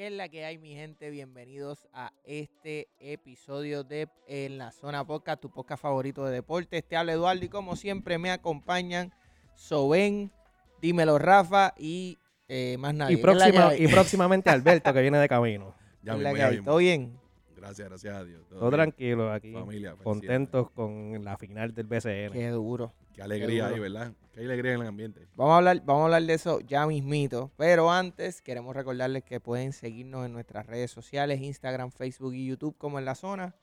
[0.00, 1.10] ¿Qué es la que hay, mi gente?
[1.10, 6.88] Bienvenidos a este episodio de En la Zona Podcast, tu podcast favorito de deportes.
[6.88, 9.12] Te habla Eduardo y como siempre me acompañan
[9.56, 10.32] Soben,
[10.80, 12.16] Dímelo Rafa y
[12.48, 13.18] eh, más nadie.
[13.18, 15.74] Y, ¿Qué es la que próxima, y próximamente Alberto, que viene de camino.
[16.02, 16.64] Ya ¿Qué es mismo, la que ya mismo.
[16.64, 17.20] ¿Todo bien?
[17.54, 18.48] Gracias, gracias a Dios.
[18.48, 19.52] Todo tranquilo aquí.
[19.52, 19.96] Familia.
[20.02, 22.32] Contentos con la final del BCN.
[22.32, 22.94] Qué duro.
[23.14, 23.82] Qué alegría duro.
[23.82, 24.12] ¿verdad?
[24.32, 25.26] Qué alegría en el ambiente.
[25.34, 27.50] Vamos a hablar, vamos a hablar de eso ya mismito.
[27.56, 32.76] Pero antes queremos recordarles que pueden seguirnos en nuestras redes sociales, Instagram, Facebook y YouTube
[32.78, 33.54] como en la zona.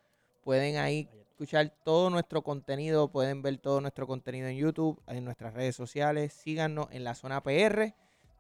[0.44, 5.54] Pueden ahí escuchar todo nuestro contenido, pueden ver todo nuestro contenido en YouTube, en nuestras
[5.54, 6.34] redes sociales.
[6.34, 7.94] Síganos en la zona PR.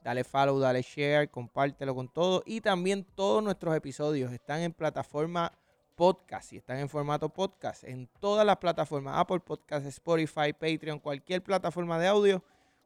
[0.04, 2.44] Dale follow, dale share, compártelo con todo.
[2.46, 5.52] Y también todos nuestros episodios están en plataforma
[5.98, 11.42] podcast y están en formato podcast en todas las plataformas, Apple Podcast, Spotify, Patreon, cualquier
[11.44, 12.44] plataforma de audio.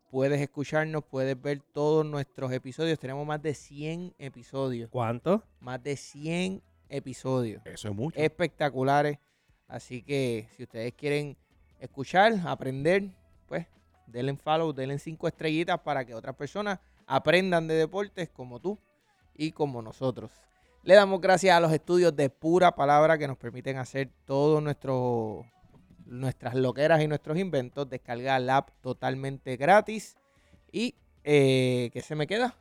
[0.09, 2.97] Puedes escucharnos, puedes ver todos nuestros episodios.
[2.97, 4.89] Tenemos más de 100 episodios.
[4.89, 5.43] ¿Cuánto?
[5.59, 8.17] Más de 100 episodios Eso es mucho.
[8.19, 9.19] espectaculares.
[9.67, 11.37] Así que si ustedes quieren
[11.79, 13.09] escuchar, aprender,
[13.45, 13.67] pues
[14.07, 18.79] denle follow, denle cinco estrellitas para que otras personas aprendan de deportes como tú
[19.35, 20.31] y como nosotros.
[20.83, 25.45] Le damos gracias a los estudios de pura palabra que nos permiten hacer todos nuestros
[26.05, 27.87] nuestras loqueras y nuestros inventos.
[27.89, 30.15] Descargar la app totalmente gratis.
[30.71, 32.55] Y eh, ¿qué se me queda?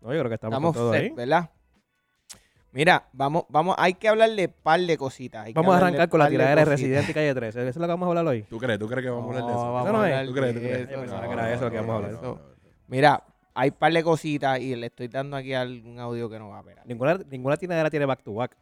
[0.00, 1.10] No, yo creo que estamos, Estamos con todo set, ahí.
[1.10, 1.50] ¿verdad?
[2.70, 5.46] Mira, vamos, vamos, hay que hablarle par de cositas.
[5.46, 6.70] hay Vamos a arrancar con la tiradera de.
[6.70, 7.60] Residente y Calle 13.
[7.60, 8.42] ¿Eso es lo que vamos a hablar hoy?
[8.42, 8.78] ¿Tú crees?
[8.78, 9.64] ¿Tú crees que vamos a hablar de eso?
[9.64, 10.14] No, vamos Eso no a es.
[10.14, 10.54] hablar ¿Tú crees?
[10.54, 10.88] ¿Tú crees?
[10.90, 12.22] eso, no, era eso lo que no, íbamos a no, hablar.
[12.22, 12.40] no, no.
[12.88, 16.58] Mira, hay par de cositas y le estoy dando aquí algún audio que no va
[16.58, 16.78] a ver.
[16.84, 18.56] Ninguna, ninguna tiradera tiene back to back.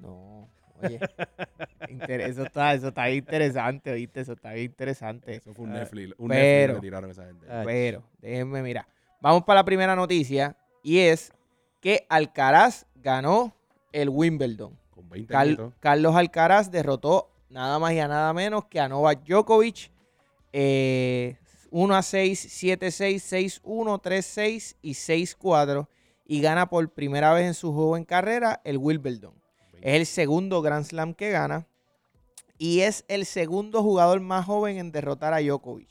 [0.00, 0.48] No,
[0.82, 1.00] oye.
[2.08, 4.20] eso está, eso está interesante, ¿oíste?
[4.20, 5.34] Eso está bien interesante.
[5.34, 6.14] Eso fue un Ah, Netflix.
[6.18, 7.46] Un pero- Netflix que tiraron esa gente.
[7.64, 8.86] Pero, déjenme, mira.
[9.20, 11.32] Vamos para la primera noticia y es
[11.80, 13.52] que Alcaraz ganó
[13.90, 14.78] el Wimbledon.
[14.90, 15.72] Con 20 Cal-.
[15.80, 19.90] Carlos Alcaraz derrotó nada más y a nada menos que a Novak Djokovic.
[20.52, 21.36] eh,
[21.70, 25.88] 1 a 6, 7 6, 6 1, 3 6 y 6 4.
[26.24, 29.34] Y gana por primera vez en su joven carrera el Wimbledon.
[29.80, 31.66] Es el segundo Grand Slam que gana.
[32.58, 35.90] Y es el segundo jugador más joven en derrotar a Djokovic.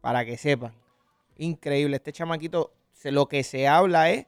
[0.00, 0.72] Para que sepan.
[1.36, 1.96] Increíble.
[1.96, 2.72] Este chamaquito,
[3.04, 4.26] lo que se habla es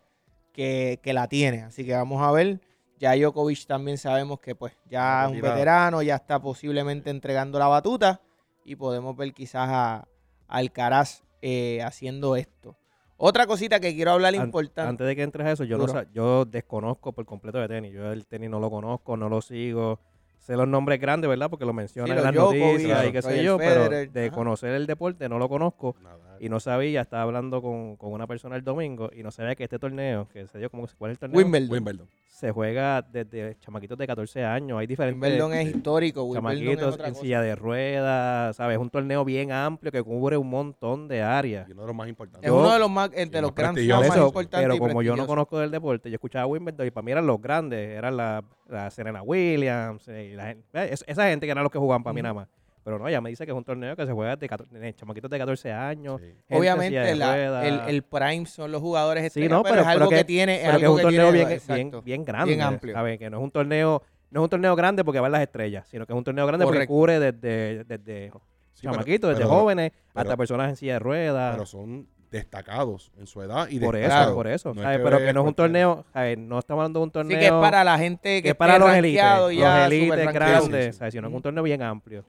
[0.52, 1.62] que, que la tiene.
[1.62, 2.60] Así que vamos a ver.
[2.98, 7.68] Ya Djokovic también sabemos que pues ya es un veterano, ya está posiblemente entregando la
[7.68, 8.20] batuta.
[8.68, 10.08] Y podemos ver quizás a,
[10.46, 12.76] Alcaraz eh, haciendo esto.
[13.16, 14.88] Otra cosita que quiero hablar An- importante.
[14.88, 17.92] Antes de que entres a eso, yo, no yo desconozco por completo de tenis.
[17.92, 20.00] Yo el tenis no lo conozco, no lo sigo.
[20.38, 21.50] Sé los nombres grandes, ¿verdad?
[21.50, 24.34] Porque lo mencionan Sí, en las noticias y qué sé yo, Federer, pero de ajá.
[24.36, 25.96] conocer el deporte no lo conozco.
[26.00, 26.36] Nada.
[26.40, 29.64] Y no sabía, estaba hablando con, con una persona el domingo y no sabía que
[29.64, 31.70] este torneo, que se dio como que cuál es el torneo, Wimbledon.
[31.72, 32.08] Wimbledon.
[32.38, 34.78] Se juega desde chamaquitos de 14 años.
[34.78, 36.22] Hay diferentes Wimbledon es histórico.
[36.22, 37.22] Wimbledon es chamaquitos otra en cosa.
[37.22, 38.76] silla de ruedas, ¿sabes?
[38.76, 41.68] Es un torneo bien amplio que cubre un montón de áreas.
[41.68, 42.48] Y uno de los más importantes.
[42.48, 43.84] Es uno de los más, y los más Grand prestigioso.
[43.84, 46.86] Slam Por más eso, importantes pero como yo no conozco del deporte, yo escuchaba Wimbledon
[46.86, 50.58] y para mí eran los grandes, eran la, la Serena Williams, eh, y la eh,
[50.72, 52.48] es- esa gente que eran los que jugaban para mí nada más.
[52.88, 54.94] Pero no, ella me dice que es un torneo que se juega de, cator- de
[54.94, 56.22] chamaquitos de 14 años.
[56.22, 56.32] Sí.
[56.56, 59.98] Obviamente la- el, el prime son los jugadores Sí, estrellas, no, pero, pero- es algo
[59.98, 62.02] pero que, que- tiene, es pero que es algo un que torneo tiene- bien, bien,
[62.04, 62.62] bien grande.
[62.62, 62.94] amplio.
[62.94, 63.18] ¿sabes?
[63.18, 66.06] Que no es un torneo, no es un torneo grande porque van las estrellas, sino
[66.06, 66.86] que es un torneo grande Correcto.
[66.86, 68.30] porque cubre desde, desde
[68.72, 71.52] Sí, pero- chamaquitos, desde pero- jóvenes, pero- hasta personas en silla de ruedas.
[71.56, 74.74] Pero son destacados en su edad y por eso, por eso.
[74.74, 74.98] No ¿sabes?
[74.98, 76.36] que pero que no es un torneo, ¿sabes?
[76.38, 78.54] no estamos hablando de un torneo Sí, que es para la gente que, que es
[78.54, 80.32] para los rankeado los ya, rankeado.
[80.32, 80.98] grandes, Sí, sí, sí.
[80.98, 81.14] ¿sabes?
[81.14, 82.24] sino es un torneo bien amplio.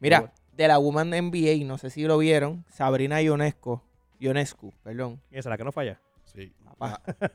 [0.00, 3.82] Mira, de la Woman NBA, no sé si lo vieron, Sabrina Ionesco,
[4.20, 5.20] Ionescu, perdón.
[5.30, 6.00] ¿Y esa la que no falla?
[6.24, 6.52] Sí.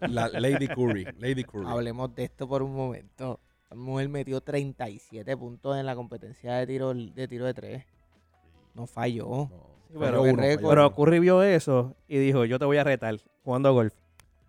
[0.01, 1.05] La, la Lady Curry.
[1.17, 1.65] Lady Curry.
[1.67, 3.39] Hablemos de esto por un momento.
[3.69, 7.83] La mujer metió 37 puntos en la competencia de tiro de, tiro de tres.
[8.75, 9.25] No falló.
[9.27, 10.95] No, Sí, falló pero- uno, falló Pero.
[10.95, 13.93] Curry vio eso y dijo, yo te voy a retar jugando golf.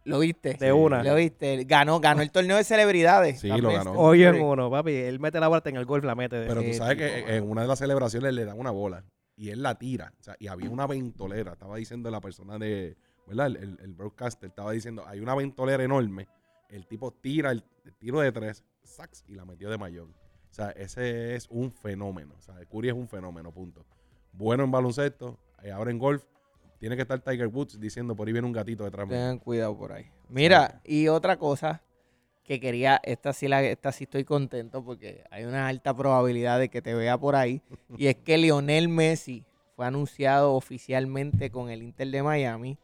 [0.04, 0.54] ¿Lo viste?
[0.54, 1.02] De una.
[1.02, 1.64] ¿Lo viste?
[1.64, 3.40] Ganó, ganó el torneo de celebridades.
[3.40, 3.92] Sí, lo ganó.
[3.92, 4.92] Hoy en uno, papi.
[4.92, 6.46] Él mete la bola en el golf, la mete.
[6.46, 9.04] Pero tú sabes tipo, que en una de las celebraciones le dan una bola
[9.36, 10.12] y él la tira.
[10.20, 11.54] O sea, y había una ventolera.
[11.54, 12.96] Estaba diciendo la persona de,
[13.26, 13.46] ¿verdad?
[13.46, 16.28] El, el, el broadcaster estaba diciendo, hay una ventolera enorme.
[16.68, 20.14] El tipo tira el, el tiro de tres, sax, y la metió de mayón.
[20.50, 22.34] O sea, ese es un fenómeno.
[22.38, 23.84] O sea, Curry es un fenómeno, punto.
[24.32, 26.24] Bueno en baloncesto, eh, ahora en golf.
[26.84, 29.16] Tiene que estar Tiger Woods diciendo, por ahí viene un gatito detrás mío.
[29.16, 30.04] Tengan cuidado por ahí.
[30.28, 31.82] Mira, y otra cosa
[32.42, 36.68] que quería, esta sí, la, esta sí estoy contento porque hay una alta probabilidad de
[36.68, 37.62] que te vea por ahí.
[37.96, 42.76] y es que Lionel Messi fue anunciado oficialmente con el Inter de Miami.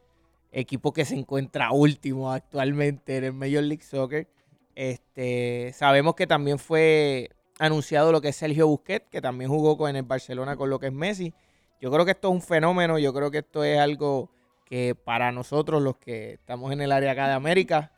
[0.50, 4.26] equipo que se encuentra último actualmente en el Major League Soccer.
[4.74, 9.90] Este, sabemos que también fue anunciado lo que es Sergio Busquets, que también jugó con,
[9.90, 11.34] en el Barcelona con lo que es Messi.
[11.80, 14.30] Yo creo que esto es un fenómeno, yo creo que esto es algo
[14.66, 17.92] que para nosotros los que estamos en el área acá de América,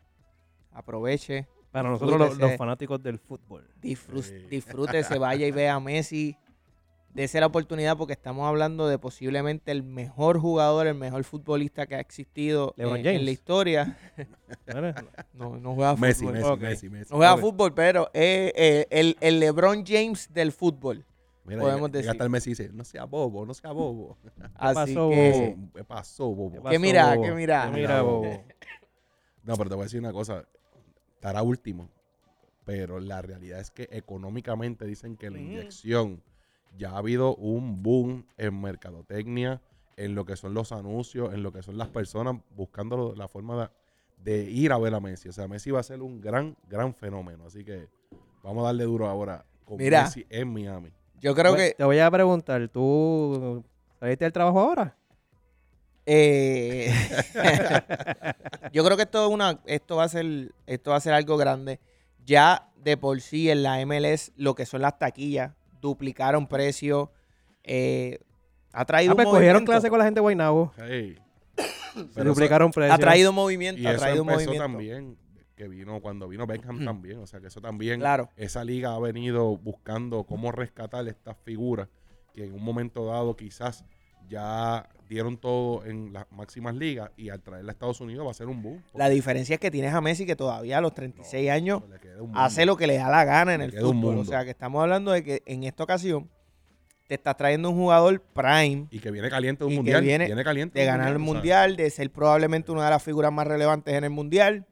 [0.73, 2.51] aproveche, Para nosotros los, Disfrútese.
[2.51, 3.67] los fanáticos del fútbol.
[3.75, 3.89] Sí.
[3.89, 6.37] disfrute, disfrute, se vaya y vea a Messi.
[7.13, 11.95] Dese la oportunidad porque estamos hablando de posiblemente el mejor jugador, el mejor futbolista que
[11.97, 13.99] ha existido en, la historia.
[15.35, 16.39] No, no juega Messi, fútbol.
[16.39, 16.57] Messi.
[16.59, 17.11] Messi, Messi.
[17.11, 17.41] No juega Ok.
[17.41, 21.05] fútbol, pero es eh, el, el LeBron James del fútbol.
[21.45, 22.11] Mira, podemos llega- decir.
[22.11, 24.17] hasta el Messi y dice, no sea bobo, no sea bobo.
[24.55, 25.71] Así pasó, que bobo?
[25.75, 26.63] ¿Qué pasó, bobo?
[26.65, 27.23] ¿Qué Que mira, bobo?
[27.27, 27.65] que mira.
[27.67, 28.45] Que mira, bobo.
[29.45, 30.45] No, pero te voy a decir una cosa.
[31.15, 31.89] Estará último.
[32.65, 35.47] Pero la realidad es que económicamente dicen que la Ujú.
[35.47, 36.23] inyección
[36.79, 39.61] ya ha habido un boom en mercadotecnia,
[39.97, 43.71] en lo que son los anuncios, en lo que son las personas buscando la forma
[44.25, 45.29] de, de ir a ver a Messi.
[45.29, 47.47] O sea, Messi va a ser un gran, gran fenómeno.
[47.47, 47.89] Así que
[48.45, 50.05] vamos a darle duro ahora con Mira.
[50.05, 50.93] Messi en Miami.
[51.23, 53.65] Yo creo que Te voy a preguntar, ¿tú
[53.99, 54.97] saliste del trabajo ahora?
[56.05, 56.93] eh,
[58.73, 61.37] yo creo que esto es una esto va a ser esto va a ser algo
[61.37, 61.79] grande.
[62.25, 67.09] Ya de por sí en la MLS lo que son las taquillas duplicaron precios.
[67.65, 68.19] eh,
[68.73, 70.73] ha traído Ah, pues un cogieron clase con la gente de Guaynabo.
[70.77, 71.19] Hey.
[72.15, 72.95] Se duplicaron precios.
[72.95, 74.63] ha traído movimiento, y ha traído movimiento.
[74.63, 75.17] también,
[75.63, 77.19] que vino cuando vino Beckham también.
[77.21, 78.29] O sea, que eso también Claro.
[78.37, 81.89] esa liga ha venido buscando cómo rescatar estas figuras
[82.35, 83.85] que en un momento dado quizás
[84.29, 88.35] ya dieron todo en las máximas ligas y al traerla a Estados Unidos va a
[88.35, 88.83] ser un boom.
[88.95, 92.23] La diferencia es que tienes a Messi que todavía a los 36 años Le queda
[92.23, 94.19] un hace lo que le da la gana en Le el fútbol.
[94.19, 96.29] O sea, que estamos hablando de que en esta ocasión
[97.07, 100.03] te estás trayendo un jugador prime Y que viene caliente de un mundial.
[100.03, 103.31] viene caliente de ganar el o sea, mundial, de ser probablemente una de las figuras
[103.31, 104.67] más relevantes en el mundial,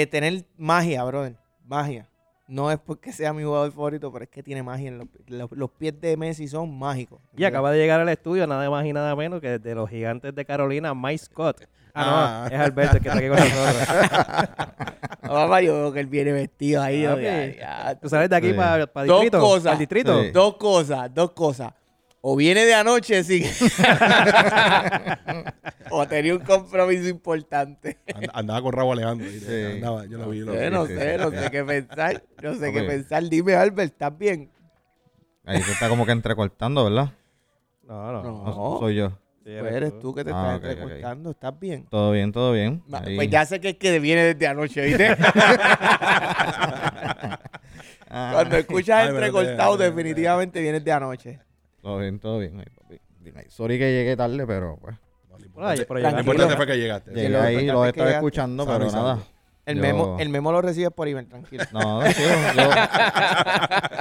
[0.00, 1.36] de tener magia, brother,
[1.66, 2.08] magia.
[2.46, 4.88] No es porque sea mi jugador favorito, pero es que tiene magia.
[4.88, 7.18] En los, los- los pies de Messi son mágicos.
[7.36, 10.34] Y acaba de llegar al estudio nada más y nada menos que de los gigantes
[10.34, 11.62] de Carolina, Mike Scott.
[11.94, 12.48] Ah, Ah.
[12.50, 14.58] no, es Alberto el que está aquí con nosotros.
[15.22, 17.02] No, papá, yo veo que él viene vestido ahí.
[17.02, 17.94] yo, Papi, ya, ya.
[18.00, 18.52] ¿Tú sales de aquí Sí.
[18.54, 19.40] para Dos distrito?
[19.40, 19.64] cosas.
[19.70, 20.22] ¿Pa'l distrito?
[20.24, 20.30] Sí.
[20.32, 21.72] Dos cosas, dos cosas.
[22.26, 23.44] O viene de anoche, sí.
[25.90, 27.98] o tenía un compromiso importante.
[28.14, 29.28] and- Andaba con Rabo Alejandro.
[29.28, 29.62] Sí.
[29.74, 30.38] Andaba, yo lo vi.
[30.40, 30.70] lo Yo vi.
[30.70, 31.18] no sí, sé, sí.
[31.22, 32.22] no sé qué pensar.
[32.42, 33.28] No sé qué pensar.
[33.28, 34.50] Dime, Albert, ¿estás bien?
[35.44, 37.10] Ahí se está como que entrecortando, ¿verdad?
[37.82, 38.22] No, no.
[38.22, 38.44] No.
[38.44, 39.10] No, soy yo.
[39.44, 40.70] Sí, Pues eres tú que te Ah, estás ok, ok.
[40.70, 41.30] entrecortando.
[41.32, 41.86] ¿Estás bien?
[41.90, 42.82] Todo bien, todo bien.
[42.88, 43.02] Ma-.
[43.02, 45.14] Pues ya sé que es que viene desde anoche, ¿viste?
[48.08, 51.40] Cuando escuchas entrecortado, definitivamente vienes de anoche.
[51.84, 52.64] Todo bien, todo bien.
[52.82, 53.00] Papi.
[53.36, 54.96] Ay, Sorry que llegué tarde, pero pues.
[55.30, 56.20] No, lo importante, pero lo Tranquilo.
[56.32, 57.10] importante fue que llegaste.
[57.12, 58.26] Llegué lo ahí, importante lo es he que estado llegaste.
[58.26, 59.18] escuchando, pero nada.
[59.66, 61.64] El, Yo- memo, el memo lo recibes por email, tranquilo.
[61.72, 62.22] No, sí,
[62.56, 62.70] yo,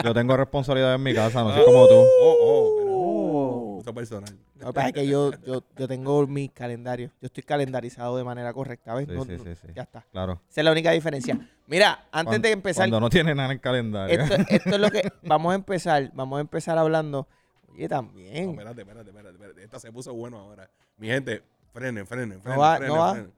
[0.04, 1.94] yo tengo responsabilidad en mi casa, no sé como tú.
[1.96, 2.92] Oh, oh, mira.
[2.94, 3.78] Oh.
[3.82, 4.38] Eso personal.
[4.60, 7.10] Lo que pasa es que yo, yo, yo tengo mi calendario.
[7.22, 9.08] Yo estoy calendarizado de manera correcta, ¿ves?
[9.10, 9.68] Sí, No- sí, no- sí, sí.
[9.76, 10.06] Ya está.
[10.12, 10.42] Claro.
[10.50, 11.38] Esa es la única diferencia.
[11.68, 14.22] Mira, antes Cuando- de empezar, Cuando no tiene nada en el calendario.
[14.22, 16.12] esto, esto es lo que vamos a empezar.
[16.14, 17.28] Vamos a empezar hablando.
[17.74, 18.50] Oye, No, también.
[18.52, 19.64] espérate, espérate, espérate, espérate.
[19.64, 20.70] Esta se puso bueno ahora.
[20.98, 21.44] Mi gente,
[21.74, 22.60] frenen, frenen, frenen.
[22.62, 23.12] va, frenen, no va.
[23.14, 23.34] frenen.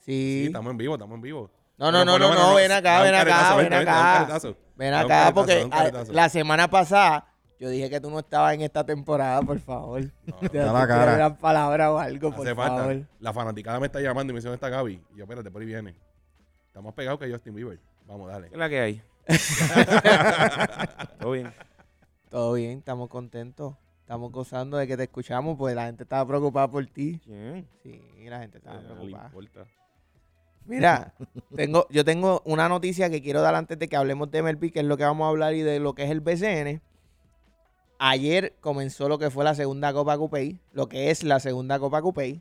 [0.00, 0.44] Sí, Sí.
[0.46, 1.50] estamos en vivo, estamos en vivo.
[1.78, 4.38] No, no, no, no, no, ven acá, ven acá, caretazo, ven acá.
[4.76, 5.68] Ven acá, porque
[6.12, 7.26] la semana pasada
[7.58, 10.02] yo dije que tú no estabas en esta temporada, por favor.
[10.26, 11.14] No, Te Da das la cara.
[11.14, 12.76] una palabra o algo, por falta.
[12.76, 13.06] favor.
[13.20, 15.00] La fanaticada me está llamando y me dice, ¿dónde está Gaby?
[15.14, 15.94] Y yo, espérate, por ahí viene.
[16.66, 17.78] Está más pegado que Justin Bieber.
[18.06, 18.48] Vamos, dale.
[18.48, 19.02] ¿Qué es la que hay?
[21.20, 21.52] Todo bien.
[22.32, 23.74] Todo bien, estamos contentos.
[24.00, 27.20] Estamos gozando de que te escuchamos, pues la gente estaba preocupada por ti.
[27.22, 27.68] ¿Quién?
[27.82, 29.26] Sí, la gente estaba no le preocupada.
[29.26, 29.66] importa.
[30.64, 31.14] Mira,
[31.54, 34.80] tengo, yo tengo una noticia que quiero dar antes de que hablemos de MLB, que
[34.80, 36.80] es lo que vamos a hablar, y de lo que es el BCN.
[37.98, 42.00] Ayer comenzó lo que fue la segunda Copa Cupey, lo que es la segunda Copa
[42.00, 42.40] Cupey.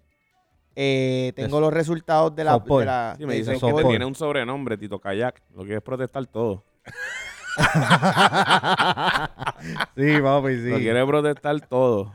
[0.78, 2.58] Eh, tengo Es- los resultados de la...
[2.60, 5.44] de la- Sí, me dicen que tiene un sobrenombre, Tito Kayak.
[5.54, 6.64] Lo quieres protestar todo.
[9.96, 10.82] sí, papi, Lo sí.
[10.82, 12.14] quieres protestar todo.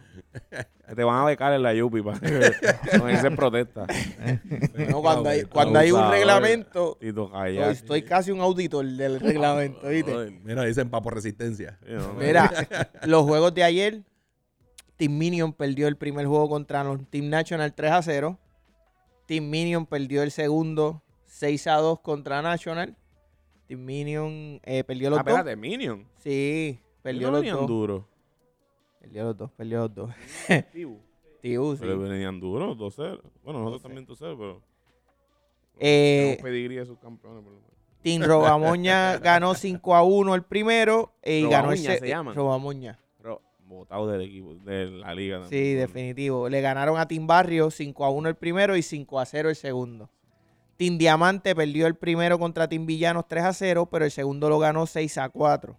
[0.95, 2.19] Te van a becar en la Yupi para
[2.99, 3.87] no ese protesta.
[4.89, 10.41] No, cuando hay, cuando hay un reglamento, estoy casi un auditor del reglamento, ¿viste?
[10.45, 11.79] Mira, dicen papo resistencia.
[12.19, 12.51] Mira,
[13.05, 14.03] los juegos de ayer,
[14.97, 18.39] Team Minion perdió el primer juego contra los Team National 3 a 0.
[19.27, 22.97] Team Minion perdió el segundo 6 a 2 contra National.
[23.67, 25.33] Team Minion eh, perdió los Ah, dos.
[25.39, 26.07] espérate, Minion.
[26.19, 27.67] Sí, perdió los dos.
[27.67, 28.07] duro.
[29.01, 30.11] Perdió los dos, perdió los dos.
[30.73, 31.81] Tío, sí.
[31.81, 33.21] Pero venían duros, 2-0.
[33.45, 34.63] Bueno, nosotros también 2-0, pero.
[35.79, 37.73] Eh, Tenemos pedigrí de sus campeones, por lo menos.
[38.03, 42.35] Team Robamoña ganó 5 a 1 el primero y ganó el Robamoña se- se llaman.
[42.35, 42.99] Robamoña.
[43.19, 45.65] Pero votado del equipo, de la liga también.
[45.65, 46.49] Sí, definitivo.
[46.49, 49.57] Le ganaron a Team Barrio 5 a 1 el primero y 5 a 0 el
[49.57, 50.09] segundo.
[50.77, 54.59] Team Diamante perdió el primero contra Team Villanos 3 a 0, pero el segundo lo
[54.59, 55.79] ganó 6 a 4.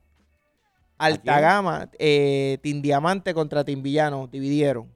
[0.97, 1.39] Alta?
[1.39, 4.91] Gama, eh, Team Diamante contra Team Villanos, dividieron.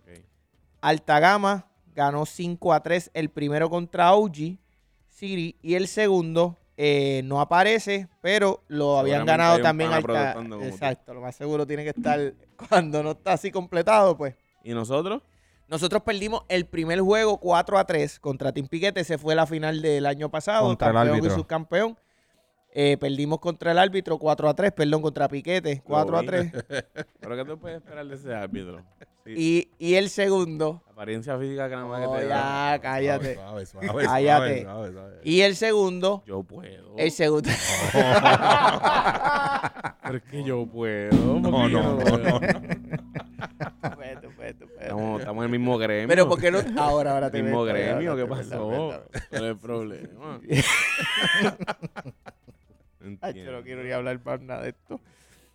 [0.00, 0.20] Ok.
[0.80, 4.58] Alta Gama ganó 5 a 3 el primero contra OG
[5.08, 10.36] City y el segundo eh, no aparece, pero lo habían ganado también Alta.
[10.62, 12.34] Exacto, lo más seguro tiene que estar
[12.68, 14.34] cuando no está así completado, pues.
[14.64, 15.22] ¿Y nosotros?
[15.68, 19.02] Nosotros perdimos el primer juego 4 a 3 contra Team Piquete.
[19.04, 20.66] Se fue la final del año pasado.
[20.66, 21.36] Contra el campeón y árbitro.
[21.36, 21.98] subcampeón.
[22.78, 26.26] Eh, perdimos contra el árbitro 4 a 3, perdón, contra Piquete 4 a vi.
[26.26, 26.52] 3.
[27.20, 28.84] ¿Pero qué tú puedes esperar de ese árbitro?
[29.24, 32.72] Sí, Y, y el segundo, la apariencia física que nada más Oh, que te da.
[32.76, 33.34] ya, cállate.
[33.34, 34.62] Suave, suave, suave, Cállate.
[34.62, 35.20] suave, suave.
[35.24, 36.94] Y el segundo, Yo puedo.
[36.98, 37.48] el segundo.
[40.02, 41.40] Pero es que yo puedo.
[41.40, 42.40] No, ¿por qué yo no, no, no,
[44.48, 46.08] Estamos, estamos en el mismo gremio.
[46.08, 46.58] Pero ¿por qué no?
[46.80, 48.68] Ahora, ahora te mismo gremio, ahora ¿qué pasó?
[48.68, 49.10] meto, meto.
[49.30, 50.40] ¿Cuál es el problema?
[53.20, 55.00] Ay, yo no quiero ni hablar más nada de esto.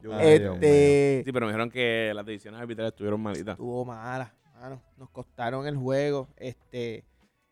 [0.02, 1.24] Yo- Ay, Dios este.
[1.26, 3.54] Sí, pero me dijeron que las decisiones arbitrales estuvieron malitas.
[3.54, 4.82] Estuvo mala, mano.
[4.98, 6.28] Nos costaron el juego.
[6.38, 7.04] Este,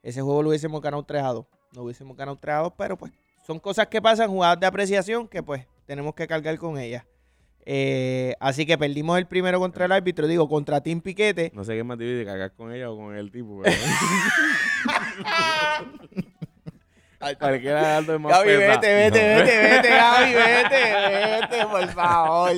[0.02, 1.46] ese juego lo hubiésemos ganado 3 a 2.
[1.76, 3.12] No hubiésemos ganado 3 a 2, pero pues
[3.46, 7.06] son cosas que pasan, jugadas de apreciación que pues tenemos que cargar con ellas.
[7.72, 11.52] Eh, así que perdimos el primero contra el árbitro, digo, contra Team Piquete.
[11.54, 13.62] No sé qué más difícil, cagar con ella o con el tipo.
[13.62, 13.76] Pero...
[17.38, 22.52] Cualquiera de alto es más Gaby, vete, vete, vete, vete, Gaby, vete, vete, por favor.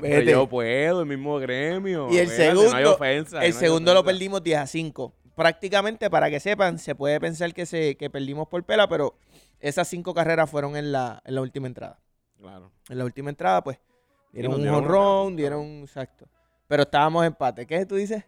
[0.00, 0.30] Pero Vete.
[0.30, 2.06] yo puedo, el mismo gremio.
[2.10, 3.44] Y el Espérate, No hay segundo- ofensa.
[3.44, 5.14] El no segundo lo perdimos 10 a 5.
[5.34, 9.18] Prácticamente, para que sepan, se puede pensar que, se, que perdimos por pela, pero
[9.60, 11.98] esas cinco carreras fueron en la, en la última entrada.
[12.40, 12.70] Claro.
[12.88, 13.78] En la última entrada, pues,
[14.32, 16.26] dieron un dieron honrón, dieron, exacto.
[16.66, 17.66] Pero estábamos empate.
[17.66, 18.24] ¿Qué tú dices?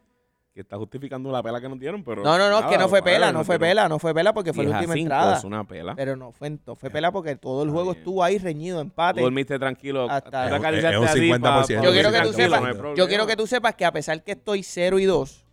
[0.54, 2.24] Que está justificando la pela que nos dieron, pero.
[2.24, 4.52] No, no, no, nada, que no fue pela, no fue pela, no fue pela porque
[4.52, 5.36] fue la 10 a última 5, entrada.
[5.38, 5.94] Es una pela.
[5.94, 9.20] Pero no fue, no fue pela porque todo el juego estuvo ahí reñido, empate.
[9.20, 10.10] Tú dormiste tranquilo.
[10.10, 11.40] Hasta- Es es un a ti 50%.
[11.40, 14.24] pa- Yo quiero que tú sepas, no Yo quiero que tú sepas que a pesar
[14.24, 15.44] que estoy 0 y 2,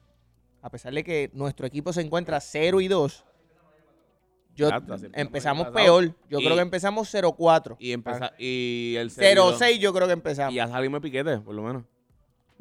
[0.63, 3.23] a pesar de que nuestro equipo se encuentra 0 y 2,
[4.57, 6.13] yo Exacto, así empezamos peor.
[6.29, 7.77] Yo Y- creo que empezamos 0-4.
[7.79, 10.51] Y, empeza- y el seguido- 0-6 yo creo que empezamos.
[10.53, 11.83] Y ya salimos piquete, por lo menos.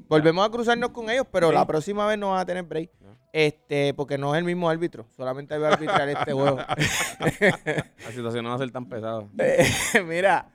[0.09, 1.55] Volvemos a cruzarnos con ellos, pero Sí.
[1.55, 2.91] la próxima vez no van a tener break.
[3.01, 3.07] Ya.
[3.33, 5.07] Este, porque no es el mismo árbitro.
[5.17, 6.59] Solamente va a arbitrar este juego.
[8.05, 9.27] La situación no va a ser tan pesada.
[9.39, 9.65] Eh,
[10.07, 10.51] Mira,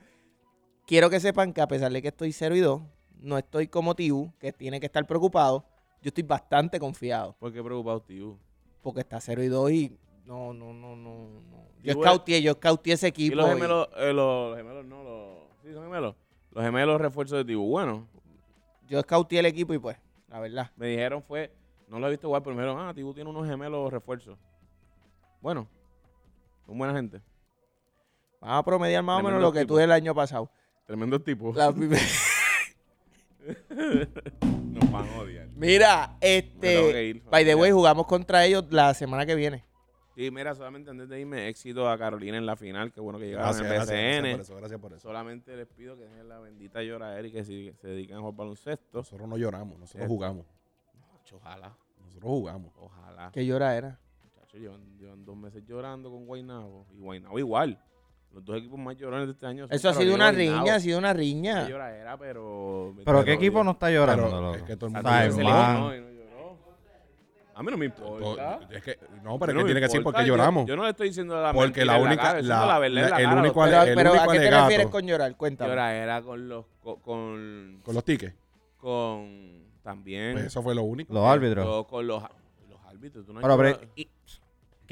[0.86, 2.82] quiero que sepan que a pesar de que estoy 0 y 2,
[3.20, 5.64] no estoy como Tibu, que tiene que estar preocupado.
[6.02, 7.36] Yo estoy bastante confiado.
[7.38, 8.38] ¿Por qué preocupado, tío?
[8.82, 11.28] porque está 0 y 2 y no, no, no, no.
[11.50, 11.66] no.
[11.82, 13.36] Yo scouteé, yo scouteé ese Y equipo.
[13.36, 15.38] los y- gemelos, eh, los, los gemelos no, los.
[15.62, 16.14] Sí, son gemelos.
[16.50, 17.68] Los gemelos refuerzos de Tibu.
[17.68, 18.06] Bueno,
[18.88, 19.96] yo scouteé el equipo y pues,
[20.28, 20.70] la verdad.
[20.76, 21.52] me dijeron fue.
[21.88, 24.38] No lo he visto igual, pero me dijeron, ah, Tibu tiene unos gemelos refuerzos.
[25.40, 25.68] Bueno,
[26.66, 27.20] son buena gente.
[28.40, 29.74] Vamos a promediar más o menos Tremendo lo que tipo.
[29.74, 30.50] tuve el año pasado.
[30.86, 31.54] Tremendos tipos.
[31.56, 31.70] La
[34.40, 35.48] Nos van a odiar.
[35.54, 37.04] Mira, este.
[37.08, 39.64] ir, By the way, jugamos contra ellos la semana que viene.
[40.14, 42.92] Sí, mira, solamente antes de irme, éxito a Carolina en la final.
[42.92, 45.00] Qué bueno que llegaron Gracias, en gracias, gracias por eso, gracias por eso.
[45.08, 48.34] Solamente les pido que dejen la bendita lloradera y que si se dediquen a jugar
[48.34, 48.98] baloncesto.
[48.98, 50.08] Nosotros no lloramos, nosotros Eh.
[50.08, 50.46] jugamos.
[51.34, 52.72] Ojalá, Nosotros jugamos.
[52.78, 53.30] ojalá.
[53.32, 53.98] ¿Qué llora era?
[54.22, 56.86] Muchachos, llevan, llevan dos meses llorando con Guaynabo.
[56.92, 57.82] Y Guaynabo igual.
[58.32, 59.66] Los dos equipos más llorones de este año.
[59.66, 60.60] son Eso ha sido una y Guaynabo.
[60.64, 61.68] riña, ha sido una riña.
[61.68, 62.94] lloradera, pero...
[63.04, 64.26] Pero ¿qué equipo no está llorando?
[64.30, 66.11] Pero es que todo el mundo...
[67.62, 68.60] A mí no me importa.
[68.70, 70.18] Es que, no, pero es no que tiene que decir importa.
[70.18, 70.66] por qué Yo- lloramos.
[70.66, 73.16] Yo, no le estoy diciendo la Porque la única- la- la verdad en la- la
[73.18, 75.36] el cara, único Pero, el pero ¿a qué te alegato- refieres con llorar?
[75.36, 75.70] Cuéntame.
[75.70, 76.64] Lloradera con los...
[76.82, 76.96] Con...
[77.00, 78.34] Con, Con los tickets.
[78.78, 80.32] con- también...
[80.32, 81.12] Pues eso fue lo único.
[81.14, 81.64] Los árbitros.
[81.66, 82.22] Con, con los,
[82.68, 83.24] los árbitros.
[83.26, 83.86] Tú no Pero, pero, llorado.
[83.96, 84.08] ¿y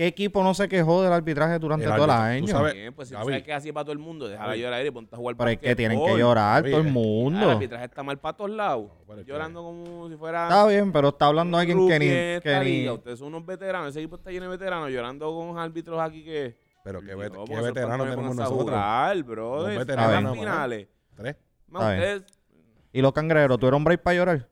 [0.01, 2.47] ¿qué equipo no se quejó del arbitraje durante El todo el tú año?
[2.47, 4.49] sabes- Bien, pues si tú sabes que es así para todo el mundo, deja la
[4.49, 4.61] Gaby.
[4.63, 6.93] lloradera y ponte a jugar Pero es que tienen que llorar todo el Ah, El
[6.95, 7.51] mundo.
[7.51, 8.91] arbitraje está mal para todos lados.
[9.07, 10.45] No, Llorando como si fuera.
[10.45, 12.07] Está bien, pero está hablando alguien que ni...
[12.41, 12.89] Que ni.
[12.89, 13.91] Ustedes son unos veteranos.
[13.91, 16.57] Ese equipo está lleno de veteranos llorando con árbitros aquí que.
[16.83, 18.63] Pero qué, vet- qué veteranos tenemos nosotros.
[18.65, 19.79] Jugar, brother.
[19.81, 20.89] Veteranos finales.
[21.15, 21.37] Tres.
[21.69, 22.23] Más ustedes-
[22.93, 24.49] ¿Y los cangrejeros tuvieron break para llorar?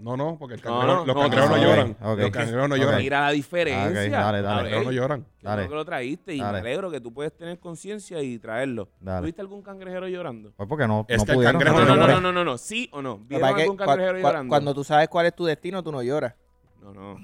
[0.00, 1.90] No, no, porque el No, cangrejero- no, los no, cangrejeros no, no, lloran.
[1.90, 2.18] ok, ok.
[2.18, 2.98] Los cangrejeros no lloran.
[2.98, 3.92] Mira la diferencia.
[3.92, 4.40] Dale, dale.
[4.40, 5.26] Los cangrejeros no lloran.
[5.42, 5.68] Dale.
[5.68, 6.52] que lo traíste y Dale.
[6.52, 8.88] me alegro que tú puedes tener conciencia y traerlo.
[9.00, 9.26] Dale.
[9.26, 10.52] ¿Viste algún cangrejero llorando?
[10.56, 11.60] Pues porque no, Es no que el pudieron.
[11.60, 12.58] cangrejo No, no, no no, no, no, no, no.
[12.58, 13.18] ¿Sí o no?
[13.18, 14.48] ¿Vieron que algún cangrejero cua- llorando?
[14.50, 16.34] Cuando tú sabes cuál es tu destino, tú no lloras.
[16.82, 17.16] No, no.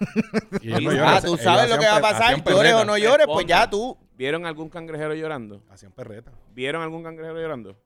[0.62, 3.26] Y no Ah, Ah, tú sabes lo que va a pasar, llores o no llores,
[3.26, 3.96] pues ya tú.
[4.16, 5.62] ¿Vieron algún cangrejero llorando?
[5.70, 6.32] Hacían perreta.
[6.54, 7.76] ¿Vieron algún cangrejero llorando?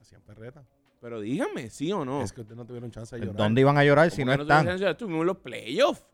[0.00, 0.62] Hacían perreta.
[1.00, 2.22] Pero dígame, ¿sí o no?
[2.22, 3.36] Es que ustedes no tuvieron chance de llorar.
[3.36, 4.64] ¿Dónde iban a llorar ¿Cómo si no que están?
[4.64, 5.24] tuvieron chance?
[5.24, 6.04] Los playoffs.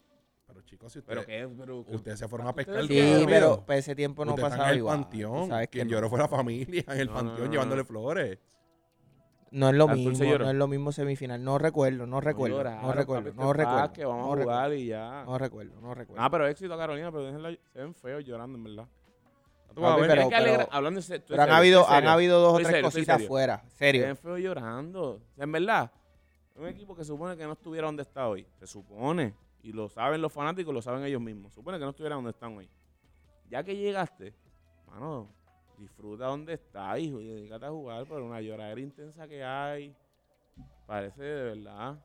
[0.46, 1.54] Pero chicos, si ¿Pero ustedes, qué?
[1.58, 2.86] Pero, ustedes se fueron a pescar.
[2.86, 5.00] Sí, pero pues, ese tiempo no pasaba en el igual.
[5.00, 5.48] panteón.
[5.48, 5.92] Sabes Quien no.
[5.92, 7.86] lloró fue la familia en el No, no, panteón no, llevándole no.
[7.86, 8.38] flores.
[9.50, 11.42] No es lo mismo, no es lo mismo semifinal.
[11.44, 14.08] No recuerdo, no recuerdo, no recuerdo, no recuerdo.
[14.08, 15.24] vamos no y ya.
[15.26, 16.22] No recuerdo, no recuerdo.
[16.22, 18.88] Ah, pero éxito a Carolina, pero déjenla, se ven feos llorando, en verdad.
[19.80, 23.28] Papi, pero- hablando han serio, habido, han habido dos o tres serio, cositas serio.
[23.28, 23.62] fuera.
[23.68, 24.16] Se Serio.
[24.16, 25.20] feos llorando.
[25.36, 25.90] En verdad,
[26.56, 28.46] un equipo que supone que no estuviera donde está hoy.
[28.58, 29.34] Se supone.
[29.62, 31.52] Y lo saben los fanáticos, lo saben ellos mismos.
[31.52, 32.68] Supone que no estuviera donde están hoy.
[33.48, 34.34] Ya que llegaste,
[34.86, 35.28] mano,
[35.78, 39.94] disfruta donde estás, hijo, y dedícate a jugar por una lloradera intensa que hay.
[40.86, 41.98] Parece de verdad.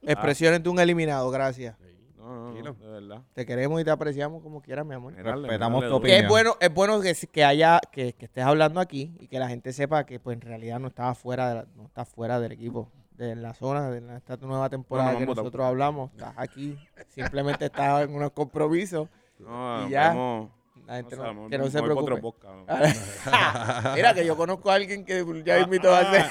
[0.00, 1.76] Expresiones de un eliminado, gracias.
[1.78, 2.01] Sí.
[2.22, 2.74] No, no, no, Tranquilo.
[2.74, 3.22] de verdad.
[3.34, 5.12] Te queremos y te apreciamos como quieras, mi amor.
[5.14, 5.80] Respetamos tu.
[5.80, 6.28] Que es opinión.
[6.28, 9.72] bueno, es bueno que, que haya, que, que estés hablando aquí y que la gente
[9.72, 12.88] sepa que pues en realidad no estaba fuera de la- no está fuera del equipo,
[13.16, 16.10] de la zona, de la- esta nueva temporada que nosotros hablamos.
[16.12, 19.08] Estás aquí, simplemente estás en unos compromisos.
[19.40, 20.08] No, Y ya.
[20.08, 20.50] vamos-
[20.86, 22.20] La gente no que no se preocupe.
[23.94, 26.26] Mira que yo conozco a alguien que ya invitó a hacer.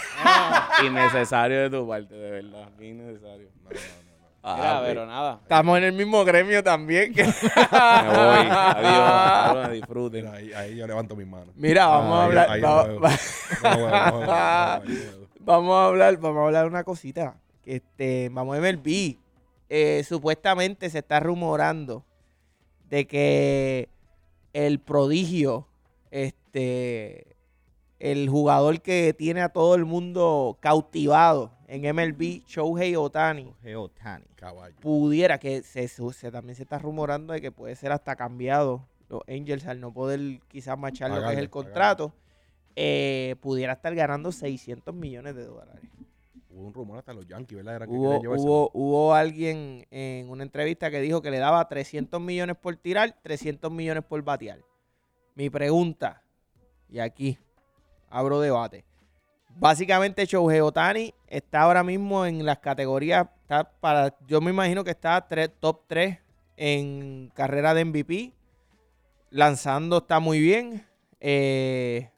[0.86, 2.69] Innecesario de tu parte, de verdad.
[2.79, 3.50] Innecesario.
[4.43, 5.39] Mira, Ah, pero nada.
[5.43, 7.13] Estamos en el mismo gremio también.
[7.13, 8.48] que- Me voy.
[8.50, 9.10] Adiós.
[9.50, 10.25] Ahora disfruten.
[10.25, 11.53] Mira, ahí, ahí yo levanto mis manos.
[11.55, 12.50] Mira, vamos a hablar.
[12.50, 12.62] ahí.
[15.43, 17.36] Vamos a hablar, vamos a hablar de una cosita.
[17.65, 19.17] Este, vamos a ver B.
[19.69, 22.03] Eh, supuestamente se está rumorando
[22.89, 23.89] de que
[24.53, 25.67] el prodigio,
[26.10, 27.36] este,
[28.00, 34.25] el jugador que tiene a todo el mundo cautivado en MLB, Shohei Otani, Geotani.
[34.36, 34.75] Caballo.
[34.82, 39.22] pudiera, que se, se- también se está rumorando de que puede ser hasta cambiado los
[39.28, 42.13] Angels al no poder quizás machar lo que es el contrato,
[42.75, 45.81] eh, pudiera estar ganando 600 millones de dólares.
[46.50, 47.75] Hubo un rumor hasta los Yankees, ¿verdad?
[47.77, 52.20] Era que Hubo, hubo, hubo alguien en una entrevista que dijo que le daba 300
[52.22, 54.60] millones por tirar, 300 millones por batear.
[55.36, 56.22] Mi pregunta,
[56.90, 57.38] y aquí
[58.10, 58.84] abro debate.
[59.57, 64.92] Básicamente Shohei Otani está ahora mismo en las categorías, está para, yo me imagino que
[64.92, 66.18] está tres- top 3
[66.57, 68.33] en carrera de MVP.
[69.29, 70.85] Lanzando está muy bien.
[71.20, 72.09] eh,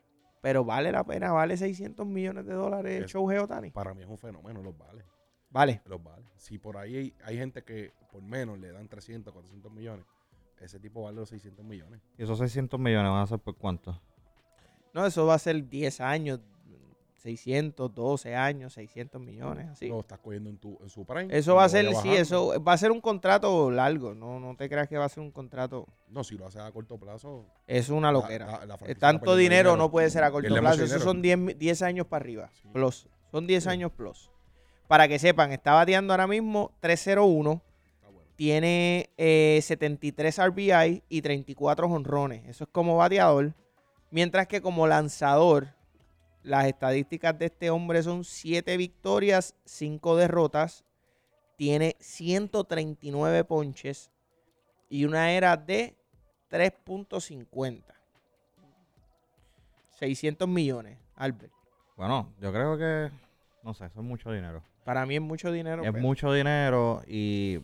[0.42, 3.72] pero vale la pena, vale 600 millones de dólares Es- Shohei Otani.
[3.72, 5.04] Para mí es un fenómeno, los vale.
[5.50, 5.82] Vale.
[5.86, 6.26] Los vale.
[6.38, 10.06] Si por ahí hay, hay gente que por menos le dan 300, 400 millones,
[10.60, 12.02] ese tipo vale los 600 millones.
[12.18, 14.02] ¿Y esos 600 millones van a ser por cuánto?
[14.94, 16.40] No, eso va a ser 10 años,
[17.24, 19.88] 600, 12 años, 600 millones, así.
[19.88, 21.28] Lo estás cogiendo en, tu, en su prime.
[21.36, 24.68] Eso va a ser, sí, eso va a ser un contrato largo, no, no te
[24.70, 27.46] creas que va a ser un contrato, No, si lo haces a corto plazo.
[27.66, 28.66] es una loquera.
[28.68, 31.00] la- la Tanto dinero, no puede ser a corto plazo, dinero.
[31.00, 32.68] son 10, mi- 10 años para arriba, Sí.
[32.74, 33.70] plus, son 10 Sí.
[33.70, 34.30] años plus.
[34.90, 37.62] Para que sepan, está bateando ahora mismo 301,
[37.96, 38.30] Está bueno.
[38.36, 42.46] tiene eh, 73 RBI y 34 honrones.
[42.50, 43.54] Eso es como bateador.
[44.12, 45.70] Mientras que como lanzador,
[46.44, 50.84] las estadísticas de este hombre son 7 victorias, 5 derrotas.
[51.56, 54.12] Tiene 139 ponches
[54.90, 55.96] y una era de
[56.50, 57.84] 3.50.
[59.92, 61.54] 600 millones, Albert.
[61.96, 63.12] Bueno, yo creo que,
[63.64, 64.62] no sé, eso es mucho dinero.
[64.84, 65.84] Para mí es mucho dinero.
[65.84, 67.60] Es pero- mucho dinero y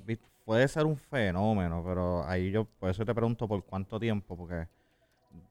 [0.45, 4.67] puede ser un fenómeno, pero ahí yo, por eso te pregunto por cuánto tiempo, porque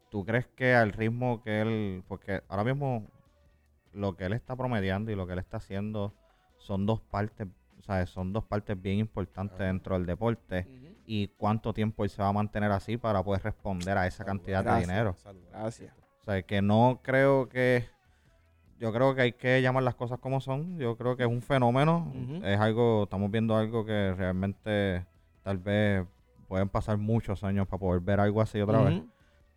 [0.09, 3.07] tú crees que al ritmo que él, porque ahora mismo
[3.93, 6.15] lo que él está promediando y lo que él está haciendo
[6.59, 7.49] son dos partes,
[7.79, 10.67] o sea, son dos partes bien importantes dentro del deporte
[11.07, 14.65] y cuánto tiempo él se va a mantener así para poder responder a esa cantidad
[14.65, 15.17] de dinero.
[15.51, 15.95] Gracias.
[16.21, 17.89] O sea, que no creo que.
[18.79, 20.79] Yo creo que hay que llamar las cosas como son.
[20.79, 22.13] Yo creo que es un fenómeno.
[22.45, 23.05] Es algo.
[23.05, 25.07] Estamos viendo algo que realmente
[25.43, 26.07] tal vez
[26.47, 29.03] pueden pasar muchos años para poder ver algo así otra vez.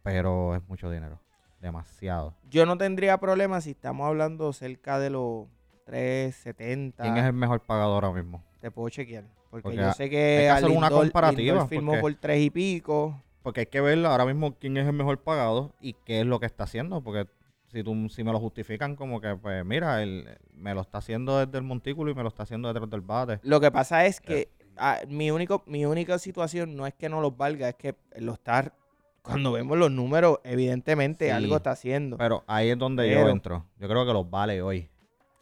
[0.04, 1.20] Pero es mucho dinero.
[1.62, 2.34] Demasiado.
[2.50, 5.46] Yo no tendría problema si estamos hablando cerca de los
[5.86, 7.04] 370.
[7.04, 8.44] ¿Quién es el mejor pagador ahora mismo?
[8.60, 9.26] Te puedo chequear.
[9.50, 12.50] Porque, Porque yo sé hay que, hacer una comparativa, Lindor firmó porque- por tres y
[12.50, 13.22] pico.
[13.44, 16.40] Porque hay que ver ahora mismo quién es el mejor pagado y qué es lo
[16.40, 17.02] que está haciendo.
[17.02, 17.28] Porque
[17.68, 21.40] si tú si me lo justifican como que, pues mira, él me lo está haciendo
[21.46, 23.40] desde el montículo y me lo está haciendo detrás del bate.
[23.44, 27.22] Lo que pasa es que ah, mi, único, mi única situación no es que no
[27.22, 28.74] los valga, es que lo está.
[29.22, 31.32] Cuando vemos los números, evidentemente Sí.
[31.32, 32.18] algo está haciendo.
[32.18, 33.66] Pero ahí es donde yo entro.
[33.80, 34.90] Yo creo que los vale hoy.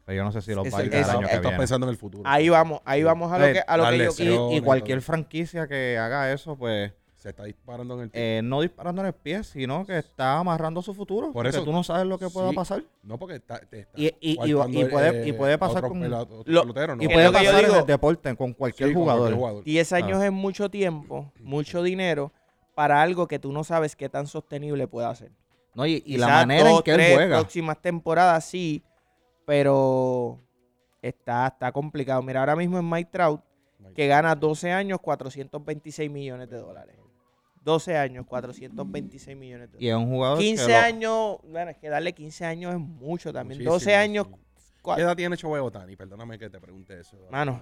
[0.05, 1.41] Pero yo no sé si los Eso- va a ir el eso- año que Estás
[1.41, 1.57] viene.
[1.57, 2.23] pensando en el futuro.
[2.25, 3.03] Ahí vamos, ahí Sí.
[3.05, 4.49] vamos a lo Sí, que, a lo que yo.
[4.51, 8.17] Y, y cualquier franquicia que haga eso, pues Se está disparando en el tiempo.
[8.25, 11.27] eh, no disparando en el pie, sino que está amarrando su futuro.
[11.27, 12.55] Por porque eso- tú no sabes lo que pueda sí.
[12.55, 12.83] pasar.
[13.03, 15.77] no, porque está, te está Y- y- y- cuando y el, puede- y puede pasar
[15.77, 17.03] otro con- pela- otro lo- pelotero, ¿no?
[17.03, 17.79] Y puede pasar en digo.
[17.79, 19.21] el deporte con cualquier Sí, con jugador.
[19.21, 19.63] cualquier jugador.
[19.63, 20.25] 10 años Ah.
[20.27, 22.31] es mucho tiempo, mucho dinero
[22.79, 25.33] para algo que tú no sabes qué tan sostenible puede ser.
[25.75, 27.37] No, y, y la manera en que él tres juega.
[27.39, 28.81] próximas temporadas sí,
[29.45, 30.39] pero
[31.01, 32.21] está, está complicado.
[32.21, 33.41] Mira, ahora mismo en Mike Trout,
[33.93, 36.95] que gana 12 años, 426 millones de dólares.
[37.65, 40.01] 12 años, 426 millones de Y dólares.
[40.01, 43.33] es un jugador que 15 lo- años, bueno, es que darle 15 años es mucho
[43.33, 43.57] también.
[43.57, 44.73] Muchísimo, 12 años, sí.
[44.95, 45.97] ¿Qué edad tiene Shohei Otani?
[45.97, 47.17] Perdóname que te pregunte eso.
[47.29, 47.61] mano,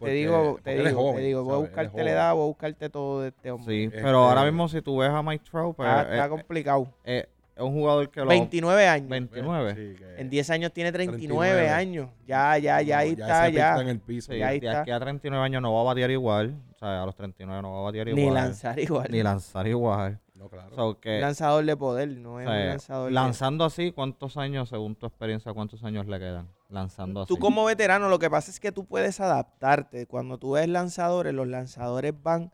[0.00, 2.34] te Porque- digo, te él es digo, joven, te digo, voy a buscarte la edad,
[2.34, 3.74] voy a buscarte todo de este hombre.
[3.74, 6.28] Sí, Este- pero ahora mismo si tú ves a Mike Trout, pues, Está, está eh,
[6.30, 6.88] complicado.
[7.04, 8.26] eh, es un jugador que lo...
[8.26, 9.08] 29 años.
[9.10, 9.74] 29.
[9.74, 11.68] Sí, que- En 10 años tiene 39, 39.
[11.68, 12.08] años.
[12.26, 13.70] Ya, ya, ya, ahí no, está, ya.
[13.70, 14.32] está en el piso.
[14.32, 14.80] Sí, Y ahí de está.
[14.80, 16.54] aquí a 39 años no va a batear igual.
[16.74, 18.24] O sea, a los 39 no va a batear igual.
[18.24, 19.08] Ni lanzar igual.
[19.10, 20.18] Ni lanzar igual.
[20.40, 20.74] No, claro.
[20.74, 23.06] So que, Un lanzador de poder, no o es sea, un lanzador.
[23.08, 26.48] de- lanzando así, ¿cuántos años, según tu experiencia, cuántos años le quedan?
[26.70, 27.28] Lanzando así.
[27.34, 30.06] Tú como veterano, lo que pasa es que tú puedes adaptarte.
[30.06, 32.50] Cuando tú ves lanzadores, los lanzadores van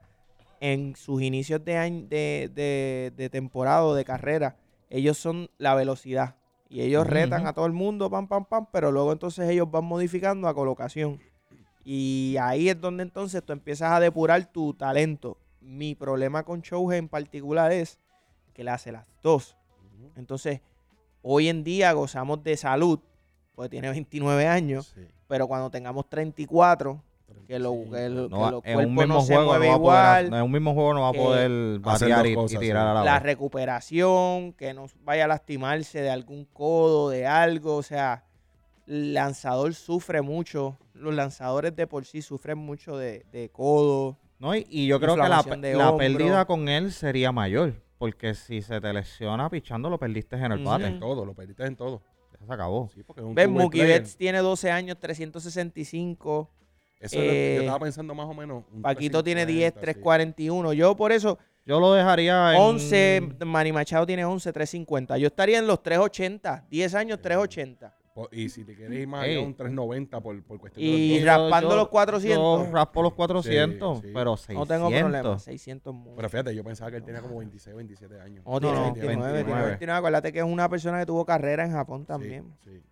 [0.59, 4.57] en sus inicios de, año, de, de, de temporada o de carrera.
[4.91, 6.35] Ellos son la velocidad.
[6.69, 9.85] Y ellos retan a todo el mundo, pam, pam, pam, pero luego entonces ellos van
[9.85, 11.21] modificando a colocación.
[11.85, 15.39] Y ahí es donde entonces tú empiezas a depurar tu talento.
[15.67, 17.99] Mi problema con Shohei en particular es
[18.55, 19.57] que le hace las dos.
[20.15, 20.61] Entonces,
[21.23, 23.01] hoy en día gozamos de salud,
[23.55, 25.07] porque tiene 29 años, Sí.
[25.27, 27.03] pero cuando tengamos 34,
[27.49, 30.25] que, lo, que, lo- No que los cuerpos mismo no se no mueven a poder,
[30.25, 33.15] igual, en un mismo juego no va a poder dos y, tirar a la, la
[33.15, 33.23] vez.
[33.25, 38.25] recuperación, que no vaya a lastimarse de algún codo, de algo, o sea,
[38.87, 44.17] el lanzador sufre mucho, los lanzadores de por sí sufren mucho de, de codo.
[44.39, 45.43] No, y, y yo creo que la,
[45.75, 47.75] la pérdida con él sería mayor.
[47.99, 50.87] Porque si se te lesiona pichando, lo perdiste en el bate.
[50.87, 52.03] En todo, lo perdiste en todo.
[52.39, 52.91] Ya se acabó.
[52.95, 54.01] Sí, porque es un Ves, two-way Mookie player.
[54.03, 56.51] Betts tiene 12 años, 365.
[57.01, 58.65] Eso es lo que yo eh, estaba pensando más o menos.
[58.71, 59.85] un Paquito tiene 10, 350, sí.
[59.85, 60.73] 341.
[60.75, 62.61] Yo por eso, Yo lo dejaría en...
[62.61, 65.17] 11, Manny Machado tiene 11, 350.
[65.17, 67.97] Yo estaría en los 380, 10 años, 380.
[68.17, 71.25] Po- Y si te quieres ir más allá, un 390 por, por cuestión Y de
[71.27, 72.67] los raspando yo- los 400.
[72.67, 74.13] Yo raspo los 400, Sí, sí.
[74.15, 74.57] pero 600.
[74.69, 76.17] No tengo problema, 600 mucho.
[76.17, 78.43] Pero fíjate, yo pensaba que él tenía como 26, 27 años.
[78.47, 79.69] No, tiene no, 29, tiene 29.
[79.69, 79.99] 29.
[79.99, 82.57] Acuérdate que es una persona que tuvo carrera en Japón también.
[82.65, 82.83] Sí,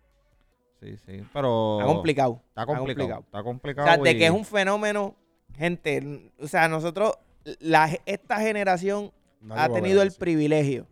[0.79, 1.79] Sí, sí, pero...
[1.79, 2.41] Está complicado.
[2.49, 3.19] Está complicado.
[3.21, 3.87] Está O complicado.
[3.87, 5.15] sea, de y- que es un fenómeno,
[5.55, 7.13] gente, o sea, nosotros,
[7.59, 9.11] la, esta generación
[9.41, 10.85] Nadie ha tenido ver el privilegio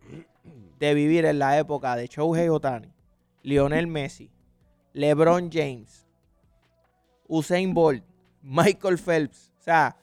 [0.80, 2.88] de vivir en la época de Shohei Otani,
[3.44, 4.30] Lionel Messi,
[4.94, 6.06] LeBron James,
[7.28, 8.02] Usain Bolt,
[8.42, 9.52] Michael Phelps.
[9.58, 9.96] O sea,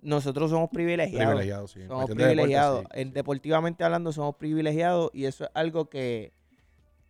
[0.00, 1.26] nosotros somos privilegiados.
[1.28, 1.80] Privilegiado, sí.
[1.86, 2.80] Somos deporte, privilegiados.
[2.80, 3.14] sí, En- sí.
[3.14, 6.32] Deportivamente hablando, somos privilegiados y eso es algo que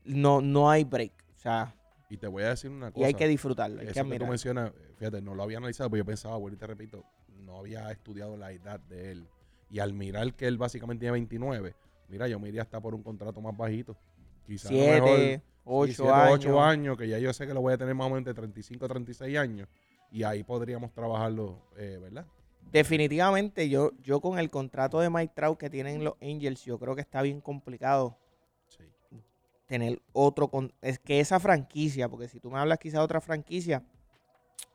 [0.05, 1.12] no, no hay break.
[1.37, 1.75] O sea,
[2.11, 3.01] Y te voy a decir una cosa.
[3.01, 6.03] y hay que disfrutarlo, hay Eso que tú mencionas, fíjate, no lo había analizado, pero
[6.03, 7.05] yo pensaba, bueno, y te repito,
[7.45, 9.29] no había estudiado la edad de él.
[9.71, 11.75] Y al mirar que él básicamente tiene 29,
[12.09, 13.97] mira, yo me iría hasta por un contrato más bajito.
[14.46, 16.35] Quizás a lo mejor, Siete, sí, ocho siete, años.
[16.35, 18.35] ocho años, que ya yo sé que lo voy a tener más o menos de
[18.35, 19.68] 35 a 36 años.
[20.11, 22.26] Y ahí podríamos trabajarlo, eh, ¿verdad?
[22.70, 26.94] Definitivamente, yo, yo con el contrato de Mike Trout que tienen los Angels, yo creo
[26.94, 28.18] que está bien complicado
[28.68, 28.85] Sí.
[29.66, 30.48] tener otro.
[30.48, 33.83] Con, es que esa franquicia, porque si tú me hablas quizás de otra franquicia,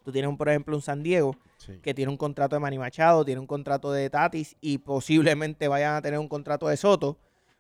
[0.04, 1.78] tú tienes, un, por ejemplo, un San Diego Sí.
[1.82, 5.96] que tiene un contrato de Manny Machado, tiene un contrato de Tatis y posiblemente vayan
[5.96, 7.18] a tener un contrato de Soto.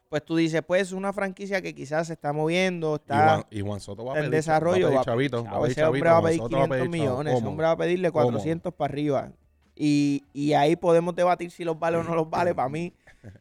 [0.09, 3.43] Pues tú dices, pues es una franquicia que quizás se está moviendo, Y está Juan,
[3.51, 4.85] y Juan Soto va a en pedir, desarrollo.
[4.87, 6.63] va a pedir chavito, va a chavo, pedir ese hombre va a pedir Soto va
[6.63, 6.91] a 500 pedir chavo.
[7.11, 8.23] millones, ese hombre va a pedirle ¿Cómo?
[8.25, 9.31] 400 para arriba.
[9.75, 12.55] Y, y ahí podemos debatir si los vale o no los vale.
[12.55, 12.91] Para mí,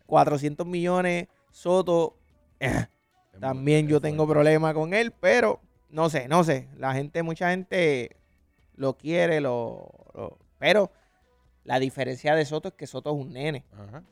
[0.06, 2.16] 400 millones, Soto,
[2.60, 2.86] eh,
[3.40, 6.68] también yo tengo problemas con él, pero no sé, no sé.
[6.76, 8.14] La gente, mucha gente
[8.76, 10.92] lo quiere, lo, lo- pero
[11.64, 13.64] la diferencia de Soto es que Soto es un nene.
[13.72, 14.04] Ajá.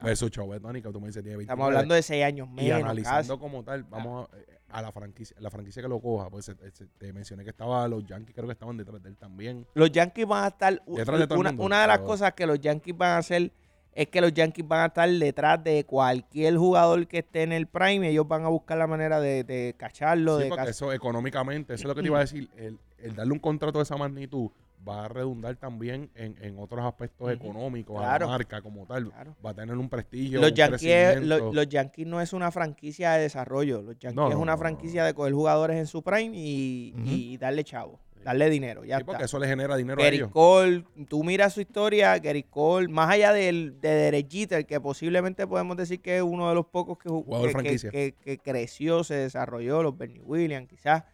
[0.00, 1.42] Versus Chauvet, Tony, que tú me dices tiene 29.
[1.42, 2.82] Estamos hablando de 6 años Y menos.
[2.82, 3.40] analizando casi.
[3.40, 4.28] como tal, vamos
[4.70, 7.50] a, a la franquicia, la franquicia que lo coja, pues eh, eh, te mencioné que
[7.50, 9.66] estaba los Yankees, creo que estaban detrás de él también.
[9.74, 10.80] Los Yankees van a estar.
[10.86, 13.10] u- Detrás de todo el una, mundo, una de las cosas que los Yankees van
[13.10, 13.50] a hacer
[13.92, 17.66] es que los Yankees van a estar detrás de cualquier jugador que esté en el
[17.66, 18.06] prime.
[18.06, 20.36] y Ellos van a buscar la manera de, de cacharlo.
[20.38, 23.16] Sí, de porque eso económicamente, eso es lo que te iba a decir, el, el
[23.16, 24.50] darle un contrato de esa magnitud
[24.86, 29.10] va a redundar también en, en otros aspectos económicos a la marca como tal.
[29.10, 29.34] Claro.
[29.44, 33.22] Va a tener un prestigio, Los un Yankees, los, Yankees no es una franquicia de
[33.22, 33.82] desarrollo.
[33.82, 35.06] Los Yankees No, es una no, franquicia no.
[35.06, 38.84] de coger jugadores en su prime y, y darle chavo, darle dinero.
[38.84, 39.26] Ya Sí, porque está.
[39.26, 40.30] eso le genera dinero a Gary ellos.
[40.30, 45.46] Cole, tú miras su historia, Gary Cole, más allá del, de Derek Jeter, que posiblemente
[45.46, 49.04] podemos decir que es uno de los pocos que, ju- Jugador que, que- que creció,
[49.04, 51.04] se desarrolló, los Bernie Williams quizás,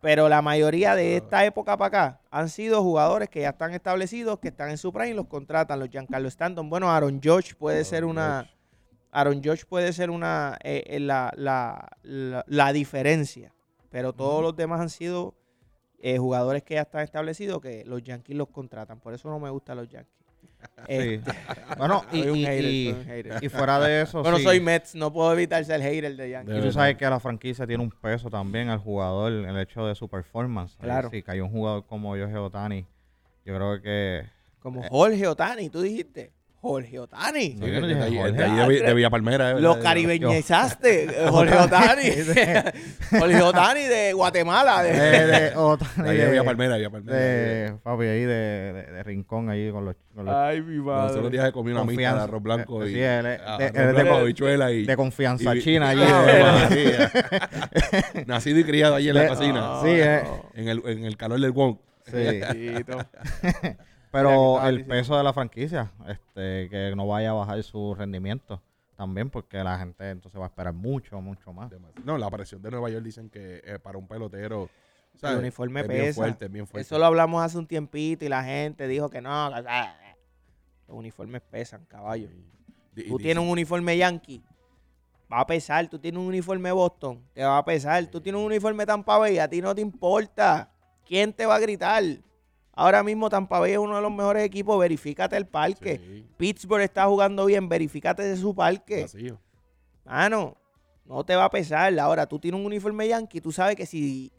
[0.00, 4.38] pero la mayoría de esta época para acá han sido jugadores que ya están establecidos,
[4.38, 7.84] que están en su prime y los contratan, los Giancarlo Stanton, bueno, Aaron George puede
[7.84, 8.50] ser una...
[9.12, 13.54] Aaron George puede ser una eh, eh, la, la- la- la diferencia,
[13.88, 15.34] pero todos los demás han sido
[15.98, 19.00] eh, jugadores que ya están establecidos que los Yankees los contratan.
[19.00, 20.25] Por eso no me gustan los Yankees.
[20.88, 21.20] Sí.
[21.78, 23.38] Bueno, y, soy un y- hater, y- soy un hater.
[23.44, 24.44] y fuera de eso, Bueno, sí.
[24.44, 26.58] soy Mets, no puedo evitar ser hater de Yankees.
[26.58, 29.94] Y tú sabes que la franquicia tiene un peso también al jugador, el hecho de
[29.96, 30.76] su performance.
[30.80, 31.10] Claro.
[31.10, 32.86] Si cayó un jugador como Jorge Otani,
[33.44, 34.22] yo creo que...
[34.60, 34.88] Como Eh.
[34.90, 36.32] Jorge Otani, tú dijiste.
[36.60, 37.40] Jorge Otani.
[37.52, 38.32] Sí, No, yo no el dije de Jorge.
[38.32, 39.50] de de, de Villa Palmera.
[39.52, 41.04] eh, Lo de- caribeñizaste.
[41.24, 42.10] eh, Jorge Otani.
[43.20, 44.82] Jorge Otani de Guatemala.
[44.82, 47.16] de- de, de de de Villa de- Palmera, Villa Palmera.
[47.18, 49.94] de- papi, ahí de, de- de Rincón, ahí con los...
[50.14, 52.24] con los- Ay, mi Los otros días comí una mixta de Confianza.
[52.24, 53.70] arroz blanco Eh, y sí, de- blanco, de-
[54.04, 56.00] de- habichuela y, de confianza y- china allí.
[56.00, 58.24] De-.
[58.26, 59.78] Nacido y criado allí en la De- cocina.
[59.82, 60.22] Sí, eh.
[60.54, 61.76] En el, en el calor del Wong.
[62.06, 62.12] sí.
[64.16, 64.94] Pero el diciendo.
[64.94, 68.60] peso de la franquicia, este, que no vaya a bajar su rendimiento
[68.96, 71.70] también, porque la gente entonces va a esperar mucho, mucho más.
[72.04, 74.70] No, la presión de Nueva York dicen que eh, para un pelotero.
[75.22, 76.14] El uniforme es bien pesa.
[76.14, 76.86] fuerte, bien fuerte.
[76.86, 79.50] Eso lo hablamos hace un tiempito y la gente dijo que no.
[79.54, 79.96] que- ah,
[80.88, 82.28] Los uniformes pesan, caballo.
[82.30, 84.42] Y- y Tú tienes un uniforme Yankee,
[85.32, 85.88] va a pesar.
[85.88, 88.06] Tú tienes un uniforme Boston, te va a pesar.
[88.06, 90.70] Tú tienes un uniforme Tampa Bay, a ti no te importa.
[91.04, 92.02] ¿Quién te va a gritar?
[92.76, 94.78] Ahora mismo Tampa Bay es uno de los mejores equipos.
[94.78, 95.98] Verifícate el parque.
[96.04, 97.68] Sí, Pittsburgh está jugando bien.
[97.68, 99.02] Verifícate de su parque.
[99.02, 99.38] vacío.
[100.04, 100.56] Mano,
[101.06, 101.98] no te va a pesar.
[101.98, 104.30] Ahora, tú tienes un uniforme Yankee, tú sabes que si,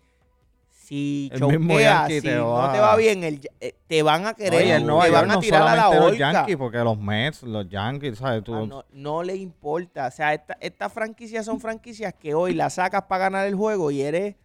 [0.70, 4.34] si El choqueas, si te no va- te va bien, el, eh, te van a
[4.34, 6.18] querer, Oye, Nueva te York van a no tirar a la los.
[6.18, 8.44] Yankees, porque los Mets, los Yankees, ¿sabes?
[8.44, 10.08] Tú, Ah, no, no le importa.
[10.08, 13.92] O sea, esta- estas franquicias son franquicias que hoy las sacas para ganar el juego
[13.92, 14.36] y eres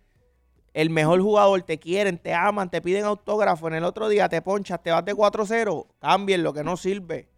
[0.74, 4.40] el mejor jugador, te quieren, te aman, te piden autógrafo, en el otro día te
[4.42, 7.28] ponchas, te vas de 4-0, cambien lo que no sirve.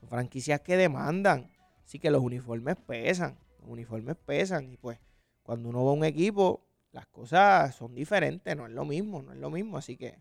[0.00, 1.50] Son franquicias que demandan.
[1.84, 4.72] Así que los uniformes pesan, los uniformes pesan.
[4.72, 4.98] Y pues,
[5.42, 6.62] cuando uno va a un equipo,
[6.92, 9.76] las cosas son diferentes, no es lo mismo, no es lo mismo.
[9.76, 10.18] Así que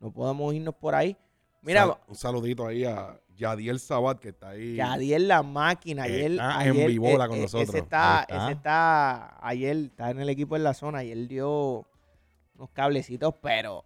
[0.00, 1.16] no podemos irnos por ahí.
[1.60, 4.74] Mira, Sal- un saludito ahí a Yadiel Sabat, que está ahí.
[4.74, 6.02] Yadier la máquina.
[6.04, 7.68] Ayer, Está en ayer, vivola eh, con eh, nosotros.
[7.68, 8.42] Ese está, Ahí está.
[8.44, 10.98] ese está, ayer está en el equipo en la zona.
[10.98, 11.86] Ayer dio
[12.56, 13.84] unos cablecitos, pero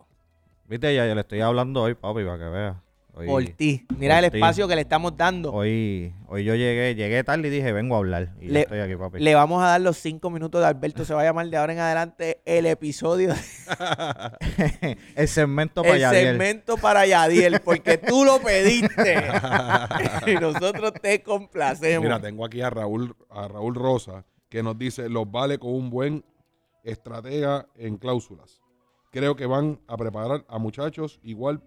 [0.68, 2.76] Viste, ya, ya le estoy hablando hoy, papi, para que veas.
[3.18, 3.86] Hoy, por ti.
[3.96, 5.50] Mira por el espacio que le estamos dando.
[5.52, 8.34] hoy, hoy yo llegué, llegué tarde y dije, vengo a hablar.
[8.40, 9.20] Y Le- estoy aquí, papi.
[9.20, 11.04] Le vamos a dar los cinco minutos de Alberto.
[11.04, 13.32] Se va a llamar de ahora en adelante el episodio,
[15.14, 16.28] el segmento para el Yadiel.
[16.30, 19.16] segmento para Yadiel, porque tú lo pediste.
[20.26, 22.02] y nosotros te complacemos.
[22.04, 25.88] Mira, tengo aquí a Raúl, a Raúl Rosa, que nos dice, los vale con un
[25.90, 26.24] buen
[26.86, 28.62] estratega en cláusulas.
[29.10, 31.62] Creo que van a preparar a muchachos igual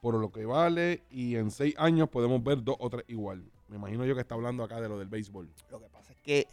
[0.00, 3.44] por lo que vale y en seis años podemos ver dos o tres igual.
[3.68, 5.48] Me imagino yo que está hablando acá de lo del béisbol.
[5.70, 6.46] Lo que pasa es que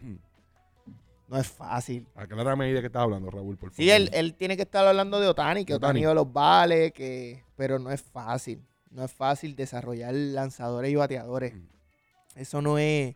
[1.28, 2.06] no es fácil.
[2.14, 3.76] Aclárame ahí de qué estás hablando, Raúl, por favor.
[3.76, 5.74] Sí, él, él tiene que estar hablando de Otani, que.
[5.74, 8.62] Otani los vale, que, pero no es fácil.
[8.90, 11.54] No es fácil desarrollar lanzadores y bateadores.
[11.54, 11.66] Mm.
[12.36, 13.14] Eso no es,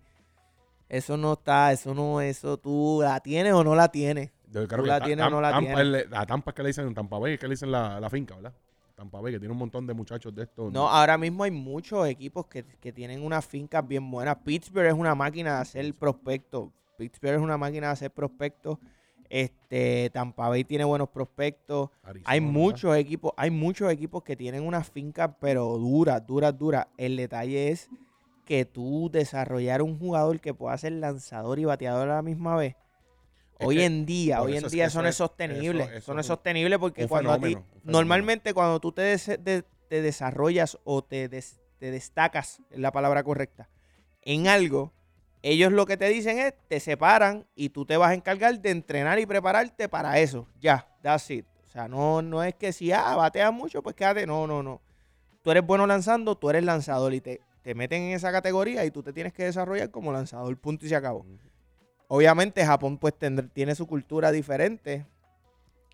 [0.92, 4.31] eso no está, eso no, eso tú la tienes o no la tienes.
[4.46, 6.07] Yo creo ¿Tú que la Ta- tienes o no la Tampa tienes?
[6.12, 8.35] a Tampa es que le dicen Tampa Bay, es que le dicen la, la finca,
[8.37, 8.52] ¿verdad?
[8.94, 10.70] Tampa Bay, que tiene un montón de muchachos de estos.
[10.70, 14.37] No, ahora mismo hay muchos equipos que, que tienen unas fincas bien buenas.
[14.44, 16.68] Pittsburgh es una máquina de hacer prospectos.
[16.98, 18.78] Pittsburgh es una máquina de hacer prospectos.
[19.31, 21.88] Este, Tampa Bay tiene buenos prospectos.
[22.02, 22.52] Arizona, Hay ¿verdad?
[22.52, 26.87] muchos equipos, hay muchos equipos que tienen unas fincas, pero duras, duras, duras.
[26.98, 27.88] El detalle es
[28.44, 32.76] que tú desarrollar un jugador que pueda ser lanzador y bateador a la misma vez.
[33.59, 35.85] Es hoy que en día, hoy en día eso no es sostenible.
[35.98, 37.55] eso- no es sostenible porque cuando a ti,
[37.92, 42.90] normalmente cuando tú te, des- de- te desarrollas o te, des- te destacas, es la
[42.92, 43.68] palabra correcta,
[44.22, 44.92] en algo,
[45.42, 48.70] ellos lo que te dicen es, te separan y tú te vas a encargar de
[48.70, 50.46] entrenar y prepararte para eso.
[50.61, 51.46] Ya, that's it.
[51.66, 54.26] O sea, no, no es que si, ah, bateas mucho, pues quédate.
[54.26, 54.81] No, no, no.
[55.42, 58.90] Tú eres bueno lanzando, tú eres lanzador y te, te meten en esa categoría y
[58.90, 61.25] tú te tienes que desarrollar como lanzador, punto y se acabó.
[62.09, 63.14] Obviamente Japón pues
[63.53, 65.07] tiene su cultura diferente.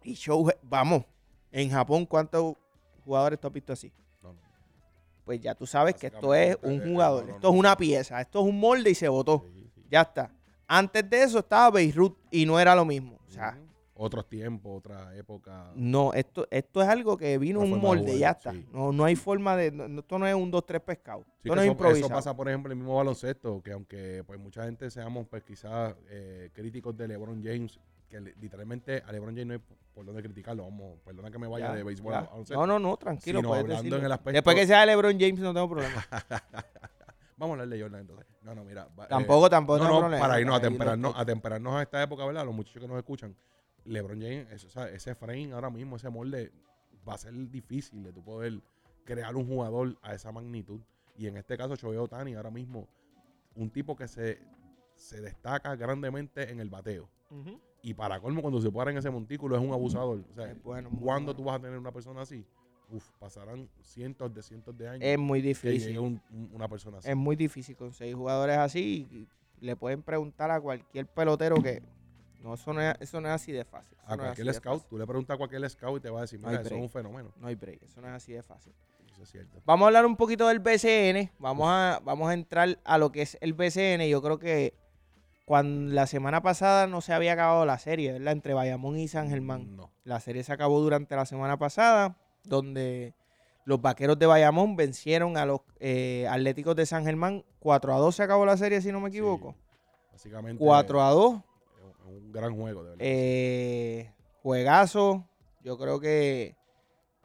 [0.02, 1.04] Y show, vamos,
[1.52, 2.54] en Japón cuántos
[3.04, 3.92] jugadores tú has visto así?
[4.22, 4.34] No.
[5.24, 7.76] Pues ya tú sabes que esto es un eh, jugador, no, no, esto es una
[7.76, 9.06] pieza, esto es un molde y se.
[9.06, 9.84] Sí, sí.
[9.90, 10.30] Ya está.
[10.66, 13.18] Antes de eso estaba Beirut y no era lo mismo.
[13.28, 13.58] O sea.
[14.00, 15.72] Otros tiempos, otra época.
[15.74, 18.52] no, esto, esto es algo que vino un molde, jugar, ya está.
[18.52, 18.64] sí.
[18.72, 19.72] No, no hay forma de.
[19.72, 21.24] no- esto no es un 2-3 pescado.
[21.42, 22.06] Sí, esto no es improvisado.
[22.06, 25.42] eso pasa, por ejemplo, en el mismo baloncesto, que aunque pues mucha gente seamos pues
[25.42, 29.58] quizás eh, críticos de LeBron James, que literalmente a LeBron James no hay
[29.92, 32.54] por- dónde criticarlo, vamos, perdona que me vaya Ya, de béisbol a baloncesto.
[32.54, 33.40] No, no, no, tranquilo.
[33.40, 33.98] Sino puedes hablando decirlo.
[33.98, 36.06] en el aspecto- Después que sea LeBron James no tengo problema.
[37.36, 38.26] Vamos a hablar de Jordan entonces.
[38.42, 38.88] No, no, mira.
[38.96, 40.20] eh, tampoco, tampoco no, no, problema.
[40.26, 42.44] para irnos a temperarnos, a temperarnos a esta época, ¿verdad?
[42.44, 43.36] Los muchachos que nos escuchan,
[43.88, 46.52] LeBron James, eso, o sea, ese frame ahora mismo, ese molde,
[47.08, 48.60] va a ser difícil de tu poder
[49.04, 50.80] crear un jugador a esa magnitud.
[51.16, 52.86] Y en este caso, Shohei Otani, ahora mismo,
[53.54, 54.38] un tipo que se,
[54.94, 57.08] se destaca grandemente en el bateo.
[57.82, 60.24] Y para colmo, cuando se para en ese montículo, es un abusador.
[60.30, 61.34] O sea, bueno, ¿cuándo bueno.
[61.34, 62.44] tú vas a tener una persona así?
[62.90, 65.98] Uf, pasarán cientos de cientos de años Es muy que difícil.
[65.98, 67.08] un- un- una persona así.
[67.10, 69.06] Es muy difícil conseguir jugadores así.
[69.10, 69.28] y
[69.64, 71.82] Le pueden preguntar a cualquier pelotero que
[72.40, 73.96] no, eso, no es, eso no es así de fácil.
[73.98, 76.22] Eso a no cualquier scout, tú le preguntas a cualquier scout y te va a
[76.22, 77.32] decir, mira, eso es un fenómeno.
[77.36, 77.82] No hay break.
[77.82, 78.72] Eso no es así de fácil.
[79.12, 79.60] Eso es cierto.
[79.64, 81.32] Vamos a hablar un poquito del BCN.
[81.38, 84.08] Vamos a, vamos a entrar a lo que es el BCN.
[84.08, 84.74] Yo creo que
[85.44, 88.32] cuando la semana pasada no se había acabado la serie, ¿verdad?
[88.32, 89.76] Entre Bayamón y San Germán.
[89.76, 89.90] No.
[90.04, 93.14] La serie se acabó durante la semana pasada, donde
[93.64, 97.44] los vaqueros de Bayamón vencieron a los eh, Atléticos de San Germán.
[97.58, 99.52] 4 a 2 se acabó la serie, si no me equivoco.
[99.52, 100.64] Sí, básicamente.
[100.64, 101.34] 4 a 2.
[102.08, 103.04] Un- gran juego, de verdad.
[103.06, 105.24] Eh, juegazo.
[105.62, 106.56] Yo creo que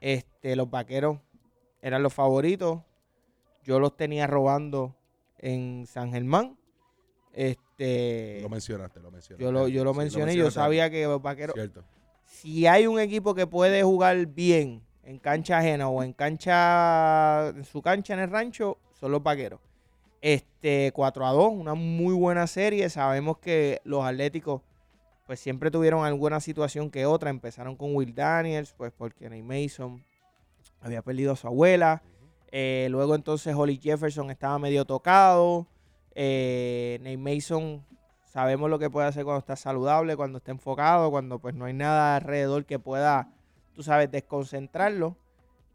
[0.02, 1.18] este, los vaqueros
[1.82, 2.82] eran los favoritos.
[3.64, 4.96] Yo los tenía robando
[5.40, 6.58] en San Germán.
[7.32, 9.44] Este, lo mencionaste, lo mencionaste.
[9.44, 10.36] yo lo, yo lo Sí, mencioné.
[10.36, 11.54] Yo sabía que los vaqueros.
[11.56, 11.84] Cierto.
[12.26, 17.64] Si hay un equipo que puede jugar bien en cancha ajena o en cancha, en
[17.66, 19.60] su cancha en el rancho, son los vaqueros.
[20.22, 22.90] Este 4 a 2, una muy buena serie.
[22.90, 24.62] Sabemos que los Atléticos
[25.26, 27.30] pues siempre tuvieron alguna situación que otra.
[27.30, 30.04] Empezaron con Will Daniels, pues porque Nate Mason
[30.82, 32.02] había perdido a su abuela.
[32.52, 35.68] Eh, luego entonces Holly Jefferson estaba medio tocado.
[36.16, 37.84] Eh, Nate Mason
[38.26, 41.74] sabemos lo que puede hacer cuando está saludable, cuando está enfocado, cuando pues no hay
[41.74, 43.30] nada alrededor que pueda,
[43.74, 45.18] tú sabes, desconcentrarlo.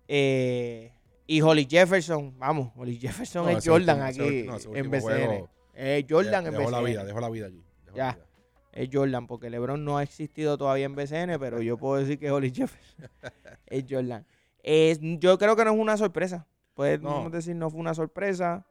[0.06, 0.92] Eh,
[1.26, 5.00] y Holly Jefferson, vamos, Holly Jefferson No, es Jordan último- aquí no, en BCN.
[5.00, 7.62] juego, Es Jordan de- en dejó la vida, dejó la vida allí.
[7.84, 8.12] dejó la Ya.
[8.16, 8.24] vida.
[8.72, 12.30] Es Jordan, porque LeBron no ha existido todavía en BCN, pero yo puedo decir que
[12.30, 13.08] Holly Jefferson
[13.66, 14.24] es Jordan.
[14.62, 16.46] Es- yo creo que no es una sorpresa.
[16.74, 17.30] Podemos No.
[17.30, 18.64] decir, no fue una sorpresa.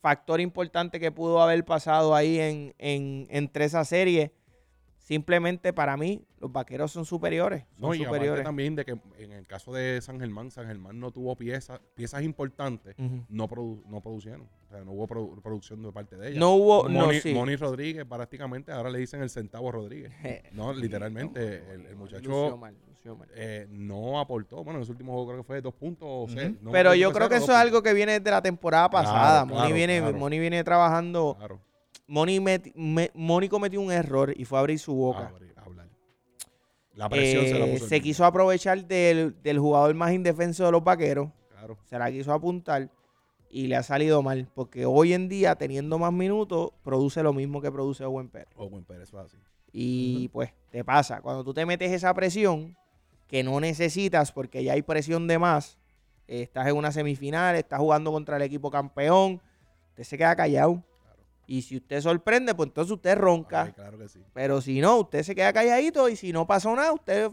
[0.00, 4.32] Factor importante que pudo haber pasado ahí en, en, entre esa serie.
[4.98, 7.64] Simplemente para mí, los vaqueros son superiores.
[7.72, 8.44] Son No, y superiores.
[8.44, 12.22] también de que en el caso de San Germán, San Germán no tuvo piezas, piezas
[12.22, 12.94] importantes,
[13.28, 14.48] no, produ- no producieron.
[14.72, 16.40] O sea, no hubo produ- producción de parte de ella.
[16.40, 16.88] No hubo.
[16.88, 17.34] no, Moni, sí.
[17.34, 20.10] Moni Rodríguez, prácticamente, ahora le dicen el centavo Rodríguez.
[20.52, 23.28] No, literalmente, el, el Lució muchacho mal, lució mal.
[23.34, 24.64] eh, no aportó.
[24.64, 26.32] Bueno, en su último juego creo que fue dos puntos o Ujú.
[26.32, 29.04] seis, no Pero yo creo que eso es algo que viene de la temporada Claro,
[29.06, 29.44] pasada.
[29.44, 30.16] Moni, claro, viene, claro.
[30.16, 31.36] Moni viene trabajando.
[32.06, 35.28] Moni, meti- me- Moni cometió un error y fue a abrir su boca.
[35.28, 35.88] abrir, hablar.
[36.94, 37.88] La presión se la Eh, puso.
[37.88, 41.28] se quiso aprovechar del, del jugador más indefenso de los vaqueros.
[41.84, 42.88] Se la quiso apuntar
[43.52, 44.48] y le ha salido mal.
[44.54, 48.48] Porque hoy en día, teniendo más minutos, produce lo mismo que produce Owen Pérez.
[48.56, 49.36] Owen Pérez fue así.
[49.72, 51.20] Y pues te pasa.
[51.20, 52.76] Cuando tú te metes esa presión
[53.28, 55.78] que no necesitas porque ya hay presión de más,
[56.26, 59.40] eh, estás en una semifinal, estás jugando contra el equipo campeón,
[59.90, 60.82] usted se queda callado.
[61.46, 63.64] Y si usted sorprende, pues entonces usted ronca.
[63.64, 64.24] Ay, claro que sí.
[64.32, 67.30] Pero si no, usted se queda calladito y si no pasó nada, usted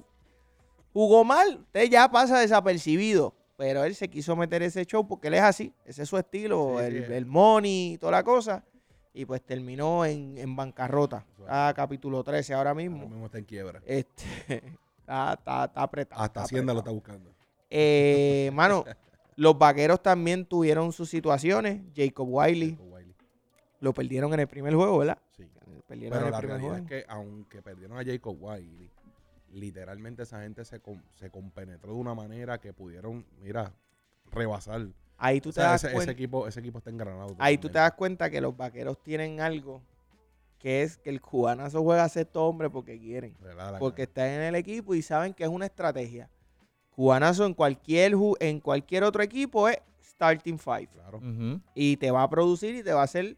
[0.91, 3.33] jugó mal, usted ya pasa desapercibido.
[3.59, 6.77] Pero él se quiso meter ese show porque él es así, ese es su estilo,
[6.79, 8.63] Sí, el, el money y toda la cosa.
[9.13, 11.25] Y pues terminó en, en bancarrota.
[11.37, 13.25] Está capítulo 13 ahora Ahora mismo.
[13.25, 13.81] está en quiebra.
[13.85, 14.23] Este,
[15.01, 16.21] está, está, está apretado.
[16.21, 17.33] Hasta está Hacienda lo está buscando.
[17.69, 18.85] Eh, mano,
[19.35, 21.81] los vaqueros también tuvieron sus situaciones.
[21.93, 23.15] Jacob Wiley Jacob Wiley.
[23.81, 25.17] lo perdieron en el primer juego, ¿verdad?
[25.35, 25.43] Sí.
[25.85, 26.95] Perdieron Pero en el la primer realidad juego.
[26.95, 28.89] es que aunque perdieron a Jacob Wiley,
[29.51, 33.73] literalmente esa gente se, com- se compenetró de una manera que pudieron, mira,
[34.31, 34.87] rebasar.
[35.17, 36.11] Ahí tú O te das ese, cuenta.
[36.11, 37.35] ese equipo, ese equipo está engranado.
[37.39, 39.81] Ahí tú te das cuenta que los vaqueros tienen algo
[40.59, 43.33] que es que el cubanazo juega a sexto hombre porque quieren.
[43.79, 44.27] Porque cara.
[44.27, 46.29] están en el equipo y saben que es una estrategia.
[46.91, 50.87] Cubanazo en cualquier, en cualquier otro equipo es starting five.
[50.87, 51.21] Claro.
[51.73, 53.37] Y te va a producir y te va a hacer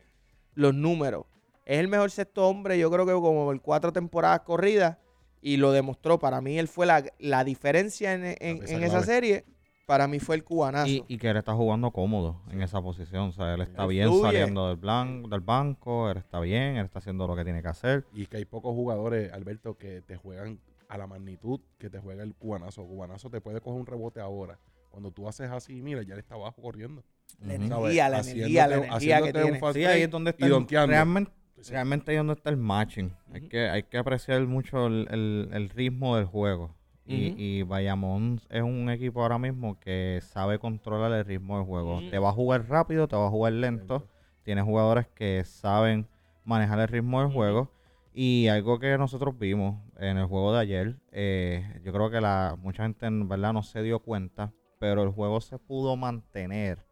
[0.56, 1.26] los números.
[1.66, 4.98] Es el mejor sexto hombre, yo creo que como por cuatro temporadas corridas.
[5.42, 6.20] Y lo demostró.
[6.20, 9.44] Para mí, él fue la, la diferencia en, en- esa serie.
[9.88, 10.88] para mí fue el cubanazo.
[10.90, 13.30] Y, y que él está jugando cómodo en esa posición.
[13.30, 14.22] O sea, él está Él bien fluye.
[14.24, 17.68] saliendo del, blan- del banco, él está bien, él está haciendo lo que tiene que
[17.68, 18.06] hacer.
[18.14, 22.22] Y que hay pocos jugadores, Alberto, que te juegan a la magnitud que te juega
[22.24, 22.86] el cubanazo.
[22.86, 24.60] Cubanazo te puede coger un rebote ahora.
[24.90, 27.04] Cuando tú haces así, mira, ya él está abajo corriendo.
[27.40, 29.60] la energía, la Haciéndote- energía, la energía que tiene.
[29.74, 30.88] Sí, ahí es donde está y el- donkeando.
[30.88, 31.32] realmente.
[31.70, 33.14] Realmente ahí donde está el matching.
[33.34, 33.50] hay, Ujú.
[33.50, 36.76] que, hay que apreciar mucho el, el- el ritmo del juego.
[37.06, 42.00] Y, y Bayamón es un equipo ahora mismo que sabe controlar el ritmo del juego.
[42.10, 44.08] Te va a jugar rápido, te va a jugar lento.
[44.44, 46.08] Tiene jugadores que saben
[46.46, 47.70] manejar el ritmo del juego.
[48.14, 52.56] Y algo que nosotros vimos en el juego de ayer, eh, yo creo que la
[52.62, 56.86] mucha gente en verdad no se dio cuenta, pero el juego se pudo mantener,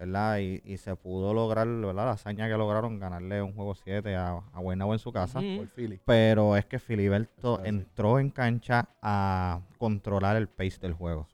[0.00, 0.38] ¿verdad?
[0.38, 2.06] Y, y se pudo lograr, ¿verdad?
[2.06, 5.40] La hazaña que lograron ganarle un juego 7 a, a Guaynabo en su casa.
[5.40, 5.58] Ujú.
[5.58, 6.00] Por Philly.
[6.06, 11.28] Pero es que Filiberto entró en cancha a controlar el pace del juego.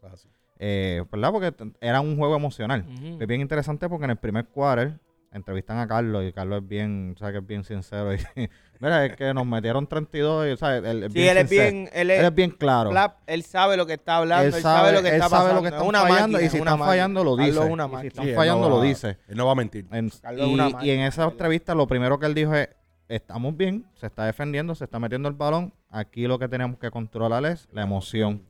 [0.59, 1.33] Eh, ¿Verdad?
[1.33, 2.85] Porque era un juego emocional.
[2.89, 3.19] Ujú.
[3.21, 4.99] Es bien interesante porque en el primer quarter
[5.37, 7.35] entrevistan a Carlos y Carlos es bien, ¿sabes?
[7.35, 8.15] Que es bien sincero.
[8.15, 8.19] Y,
[8.81, 10.65] mira, es que nos metieron 32 y, Sí,
[11.13, 12.91] bien él es bien, él Él es, bien claro.
[13.27, 15.55] Él sabe lo que está hablando, él él, sabe, lo que él está sabe pasando.
[15.57, 16.87] lo que es están una fallando máquina, y si una están máquina.
[16.93, 17.67] fallando lo Carlos dice.
[17.67, 19.19] es una Y si están Sí, fallando no lo dice.
[19.29, 19.87] Él no va a mentir.
[19.93, 21.33] En- Carlos y, una y en esa Carlos.
[21.33, 22.69] entrevista lo primero que él dijo es,
[23.09, 26.91] estamos bien, se está defendiendo, se está metiendo el balón, aquí lo que tenemos que
[26.91, 28.43] controlar es la emoción.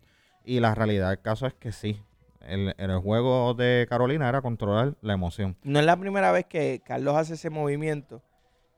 [0.45, 2.01] Y la realidad del caso es que sí,
[2.49, 5.57] el, el juego de Carolina era controlar la emoción.
[5.62, 8.22] No es la primera vez que Carlos hace ese movimiento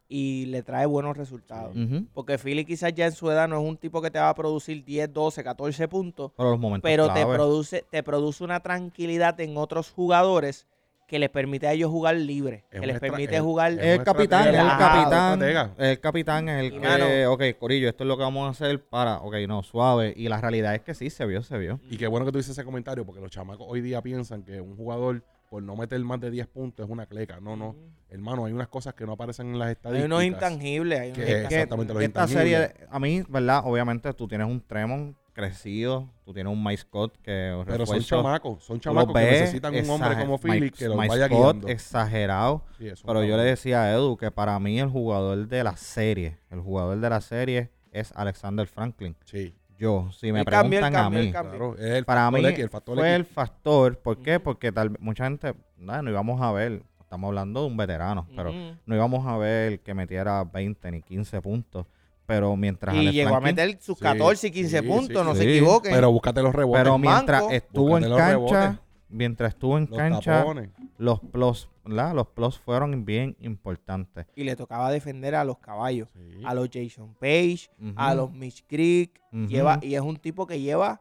[0.08, 1.76] y le trae buenos resultados.
[2.14, 4.34] Porque Philly quizás ya en su edad no es un tipo que te va a
[4.34, 9.38] producir 10, 12, 14 puntos, Pero los momentos pero te produce, te produce una tranquilidad
[9.40, 10.66] en otros jugadores
[11.08, 13.72] que les permite a ellos jugar libre, Es que les permite es- jugar...
[13.72, 17.88] es el capitán, el estratega, relajado, capitán, el capitán es el que, mano- ok, Corillo,
[17.88, 20.12] esto es lo que vamos a hacer para, ok, no, suave.
[20.14, 21.80] Y la realidad es que sí, se vio, se vio.
[21.90, 24.60] Y qué bueno que tú dices ese comentario, porque los chamacos hoy día piensan que
[24.60, 27.40] un jugador, por no meter más de 10 puntos, es una cleca.
[27.40, 27.74] No, no.
[28.10, 30.06] Hermano, hay unas cosas que no aparecen en las Hay estadísticas.
[30.06, 31.00] unos intangibles.
[31.00, 31.52] Hay unos que- intangibles.
[31.52, 32.68] exactamente, los esta intangibles.
[32.70, 33.62] serie, a mí, ¿verdad?
[33.64, 38.64] Obviamente tú tienes un Tremont crecido, tú tienes un Mike Scott que Pero son chamacos.
[38.64, 41.68] Son chamacos que necesitan un hombre como Philly Mike- que los Mike vaya Scott guiando.
[41.68, 42.64] exagerado.
[42.76, 45.76] Sí, es Pero yo le decía a Edu que para mí el jugador de la
[45.76, 49.14] serie, el jugador de la serie es Alexander Franklin.
[49.24, 51.76] Sí, Yo, si me El cambio, el preguntan cambio, a mí, claro.
[51.78, 53.16] Es el para factor mí X, el factor fue X.
[53.16, 53.98] el factor.
[53.98, 54.40] ¿Por qué?
[54.40, 58.50] Porque tal mucha gente, nada, no íbamos a ver, estamos hablando de un veterano, pero
[58.50, 58.76] Ujú.
[58.86, 61.86] no íbamos a ver que metiera 20 ni 15 puntos.
[62.26, 65.22] Pero mientras Y Alex llegó a Franklin- meter sus Sí, 14 y 15 sí, puntos,
[65.22, 65.40] sí, no sí.
[65.40, 65.92] se equivoquen.
[65.94, 66.82] Pero búscate los rebotes.
[66.82, 68.78] pero mientras manco, estuvo en cancha, rebotes.
[69.08, 70.70] Mientras estuvo en los cancha, tapones.
[70.98, 74.26] los plus, los plus fueron bien importantes.
[74.36, 76.42] y le tocaba defender a los caballos, Sí.
[76.44, 79.20] a los Jason Page, a los Mitch Creek.
[79.32, 81.00] Lleva, y es un tipo que lleva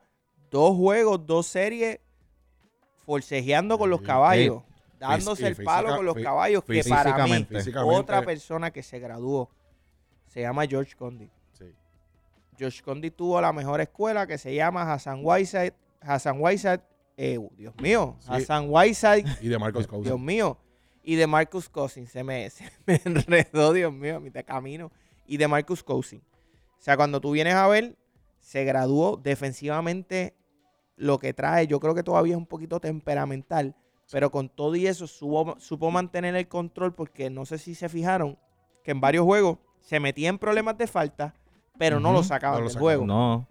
[0.52, 2.00] dos juegos, dos series
[3.06, 4.64] forcejeando con los caballos,
[5.00, 7.46] dándose y el palo con los caballos, que para mí,
[7.86, 9.50] otra persona que se graduó
[10.28, 11.30] se llama George Condi.
[12.58, 15.74] George Condi tuvo la mejor escuela que se llama Hassan Whiteside.
[16.02, 16.82] Hassan Whiteside,
[17.18, 18.28] eh, Dios mío, Sí.
[18.32, 20.06] Hassan Whiteside, Y de Marcos Cousins.
[20.06, 20.58] Dios mío.
[21.04, 24.92] Y de Marcus Cousins, se me, se me enredó, Dios mío, a mitad camino.
[25.26, 26.24] Y de Marcus Cousins.
[26.80, 27.98] O sea, cuando tú vienes a ver,
[28.40, 30.36] se graduó defensivamente
[30.96, 31.68] lo que trae.
[31.68, 33.76] Yo creo que todavía es un poquito temperamental,
[34.12, 37.90] pero con todo y eso supo, supo mantener el control porque no sé si se
[37.90, 38.38] fijaron
[38.84, 41.34] que en varios juegos se metía en problemas de falta,
[41.78, 42.84] pero no lo sacaban No lo del sacaban.
[42.84, 43.06] juego.
[43.06, 43.48] No,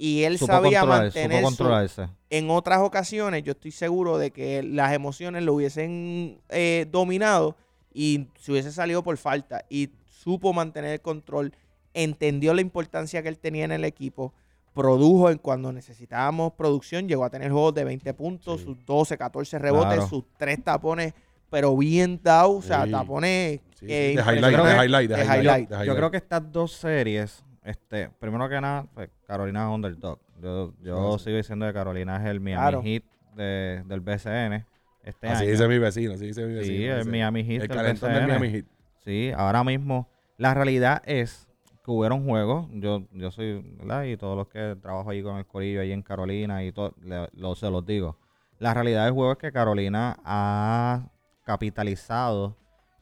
[0.00, 2.08] Y él supo sabía controlar, mantener supo su- controlarse.
[2.30, 7.56] en otras ocasiones yo estoy seguro de que las emociones lo hubiesen eh, dominado
[7.92, 11.52] y se hubiese salido por falta y supo mantener el control,
[11.94, 14.32] entendió la importancia que él tenía en el equipo,
[14.72, 18.66] produjo en cuando necesitábamos producción, llegó a tener juegos de 20 puntos, Sí.
[18.66, 20.08] sus 12, 14 rebotes, Claro.
[20.08, 21.12] sus tres tapones,
[21.50, 22.92] pero bien dado, o sea, Sí.
[22.92, 25.68] tapones Sí, eh, sí, de highlight, de highlight, de de highlight, highlight.
[25.70, 25.96] de Yo highlight.
[25.96, 30.18] creo que estas dos series, este, primero que nada, pues, Carolina es underdog.
[30.40, 31.24] Yo, yo Sí, sí.
[31.26, 32.82] sigo diciendo que Carolina es el Miami Claro.
[32.82, 33.02] Heat
[33.34, 34.64] de- del BCN
[35.02, 35.50] este Así año.
[35.52, 36.76] dice mi vecino, así dice mi vecino.
[36.76, 38.26] sí, el Miami Heat El del calentón del.
[38.26, 38.64] Miami Heat.
[39.04, 41.46] Sí, ahora mismo la realidad es
[41.84, 44.04] que hubieron juegos, yo, yo soy, ¿verdad?
[44.04, 47.28] Y todos los que trabajo ahí con el corillo ahí en Carolina y todo, le-
[47.32, 48.18] lo, se los digo.
[48.58, 51.10] La realidad del juego es que Carolina ha
[51.44, 52.56] capitalizado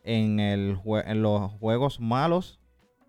[0.04, 2.60] en, el jue- en los juegos malos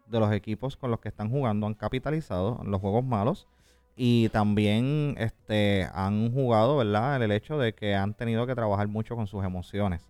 [0.09, 3.47] de los equipos con los que están jugando, han capitalizado en los juegos malos
[3.95, 7.15] y también este han jugado, ¿verdad?
[7.15, 10.07] En el hecho de que han tenido que trabajar mucho con sus emociones.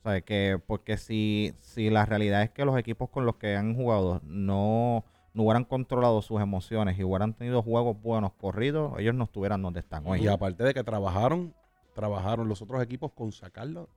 [0.00, 3.56] O sea, que porque si, si la realidad es que los equipos con los que
[3.56, 9.14] han jugado no, no hubieran controlado sus emociones y hubieran tenido juegos buenos corridos, ellos
[9.14, 10.24] no estuvieran donde están hoy.
[10.24, 11.54] Y aparte de que trabajaron,
[11.94, 13.88] trabajaron los otros equipos con sacarlos,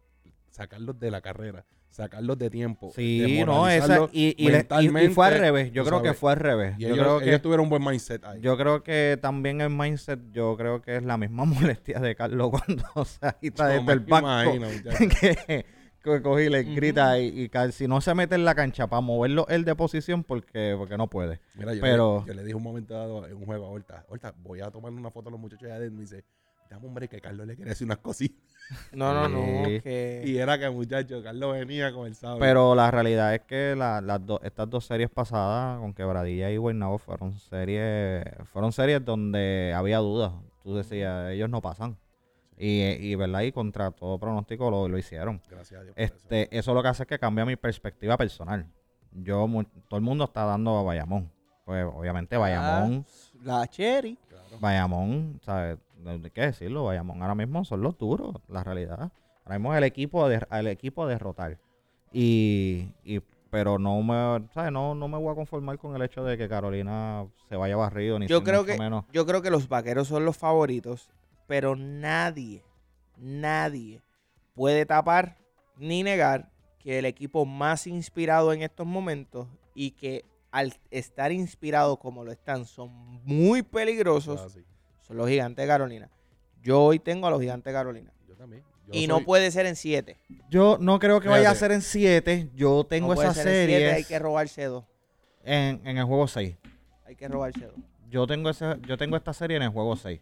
[0.52, 2.92] sacarlos de la carrera, sacarlos de tiempo.
[2.96, 5.72] Sí, no, esa, y, y, y- y fue al revés.
[5.72, 6.76] Yo creo que fue al revés.
[6.78, 8.40] Y Yo ellos, creo ellos tuvieron un buen mindset ahí.
[8.42, 11.46] Yo creo que también el mindset, yo creo que es la misma
[11.80, 14.52] molestia de Carlos cuando se agita No desde me el banco.
[15.20, 15.66] que,
[16.04, 18.88] que cogí y le grita y, y ca- si no se mete en la cancha
[18.88, 21.40] para moverlo él de posición porque, porque no puede.
[21.56, 24.06] Mira, yo, Pero- le, yo le dije un momento dado en un juego a Horta,
[24.10, 26.24] Horta, voy a tomar una foto a los muchachos de adentro y dice,
[26.72, 28.38] dame hombre que Carlos le quiere decir unas cositas.
[28.94, 29.64] No, no, no.
[29.66, 30.24] Que...
[30.26, 32.40] Y era que muchacho, Carlos venía con el sable.
[32.40, 36.56] Pero la realidad es que la- las dos estas dos series pasadas con Quebradilla y
[36.56, 40.32] Guaynabo fueron series fueron series donde había dudas.
[40.64, 41.98] Tú decías, ellos no pasan.
[42.58, 45.42] Y, y verdad, y contra todo pronóstico lo, lo hicieron.
[45.50, 45.96] Gracias a Dios.
[45.96, 46.16] por eso.
[46.16, 48.66] Este, eso lo que hace es que cambia mi perspectiva personal.
[49.12, 49.48] Yo,
[49.90, 51.30] todo el mundo está dando a Bayamón.
[51.66, 54.18] Pues obviamente Bayamón, Ah, La Cherry.
[54.30, 54.46] Claro.
[54.62, 55.78] Bayamón, ¿sabes?
[56.06, 59.12] Hay que decirlo, Bayamón ahora mismo son los duros, la realidad.
[59.46, 61.60] Ahora mismo es el equipo, de, el equipo a derrotar.
[62.12, 64.72] Y, y pero no me, ¿sabes?
[64.72, 68.18] No, no me voy a conformar con el hecho de que Carolina se vaya barrido
[68.18, 69.06] ni Yo creo que menos.
[69.12, 71.10] yo creo que los vaqueros son los favoritos,
[71.48, 72.64] pero nadie,
[73.18, 74.02] nadie
[74.54, 75.38] puede tapar
[75.78, 81.98] ni negar que el equipo más inspirado en estos momentos y que al estar inspirados
[82.00, 82.90] como lo están son
[83.24, 84.66] muy peligrosos Ah, sí.
[85.12, 86.10] Son los gigantes de Carolina.
[86.64, 88.14] Yo hoy tengo a los gigantes de Carolina.
[88.30, 88.64] Yo también.
[88.88, 90.16] Yo y soy- no puede ser en 7.
[90.50, 92.50] Yo no creo que vaya a ser en 7.
[92.56, 94.86] Yo tengo no puede esa ser en siete, serie hay que robarse dos.
[95.44, 96.56] en, en el juego 6.
[97.06, 97.76] Hay que robarse dos.
[98.10, 100.22] Yo tengo, ese, yo tengo esta serie en el juego 6.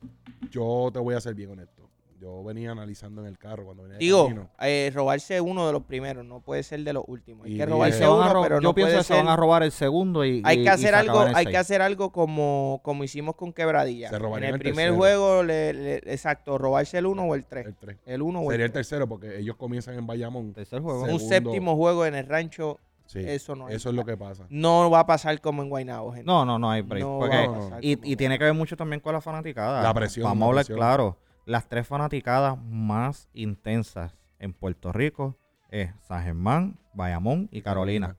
[0.50, 1.79] Yo te voy a ser bien honesto.
[2.20, 6.26] Yo venía analizando en el carro cuando venía Digo, eh, robarse uno de los primeros,
[6.26, 7.46] no puede ser de los últimos.
[7.46, 9.36] Hay Y que robarse uno, ro- pero yo no pienso puede que se van a
[9.38, 11.48] robar el segundo y Hay que y hacer algo, hay seis.
[11.50, 14.10] que hacer algo como, como hicimos con Quebradilla.
[14.10, 14.96] Se En el el primer tercero.
[14.98, 17.68] juego, le- le- exacto, robarse el uno o el tres.
[17.68, 17.98] El 3.
[18.06, 18.88] El uno o el Sería el tres.
[18.90, 20.52] tercero porque ellos comienzan en Bayamón.
[20.54, 21.04] Tercer juego.
[21.04, 24.46] Un séptimo juego en el rancho, Sí, eso no eso es lo que pasa.
[24.50, 26.26] No va a pasar como en Guaynabo, gente.
[26.28, 27.02] No, no, no hay break.
[27.04, 27.60] No porque- va a no, no.
[27.62, 29.82] pasar y, como y tiene que ver mucho también con la fanaticada.
[29.82, 30.78] La presión, Vamos la a hablar presión.
[30.78, 31.18] claro.
[31.50, 35.36] Las tres fanaticadas más intensas en Puerto Rico
[35.72, 38.16] es San Germán, Bayamón y Carolina.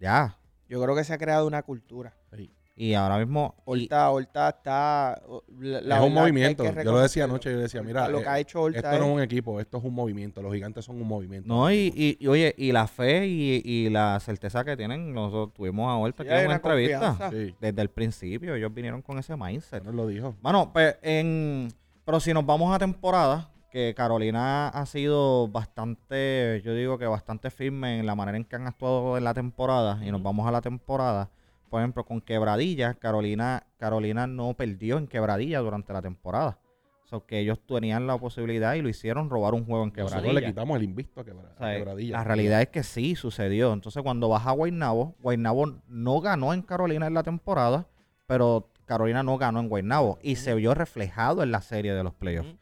[0.00, 0.38] Ya.
[0.66, 2.14] Yo creo que se ha creado una cultura.
[2.34, 2.50] Sí.
[2.74, 3.54] Y ahora mismo...
[3.66, 5.20] Horta, Horta está...
[5.60, 6.62] la- la es un que movimiento.
[6.64, 8.88] que Yo lo decía anoche, yo decía, mira, lo eh, que ha hecho Horta esto
[8.92, 10.40] no es- es un equipo, esto es un movimiento.
[10.40, 11.46] Los gigantes son un movimiento.
[11.46, 15.52] No, y, y- y, oye, y la fe y, y la certeza que tienen, nosotros
[15.52, 17.30] tuvimos a Horta Sí, aquí en hay una una entrevista.
[17.30, 19.84] Sí, Desde el principio, ellos vinieron con ese mindset.
[19.84, 20.34] nos lo dijo.
[20.40, 21.68] Bueno, pues en.
[22.04, 27.50] Pero si nos vamos a temporada, que Carolina ha sido bastante, yo digo que bastante
[27.50, 30.50] firme en la manera en que han actuado en la temporada, y nos vamos a
[30.50, 31.30] la temporada,
[31.70, 36.58] por ejemplo, con Quebradilla, Carolina, Carolina no perdió en Quebradilla durante la temporada.
[37.04, 40.10] O sea, que ellos tenían la posibilidad y lo hicieron robar un juego en Nosotros
[40.22, 40.40] Quebradilla.
[40.40, 42.16] le quitamos el invicto a, Quebra- O sea, a Quebradilla.
[42.18, 43.72] la realidad es que sí sucedió.
[43.72, 47.86] Entonces, cuando vas a Guaynabo, Guaynabo no ganó en Carolina en la temporada,
[48.26, 52.12] pero Carolina no ganó en Guaynabo y se vio reflejado en la serie de los
[52.12, 52.54] playoffs.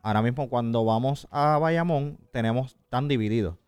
[0.00, 3.58] Ahora mismo, cuando vamos a Bayamón, tenemos tan divididos,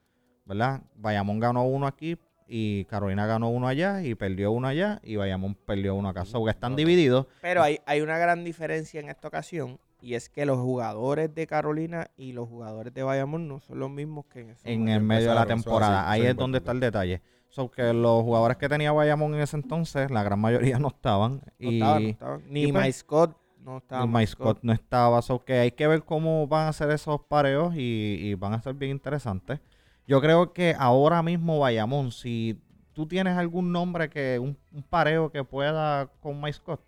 [0.47, 0.81] ¿verdad?
[0.95, 5.55] Bayamón ganó uno aquí y Carolina ganó uno allá y perdió uno allá y Bayamón
[5.55, 6.25] perdió uno acá.
[6.25, 7.27] So, que están divididos.
[7.43, 11.47] Pero hay, hay una gran diferencia en esta ocasión y es que los jugadores de
[11.47, 15.29] Carolina y los jugadores de Bayamón no son los mismos que en en el medio
[15.29, 16.11] de la temporada.
[16.11, 17.21] así, Ahí es donde está el detalle.
[17.51, 21.43] So que los jugadores que tenía Bayamón en ese entonces, la gran mayoría no estaban.
[21.59, 22.43] No y estaban, no estaban.
[22.49, 24.07] Ni y pues, Mike Scott no estaba.
[24.07, 25.23] Mike Scott no estaba.
[25.23, 28.63] So que hay que ver cómo van a ser esos pareos y, y van a
[28.63, 29.61] ser bien interesantes.
[30.07, 32.59] Yo creo que ahora mismo Bayamón, si
[32.95, 36.81] tú tienes algún nombre que, un, un pareo que pueda con Mike Scott.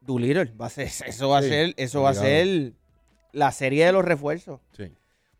[0.00, 2.72] Doolittle, va a ser, eso va a Sí, ser, eso va a ser
[3.32, 4.60] la serie de los refuerzos.
[4.72, 4.92] Sí,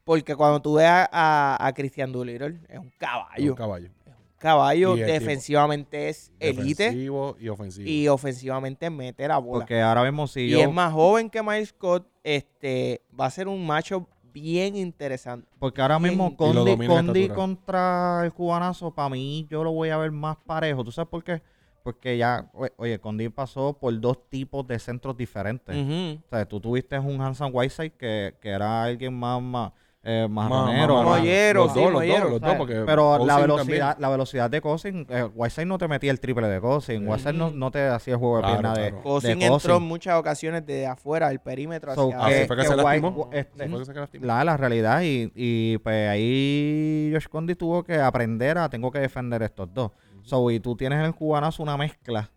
[0.07, 3.50] Porque cuando tú veas a, a Christian Doolittle, es un caballo.
[3.50, 3.90] un caballo.
[4.38, 7.88] caballo Y el tipo- defensivamente es elite Defensivo y ofensivo.
[7.88, 9.59] y ofensivamente mete la bola.
[9.61, 10.61] Porque ahora mismo si y yo...
[10.61, 15.48] es más joven que Miles Scott, este, va a ser un macho bien interesante.
[15.59, 16.11] Porque ahora Bien.
[16.11, 20.84] mismo Condi, contra el cubanazo, para mí yo lo voy a ver más parejo.
[20.84, 21.42] ¿Tú sabes por qué?
[21.82, 25.74] Porque ya, oye, Condi pasó por dos tipos de centros diferentes.
[25.74, 29.72] O sea, tú tuviste un Hanson Whiteside que, que era alguien más, más
[30.09, 30.94] eh, Ma- marronero.
[30.94, 32.59] ma- ma- ma- Mollero, los sí, dos, los mollero, dos, los dos, ¿sabes?
[32.59, 33.84] porque Pero la velocidad, también.
[33.98, 37.09] la velocidad de Cousin, eh, Whiteside no te metía el triple de Cousin.
[37.09, 39.02] Whiteside no, no te hacía el juego de Claro, pierna de, claro.
[39.02, 39.70] Cousin de entró Cousin.
[39.72, 42.74] en muchas ocasiones de afuera, del perímetro So, hacia Así que- fue que, que se
[42.74, 43.28] White- lastimó.
[43.32, 44.26] este- Así fue que se lastimó.
[44.26, 49.00] la, la realidad y, y pues ahí Josh Condi tuvo que aprender a tengo que
[49.00, 49.90] defender estos dos.
[50.22, 52.30] So, y tú tienes en el cubanazo una mezcla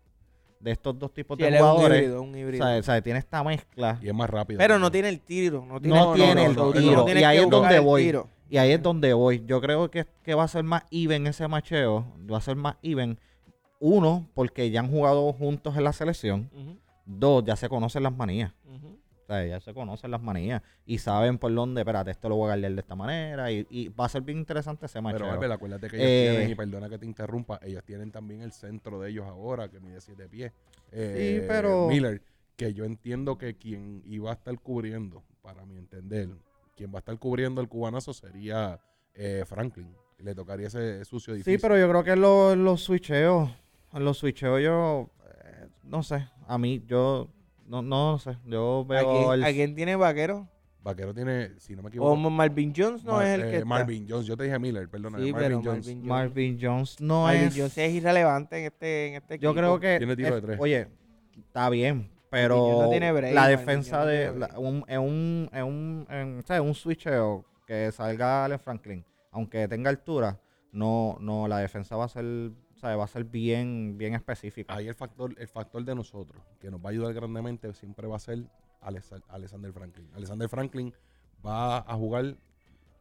[0.60, 1.98] de estos dos tipos Sí, de él es un jugadores.
[2.02, 3.02] híbrido, un O híbrido.
[3.02, 4.58] tiene esta mezcla Y es más rápido.
[4.58, 5.64] Pero no tiene el tiro.
[5.66, 8.02] No tiene, No tiene el tiro, y ahí es donde el voy.
[8.04, 8.28] tiro.
[8.48, 9.42] Y ahí es donde voy.
[9.46, 12.04] Yo creo que, que va a ser más even ese macheo.
[12.30, 13.18] Va a ser más even.
[13.78, 16.50] Uno, porque ya han jugado juntos en la selección.
[17.06, 18.52] Dos, ya se conocen las manías.
[18.68, 20.62] O sea, ya se conocen las manías.
[20.86, 23.50] Y saben por dónde, espérate, esto lo voy a guardar de esta manera.
[23.52, 25.18] Y, y va a ser bien interesante ese macheo.
[25.20, 28.42] Pero Albert, acuérdate que ellos Eh, tienen, y perdona que te interrumpa, ellos tienen también
[28.42, 30.52] el centro de ellos ahora, que mide 7 pies.
[30.92, 32.22] Eh, pero- Miller,
[32.56, 36.28] que yo entiendo que quien iba a estar cubriendo, para mi entender,
[36.76, 38.78] quien va a estar cubriendo el cubanazo sería
[39.14, 39.94] eh, Franklin.
[40.18, 41.58] Le tocaría ese sucio difícil.
[41.58, 43.50] Sí, pero yo creo que los, switcheos,
[43.94, 45.10] los switcheos yo,
[45.44, 47.30] eh, no sé, a mí, yo,
[47.70, 49.44] no, no sé, yo ¿A veo quién, el...
[49.44, 50.48] a quién tiene vaquero?
[50.82, 53.56] Vaquero tiene, si no me O equivoco, Marvin Jones no Mar- es el eh, que
[53.56, 53.66] está.
[53.66, 54.26] Marvin Jones.
[54.26, 55.18] Yo te dije Miller, perdona.
[55.18, 55.86] Sí, Marvin pero Jones.
[55.86, 56.08] Marvin Jones.
[56.08, 57.56] Marvin Jones no Marvin es...
[57.56, 59.54] Jones es irrelevante en este, en este Yo equipo.
[59.60, 59.98] creo que...
[59.98, 60.58] Tiene tiro es- de tres.
[60.60, 60.88] Oye,
[61.38, 64.38] está bien, pero no tiene break, la defensa no de...
[64.38, 66.62] la- un, en un, en un, en, ¿sabes?
[66.62, 70.40] un switcheo que salga Allen Franklin, aunque tenga altura,
[70.72, 72.24] no, no, la defensa va a ser,
[72.80, 72.98] ¿sabes?
[72.98, 74.74] Va a ser bien, bien específica.
[74.74, 78.16] Ahí el factor, el factor de nosotros, que nos va a ayudar grandemente, siempre va
[78.16, 78.44] a ser
[78.80, 80.08] Alexa- Alexander Franklin.
[80.14, 80.92] Alexander Franklin
[81.44, 82.36] va a jugar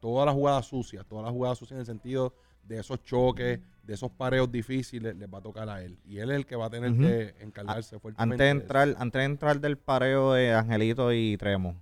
[0.01, 2.33] todas las jugadas sucias, todas las jugadas sucias en el sentido
[2.67, 5.97] de esos choques, de esos pareos difíciles, les va a tocar a él.
[6.05, 8.33] Y él es el que va a tener que encargarse fuertemente.
[8.33, 11.77] Antes de entrar, antes de entrar del pareo de Angelito y Tremon,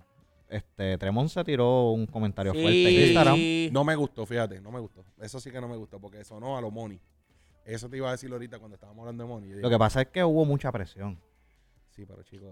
[0.48, 3.38] este, Tremon se tiró un comentario fuerte en Instagram.
[3.72, 5.04] No me gustó, fíjate, no me gustó.
[5.20, 6.98] Eso sí que no me gustó, porque sonó a lo money.
[7.68, 9.50] Eso te iba a decir ahorita cuando estábamos hablando de money.
[9.50, 11.20] Yo Lo digo, que pasa es que hubo mucha presión.
[11.90, 12.50] Sí, pero chicos,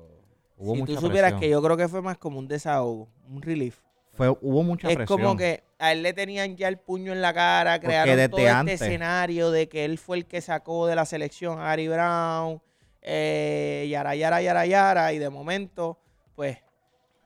[0.59, 1.41] Hubo si mucha tú supieras presión.
[1.41, 3.79] que yo creo que fue más como un desahogo, un relief.
[4.12, 5.19] Fue, hubo mucha es presión.
[5.21, 8.29] como que a él le tenían ya el puño en la cara, Porque crearon desde
[8.29, 11.89] todo este escenario de que él fue el que sacó de la selección a Gary
[11.89, 12.61] Brown,
[13.01, 15.99] eh, yara, yara, yara, yara, y de momento,
[16.35, 16.59] pues,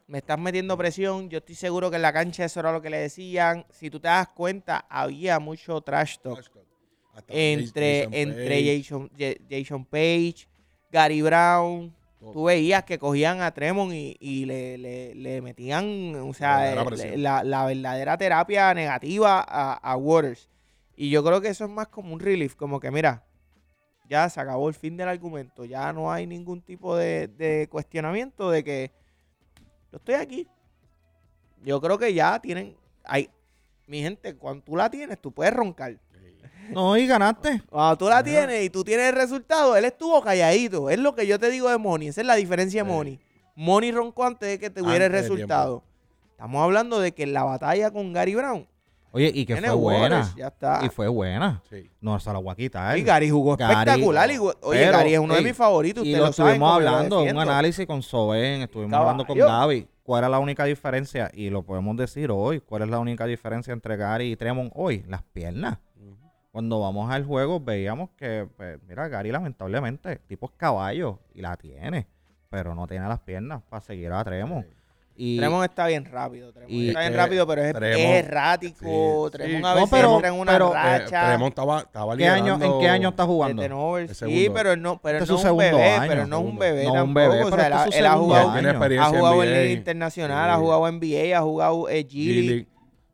[0.06, 1.28] me estás metiendo presión.
[1.28, 3.66] Yo estoy seguro que en la cancha eso era lo que le decían.
[3.70, 6.50] Si tú te das cuenta, había mucho trash talk hasta
[7.28, 10.48] entre, Jason entre Page, Jason, Ja- Jason Page,
[10.90, 11.94] Gary Brown.
[12.18, 12.32] todo.
[12.32, 16.82] Tú veías que cogían a Tremont y, y le, le- le metían, o sea, Verdadera
[16.82, 17.22] eh, presión.
[17.22, 20.48] la, la verdadera terapia negativa a, a Waters.
[20.96, 23.24] Y yo creo que eso es más como un relief, como que mira,
[24.08, 28.50] ya se acabó el fin del argumento, ya no hay ningún tipo de, de cuestionamiento
[28.50, 28.90] de que
[29.90, 30.46] yo estoy aquí.
[31.62, 33.30] Yo creo que ya tienen, hay,
[33.86, 35.96] mi gente, cuando tú la tienes, tú puedes roncar.
[36.72, 37.62] No, y ganaste.
[37.68, 40.90] Cuando tú la tienes y tú tienes el resultado, él estuvo calladito.
[40.90, 42.08] Es lo que yo te digo de Money.
[42.08, 42.94] Esa es la diferencia de Sí.
[42.96, 43.20] Money.
[43.56, 45.82] Money roncó antes de que tuviera el Antes del resultado.
[46.30, 48.66] Estamos hablando de que en la batalla con Gary Brown.
[49.12, 50.18] Oye, y que fue buena.
[50.20, 50.80] Waters, Ya está.
[50.84, 51.60] Y fue buena.
[51.68, 51.90] Sí.
[52.00, 52.96] No se la voy a quitar.
[52.96, 54.30] Y Gary jugó Gary- espectacular.
[54.30, 56.06] y oye, Pero, Gary es uno de mis favoritos.
[56.06, 59.58] Y lo estuvimos hablando, un análisis con Soben, estuvimos hablando con Caballo.
[59.58, 59.88] Gaby.
[60.04, 61.30] ¿Cuál era la única diferencia?
[61.34, 62.60] Y lo podemos decir hoy.
[62.60, 65.04] ¿Cuál es la única diferencia entre Gary y Tremont hoy?
[65.08, 65.78] Las piernas.
[66.52, 71.56] Cuando vamos al juego veíamos que, pues, mira, Gary lamentablemente, tipo es caballo y la
[71.56, 72.08] tiene,
[72.48, 74.66] pero no tiene las piernas para seguir a Tremont.
[75.14, 76.50] Y, Tremont está bien rápido.
[76.52, 79.26] Tremont y- está bien eh, rápido, pero es, errático.
[79.26, 79.70] sí, Tremont sí.
[79.70, 82.88] a No, veces pero- entra en una pero, Eh, estaba, estaba ¿qué año, ¿En qué
[82.88, 83.62] año está jugando?
[84.12, 86.08] Sí, pero no, pero Este es no es un bebé, año.
[86.08, 87.28] pero no es un bebé No, un tampoco.
[87.30, 88.68] bebé, o sea, este él, él ha jugado, año.
[89.02, 89.50] Ha jugado en.
[89.50, 90.60] Liga Internacional, ha Sí.
[90.62, 92.40] jugado en NBA, ha jugado eh, G League.
[92.42, 92.68] G-League.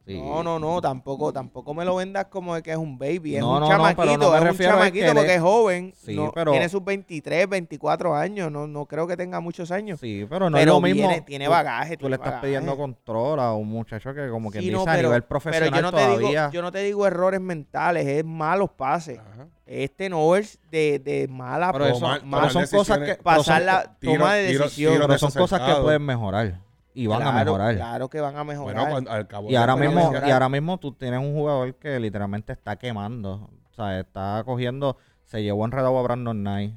[0.07, 0.21] Sí.
[0.23, 3.41] No, no, no, tampoco, tampoco me lo vendas como de que es un baby, es
[3.41, 6.15] No, un no, no, chamaquito, pero no me es un chamaquito porque es- joven, Sí,
[6.15, 9.99] no, pero- tiene sus 23, 24 años, no, no creo que tenga muchos años.
[9.99, 11.09] Sí, pero no pero es lo mismo.
[11.09, 11.97] viene- tiene tú- bagaje.
[11.97, 12.47] Tú tiene le estás bagaje.
[12.47, 15.29] pidiendo control a un muchacho que como que Sí, dice no, a pero- nivel Pero
[15.29, 16.29] profesional yo no, te todavía.
[16.43, 19.19] digo, yo no te digo errores mentales, es malos pases.
[19.19, 19.49] Ajá.
[19.67, 24.35] Este no es de, de mala Pero eso- pero son cosas que- pasar la toma
[24.35, 24.93] de decisión.
[24.95, 26.61] tiro pero son cosas que pueden mejorar
[26.97, 27.75] y van a mejorar.
[27.77, 28.75] Claro que van a mejorar.
[28.75, 32.01] Bueno, cuando, al cabo Y ahora mismo, y ahora mismo tú tienes un jugador que
[32.01, 33.51] literalmente está quemando.
[33.71, 36.75] O sea, está cogiendo, se llevó enredado a Brandon Knight,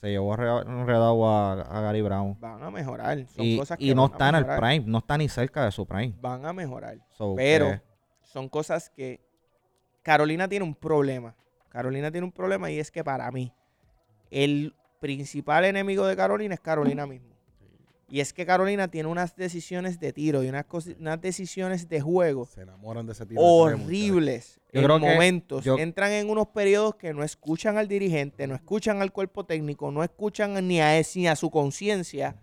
[0.00, 2.36] se llevó enre- enredado a, a Gary Brown.
[2.40, 3.26] van a mejorar.
[3.26, 5.28] Son Y, cosas que y no van a está en el prime, no está ni
[5.28, 6.14] cerca de su prime.
[6.20, 6.98] Van a mejorar.
[7.10, 7.82] So, Pero que-
[8.22, 9.20] son cosas que
[10.02, 11.34] Carolina tiene un problema.
[11.68, 13.52] Carolina tiene un problema y es que para mí
[14.30, 17.29] el principal enemigo de Carolina es Carolina mismo.
[18.10, 20.66] Y es que Carolina tiene unas decisiones de tiro y unas,
[20.98, 23.40] unas decisiones de juego Se enamoran de ese tiro.
[23.40, 25.64] de tres, horribles Yo en creo que momentos.
[25.64, 29.90] yo- Entran en unos periodos que no escuchan al dirigente, no escuchan al cuerpo técnico,
[29.92, 32.36] no escuchan ni a, ni a su conciencia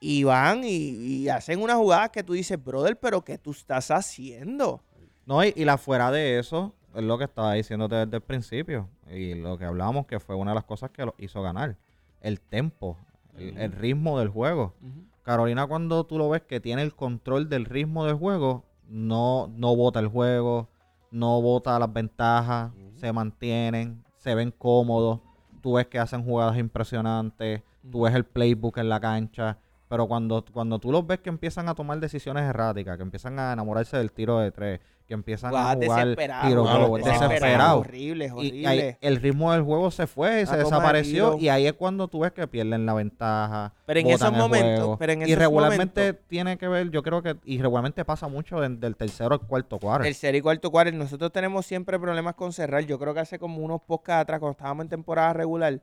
[0.00, 3.90] y van y, y hacen una jugada que tú dices, brother, pero ¿qué tú estás
[3.92, 4.82] haciendo?
[5.26, 8.88] No, y, y la fuera de eso, es lo que estaba diciéndote desde el principio.
[9.10, 11.76] Y lo que hablamos que fue una de las cosas que lo hizo ganar.
[12.20, 12.98] El tempo,
[13.38, 14.74] el, el ritmo del juego.
[15.22, 19.74] Carolina, cuando tú lo ves que tiene el control del ritmo del juego, no, no
[19.74, 20.68] bota el juego,
[21.10, 25.20] no bota las ventajas, se mantienen, se ven cómodos.
[25.62, 29.58] Tú ves que hacen jugadas impresionantes, tú ves el playbook en la cancha.
[29.94, 33.52] Pero cuando, cuando tú los ves que empiezan a tomar decisiones erráticas, que empiezan a
[33.52, 36.16] enamorarse del tiro de tres, que empiezan Jugadas a jugar
[36.48, 37.78] tiro globo, desesperadas, desesperado.
[37.78, 38.96] Horribles, Y ahí horribles.
[39.02, 42.48] el ritmo del juego se fue, se desapareció y ahí es cuando tú ves que
[42.48, 43.72] pierden la ventaja.
[43.86, 44.98] Pero en botan esos el momentos, juego.
[44.98, 48.64] pero en y regularmente momentos- tiene que ver, yo creo que y regularmente pasa mucho
[48.64, 50.02] en- del tercero al cuarto cuadro.
[50.02, 50.90] Tercer y cuarto cuarto.
[50.96, 52.84] Nosotros tenemos siempre problemas con cerrar.
[52.84, 55.80] Yo creo que hace como unos podcasts atrás, cuando estábamos en temporada regular,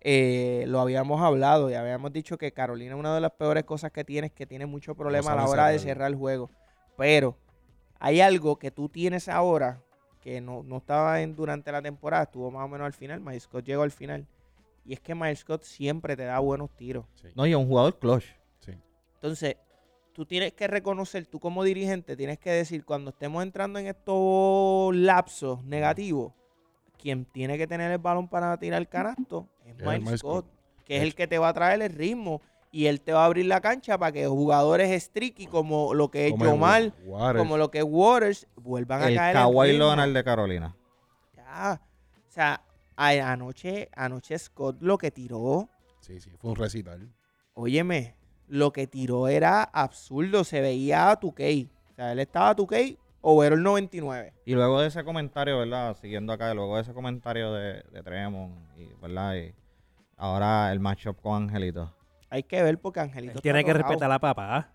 [0.00, 4.04] eh, lo habíamos hablado y habíamos dicho que Carolina una de las peores cosas que
[4.04, 5.94] tiene es que tiene mucho problema a la hora de cerrar.
[5.96, 6.50] cerrar el juego.
[6.96, 7.36] Pero
[7.98, 9.82] hay algo que tú tienes ahora
[10.20, 13.20] que no, no estaba en, durante la temporada, estuvo más o menos al final.
[13.20, 14.26] Miles Scott llegó al final.
[14.84, 17.04] Y es que Miles Scott siempre te da buenos tiros.
[17.14, 18.24] Sí, No, y es un jugador clutch.
[18.60, 18.72] sí.
[19.14, 19.56] Entonces,
[20.12, 24.94] tú tienes que reconocer, tú como dirigente, tienes que decir, cuando estemos entrando en estos
[24.96, 26.32] lapsos negativos,
[26.98, 30.44] quien tiene que tener el balón para tirar el canasto es Es Miles Miles Scott,
[30.46, 30.84] Scott.
[30.84, 33.26] que es el que te va a traer el ritmo y él te va a
[33.26, 36.94] abrir la cancha para que jugadores streaky como lo que es Como Waters.
[37.38, 39.72] como lo que es Waters, vuelvan El a caer en Kawhi.
[39.78, 40.76] Leonard de Carolina.
[41.34, 41.80] Ya.
[42.28, 42.62] O sea,
[42.96, 45.68] a- anoche, anoche Scott lo que tiró
[46.00, 47.08] Sí, sí, fue un recital.
[47.54, 48.14] Óyeme,
[48.46, 50.44] lo que tiró era absurdo.
[50.44, 51.68] Se veía a 2K.
[51.90, 54.32] O sea, él estaba a 2K o era el 99.
[54.44, 55.94] Y luego de ese comentario, ¿verdad?
[55.94, 59.34] Siguiendo acá, luego de ese comentario de, de Tremont, y, ¿verdad?
[59.36, 59.54] Y
[60.16, 61.94] ahora el matchup con Angelito.
[62.30, 63.32] Hay que ver porque Angelito.
[63.32, 64.70] Él está tiene que respetar a la papá.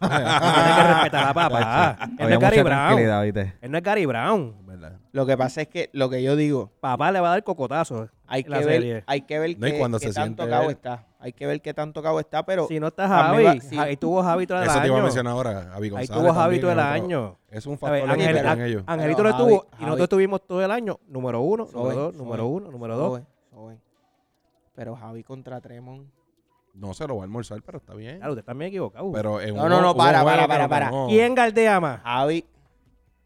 [0.00, 1.98] tiene que respetar a la papá.
[2.18, 2.98] Él no es Gary Brown.
[2.98, 4.66] Él no es Gary Brown.
[4.66, 4.98] ¿verdad?
[5.12, 8.08] Lo que pasa es que lo que yo digo, Papá le va a dar cocotazo.
[8.26, 9.04] Hay En que la ver, serie.
[9.06, 10.70] hay que ver No, cuando qué se tan siente tocado él.
[10.70, 11.06] está.
[11.20, 14.22] Hay que ver qué tan tocado está, pero Si no está Javi, va- ahí tuvo
[14.22, 15.04] Javi todo el Eso te iba a año.
[15.04, 15.62] mencionar ahora.
[15.72, 17.36] Javi Ahí tuvo Javi todo el año.
[17.50, 18.82] Es un ver, factor Á- ellos.
[18.86, 22.46] Angelito lo estuvo Javi- y nosotros estuvimos todo el año número uno, número dos, número
[22.46, 23.20] uno, número dos.
[24.74, 26.08] Pero Javi contra Tremont.
[26.74, 28.16] No se lo va a almorzar, pero está bien.
[28.16, 29.12] Claro, usted está bien equivocado.
[29.12, 30.90] Pero en No, un- no, no, para, para, para, para.
[31.08, 32.00] ¿Quién galdea más?
[32.02, 32.44] Javi.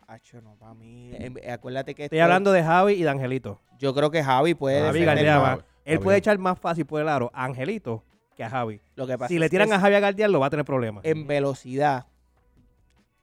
[0.08, 1.10] Acho, no, para mí.
[1.18, 2.04] em, acuérdate que.
[2.04, 3.60] Estoy esto- hablando de Javi y de Angelito.
[3.78, 4.80] Yo creo que Javi puede.
[4.80, 5.58] Javi defender- más.
[5.84, 6.04] Él Javi.
[6.04, 8.02] puede echar más fácil por el aro a Angelito
[8.34, 8.80] que a Javi.
[8.96, 10.50] Lo que pasa Si le es tiran que a Javi a galdear, lo va a
[10.50, 11.04] tener problemas.
[11.04, 12.06] en velocidad,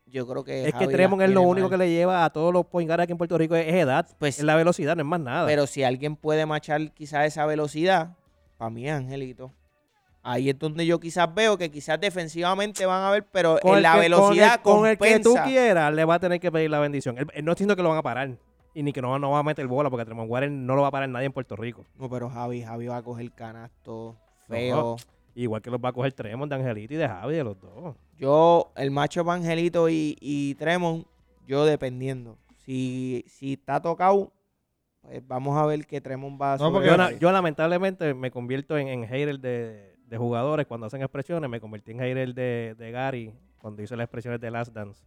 [0.06, 0.60] yo creo que.
[0.68, 1.80] Es que Javi Tremont las es lo tiene único mal.
[1.80, 4.08] que le lleva a todos los point aquí en Puerto Rico es, es edad.
[4.20, 5.48] Pues- es la velocidad, no es más nada.
[5.48, 8.16] Pero si alguien puede machar quizás esa velocidad,
[8.58, 9.52] para mí es Angelito.
[10.28, 13.84] Ahí es donde yo quizás veo que quizás defensivamente van a ver, pero Con en
[13.84, 16.52] la que- velocidad con el, con el que tú quieras, le va a tener que
[16.52, 17.16] pedir la bendición.
[17.20, 18.36] Él, él no entiendo que lo van a parar.
[18.74, 20.88] Y ni que no, no va a meter bola, porque Tremont Warren no lo va
[20.88, 21.86] a parar nadie en Puerto Rico.
[22.00, 24.18] No, pero Javi, Javi va a coger canasto
[24.48, 24.98] feo.
[25.36, 27.96] Igual que los va a coger Tremont de Angelito y de Javi, de los dos.
[28.18, 31.06] Yo, el macho Angelito y, y Tremont,
[31.48, 32.38] yo dependiendo.
[32.66, 34.32] Si, si está tocado,
[35.02, 38.88] pues vamos a ver que Tremont va a No, porque yo lamentablemente me convierto en,
[38.88, 41.49] en hater de, de jugadores cuando hacen expresiones.
[41.49, 45.03] Me convertí en hater de, de Gary cuando hizo las expresiones de Last Dance.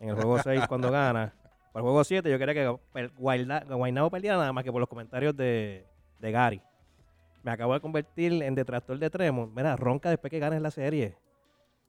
[0.00, 1.32] En el juego 6 cuando gana.
[1.72, 5.34] Para el juego 7 yo quería que Guaynabo perdiera nada más que por los comentarios
[5.36, 5.86] de,
[6.18, 6.62] de Gary.
[7.42, 9.52] Me acabo de convertir en detractor de Tremont.
[9.54, 11.16] Mira, ronca después que ganes la serie.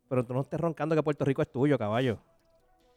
[0.10, 2.20] Pero tú no estés roncando que Puerto Rico es tuyo, caballo.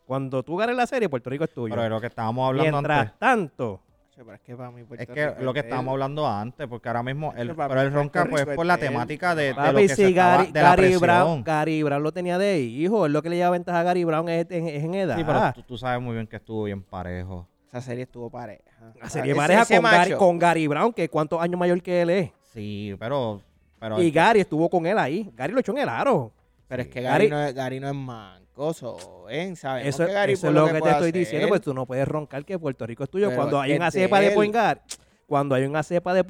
[0.07, 1.73] Cuando tú ganes la serie, Puerto Rico es tuyo.
[1.73, 3.19] Pero de lo que estábamos hablando Mientras antes.
[3.19, 3.81] tanto,
[4.17, 5.93] Pero es que para mí Puerto Es que Rico lo que es estábamos él.
[6.03, 8.69] hablando antes, porque ahora mismo, Es para pero él ronca Puerto pues Rico por es
[8.69, 11.01] la temática de, de lo que se estaba, Gary, de la Gary presión.
[11.03, 13.05] Brown, Gary Brown lo tenía de hijo.
[13.07, 15.17] Es lo que le lleva ventaja a Gary Brown es, es- es en edad.
[15.19, 17.47] Sí, pero tú, tú sabes muy bien que estuvo bien parejo.
[17.69, 18.63] Esa serie estuvo pareja.
[19.03, 20.19] La serie Ese- pareja ese con Gary, macho.
[20.19, 22.31] con Gary Brown, que cuántos años mayor que él es.
[22.55, 23.43] Sí, pero...
[23.79, 25.31] pero Y Gary estuvo con él ahí.
[25.37, 26.33] Gary lo echó en el aro.
[26.69, 29.55] Pero es que Gary, Gary- no es, Gary no es mancoso, ¿eh?
[29.57, 31.13] Sabemos Eso, Gary es lo que, te estoy hacer.
[31.13, 33.29] diciendo, pues tú no puedes roncar que Puerto Rico es tuyo.
[33.29, 34.79] Pero cuando hay una cepa de guard,
[35.27, 36.25] cuando hay una cepa de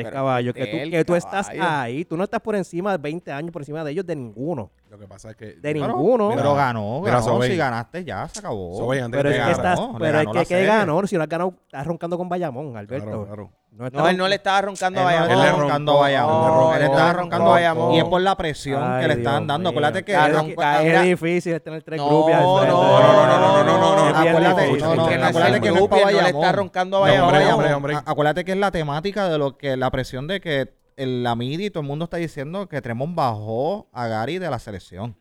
[0.00, 3.32] es caballo, que tú, que tú estás ahí, tú no estás por encima de 20
[3.32, 4.70] años por encima de ellos de ninguno.
[4.92, 5.54] Lo que pasa es que.
[5.54, 6.28] De ninguno.
[6.28, 7.42] mira, Pero ganó, mira, ganó.
[7.42, 8.76] Si ganaste, ya se acabó.
[8.76, 11.06] Sobey, antes pero que es que, estás, ganó, pero es que, ganó.
[11.06, 13.06] Si no has ganado, estás roncando con Bayamón, Alberto.
[13.06, 13.50] Claro, claro.
[13.90, 15.30] No, él no le estaba roncando a Él Bayamón.
[15.30, 16.76] Él le roncando a Bayamón.
[16.76, 17.92] él estaba roncando a Bayamón.
[17.94, 19.70] Y es por la presión Ay, que le Dios estaban dando.
[19.70, 19.78] mío.
[19.78, 20.40] Acuérdate que era-
[20.82, 24.94] Es era- difícil tener tres No, grupos no, no, no, no, no, no, Acuérdate, no,
[24.94, 26.26] no, acuérdate que no le Bayamón.
[26.26, 28.02] está roncando a Bayamón.
[28.04, 31.66] Acuérdate que es la temática de lo que la presión de que el, la media
[31.66, 35.16] y todo el mundo está diciendo que Tremont bajó a Gary de la selección.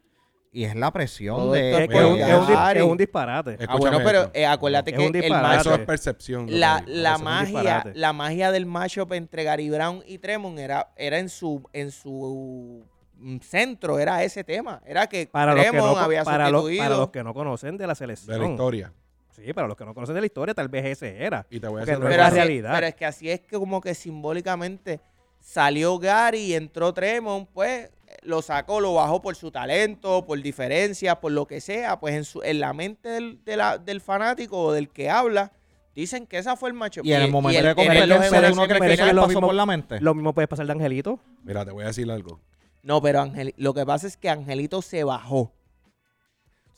[0.53, 1.84] Y es la presión Todo de.
[1.84, 3.57] Es, que es un, es un es un disparate.
[3.69, 5.15] Ah, bueno, pero eh, acuérdate que el.
[5.15, 6.47] Eso es percepción.
[6.49, 11.29] la, la magia, la magia del matchup entre Gary Brown y Tremont era, era en
[11.29, 12.84] su, en su
[13.15, 14.82] mm, centro, era ese tema.
[14.86, 17.88] Era que Para los, que no, había para, los, para los que no conocen de
[17.88, 18.51] la De la selección.
[18.51, 18.93] historia.
[19.29, 21.47] Sí, para los que no conocen de la historia, tal vez ese era.
[21.49, 22.71] Y te voy a decir no es la realidad.
[22.73, 24.99] pero es que así es que como que simbólicamente
[25.42, 27.89] salió Gary y entró Tremont, pues
[28.24, 32.24] lo sacó, lo bajó por su talento, por diferencias, por lo que sea, pues en,
[32.24, 35.52] su, en la mente del, de la- del fanático o del que habla,
[35.96, 37.02] dicen que esa fue el macho.
[37.04, 39.56] Y en el momento de competencia, juegos ¿uno cree que le lo pasó mismo- por
[39.56, 40.00] la mente?
[40.02, 41.20] Lo mismo puede pasar de Angelito.
[41.44, 42.39] Mira, te voy a decir algo.
[42.84, 45.52] No, pero Angel, lo que pasa es que Angelito se bajó.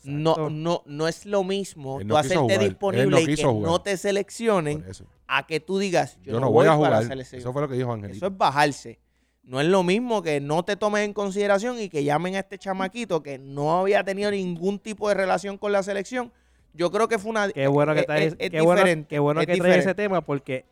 [0.06, 3.72] No, no, no es lo mismo tú no quiso hacerte disponible no y que jugar.
[3.72, 5.06] no te seleccionen eso.
[5.28, 6.92] a que tú digas, yo, Yo no, no voy a jugar.
[6.92, 7.40] la selección.
[7.40, 8.28] Eso fue lo que dijo Eso Angelito.
[8.28, 9.00] es bajarse.
[9.44, 12.58] No es lo mismo que no te tomen en consideración y que llamen a este
[12.58, 16.32] chamaquito que no había tenido ningún tipo de relación con la selección.
[16.74, 17.50] Yo creo que fue una.
[17.50, 19.78] Qué bueno que, es- traes, es- es qué bueno, diferente, qué bueno es que traes
[19.80, 20.66] ese tema porque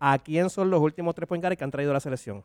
[0.00, 2.42] ¿a quién son los últimos tres point guards que han traído la selección?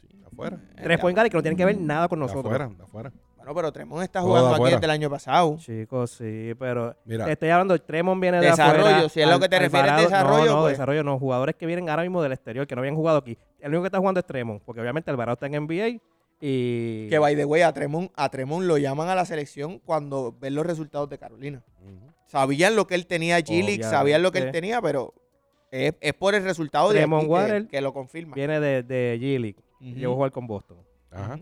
[0.00, 0.58] Sí, afuera.
[0.82, 2.46] Tres point guards que no tienen que ver nada con De nosotros.
[2.46, 3.12] afuera, de afuera.
[3.42, 5.56] Bueno, pero Tremont está jugando de aquí desde el año pasado.
[5.58, 7.24] Chicos, sí, pero Mira.
[7.26, 9.08] te estoy hablando, Tremont viene de Desarrollo, afuera.
[9.08, 10.72] si es lo que te refieres, Alvarado- desarrollo, No, no, pues.
[10.72, 11.18] desarrollo no.
[11.18, 13.36] Jugadores que vienen ahora mismo del exterior, que no habían jugado aquí.
[13.60, 16.00] El único que está jugando es Tremont, porque obviamente Alvarado está en NBA
[16.40, 17.08] y...
[17.08, 20.54] Que by the way, a Tremont, a Tremont lo llaman a la selección cuando ven
[20.54, 21.62] los resultados de Carolina.
[21.80, 22.12] Ujú.
[22.26, 24.60] Sabían lo que él tenía G-League, sabían lo que él Obviamente.
[24.60, 25.12] tenía, pero
[25.70, 28.34] es, es por el resultado de Tremont aquí que, Waters que lo confirma.
[28.34, 29.56] Viene de, de G-League.
[29.80, 29.94] Ujú.
[29.98, 30.78] Llegó a jugar con Boston.
[31.10, 31.38] Ajá.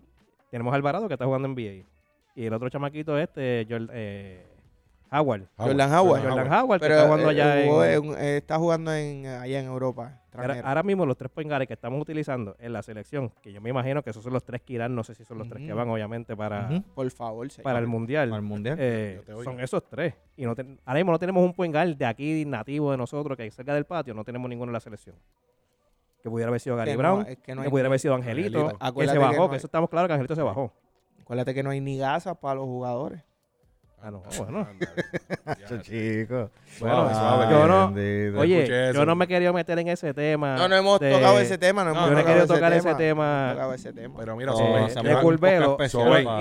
[0.50, 1.86] Tenemos a Alvarado que está jugando en NBA.
[2.34, 4.46] Y el otro chamaquito este, Jord- eh,
[5.12, 5.42] Howard.
[5.56, 6.22] Jordan Howard.
[6.22, 8.04] Jordan Howard, que Pero está jugando eh, allá jugó en...
[8.04, 10.16] en- eh, está jugando en, allá en Europa.
[10.64, 13.70] Ahora, mismo los tres point guards que estamos utilizando en la selección, que yo me
[13.70, 15.72] imagino que esos son los tres que irán, no sé si son los tres que
[15.72, 16.68] van obviamente para.
[16.94, 17.64] Por favor, señor.
[17.64, 18.28] para el Mundial.
[18.30, 18.76] Para el mundial.
[18.80, 20.14] Eh, son esos tres.
[20.36, 23.36] Y no ten- ahora mismo no tenemos un point guard de aquí nativo de nosotros
[23.36, 25.16] que hay cerca del patio, no tenemos ninguno en la selección.
[26.22, 28.58] Que pudiera haber sido Gary Que no, Brown, es que no pudiera haber sido Angelito,
[28.78, 28.94] Angelito.
[29.00, 30.72] que se que bajó, no que eso estamos claros que Angelito se bajó.
[31.22, 33.22] Acuérdate que no hay ni gasas para los jugadores.
[34.02, 34.66] Ah, no, bueno.
[35.62, 36.50] Ese chico.
[36.80, 38.40] Bueno, Suave, suave, yo no-.
[38.40, 40.56] Oye, yo no me quería meter en ese tema.
[40.56, 41.84] No, no hemos de- tocado ese tema.
[41.84, 44.14] No, No, hemos Yo no he querido tocar ese No tema tocado ese tema.
[44.18, 45.76] Pero mira, No, eh, de Curvelo.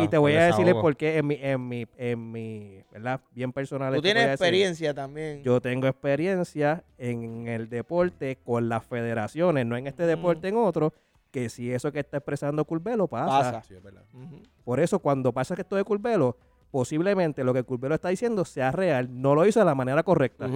[0.01, 0.81] y te voy a decirles desahogo.
[0.81, 3.21] por qué en mi, en mi, en mi, ¿verdad?
[3.31, 3.93] Bien personal.
[3.93, 4.33] Tú tienes decir.
[4.33, 5.43] experiencia también.
[5.43, 10.93] Yo tengo experiencia en el deporte con las federaciones, no en este deporte, en otro,
[11.31, 13.51] que si eso que está expresando Curvelo pasa.
[13.51, 13.63] Pasa.
[13.67, 14.03] Sí, es verdad.
[14.13, 14.41] Ujú.
[14.63, 16.37] Por eso cuando pasa que esto de Curvelo,
[16.71, 20.47] posiblemente lo que Curvelo está diciendo sea real, no lo hizo de la manera correcta.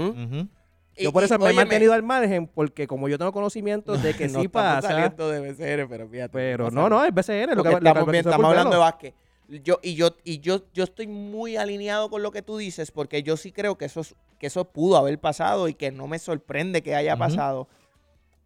[0.96, 4.14] Yo por y, eso me he mantenido al margen, porque como yo tengo conocimiento de
[4.14, 6.32] que no sí pasa, de BCR, pero fíjate.
[6.32, 7.56] pero no, no, es BCN.
[7.56, 9.16] Lo que, estamos lo que bien, hizo estamos hablando de básquet.
[9.62, 13.24] Yo, y yo, y yo, yo estoy muy alineado con lo que tú dices, porque
[13.24, 16.20] yo sí creo que eso, es- que eso pudo haber pasado y que no me
[16.20, 17.68] sorprende que haya pasado.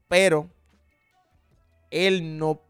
[0.08, 0.50] Pero
[1.92, 2.62] él no,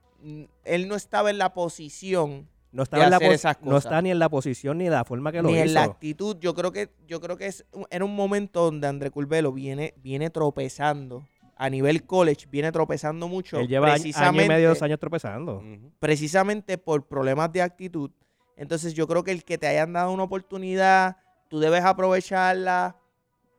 [0.63, 3.85] él no estaba en la posición No, estaba en la esas no cosas.
[3.85, 5.63] está ni en la posición ni en la forma que lo ni hizo.
[5.63, 6.37] en la actitud.
[6.39, 10.29] Yo creo que, yo creo que es, era un momento donde André Curvelo viene, viene
[10.29, 11.25] tropezando.
[11.59, 13.57] A nivel college, viene tropezando mucho.
[13.59, 15.63] Él lleva año- y medio, dos años tropezando.
[15.99, 18.11] Precisamente por problemas de actitud.
[18.57, 22.97] Entonces yo creo que el que te hayan dado una oportunidad, tú debes aprovecharla,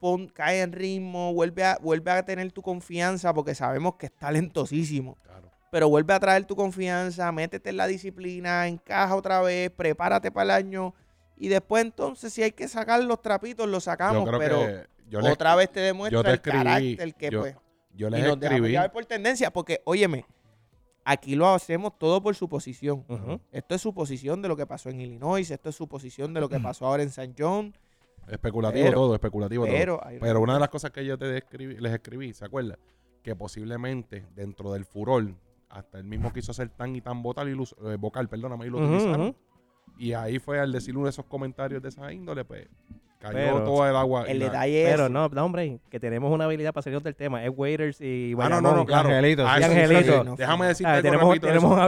[0.01, 4.13] pon, cae en ritmo, vuelve a, vuelve a tener tu confianza, porque sabemos que es
[4.13, 5.17] talentosísimo.
[5.23, 5.51] Claro.
[5.71, 10.45] Pero vuelve a traer tu confianza, métete en la disciplina, encaja otra vez, prepárate para
[10.45, 10.95] el año.
[11.37, 15.71] Y después entonces si hay que sacar los trapitos, los sacamos, pero les, otra vez
[15.71, 17.55] te demuestra yo te el carácter que yo- pues
[17.95, 18.89] yo y les nos dejamos escribí.
[18.93, 20.25] por tendencia, porque óyeme,
[21.11, 23.05] aquí lo hacemos todo por su posición.
[23.09, 23.41] Ujú.
[23.53, 26.41] Esto es su posición de lo que pasó en Illinois, esto es su posición de
[26.41, 27.75] lo que pasó ahora en San John,
[28.29, 30.01] Especulativo Pero- todo, especulativo todo.
[30.21, 32.79] pero, una de las cosas que yo te escribí, les escribí, ¿se acuerdan?
[33.23, 35.33] Que posiblemente dentro del furor,
[35.71, 38.67] hasta él mismo quiso ser tan y tan vocal, y lo us- eh, vocal perdóname,
[38.67, 39.35] y lo utilizaron.
[39.97, 42.69] Y ahí fue al decir uno de esos comentarios de esa índole, pues
[43.19, 44.25] Cayó Pero- todo el agua.
[44.29, 44.91] El detalle es.
[44.91, 47.45] Pero no, no, hombre, que tenemos una habilidad para salirnos del tema.
[47.45, 49.09] Es Waiters y Ah, no, no, no, claro.
[49.09, 50.37] Angelito, Ah, sí, eso sí, sí, Angelito.
[50.37, 51.79] Déjame Ah, decirte algo tenemos, rapidito tenemos.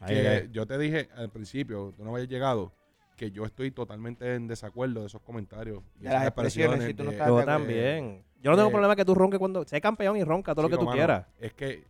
[0.00, 0.48] Ahí, que ahí.
[0.52, 2.72] yo te dije al principio, tú no habías llegado,
[3.16, 5.82] que yo estoy totalmente en desacuerdo de esos comentarios.
[5.98, 8.22] y De esas las expresiones, si tú no de- Yo también.
[8.42, 9.64] Yo no tengo eh, problema que tú ronques cuando...
[9.64, 11.26] Sé campeón y ronca todo lo que tú mano, quieras.
[11.40, 11.84] Es que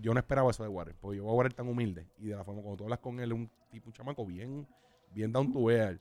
[0.00, 2.06] yo no esperaba eso de Warren, porque yo veo a Warren tan humilde.
[2.18, 4.66] Y de la forma como tú hablas con él, es un tipo, un chamaco bien,
[5.12, 6.00] bien down to earth.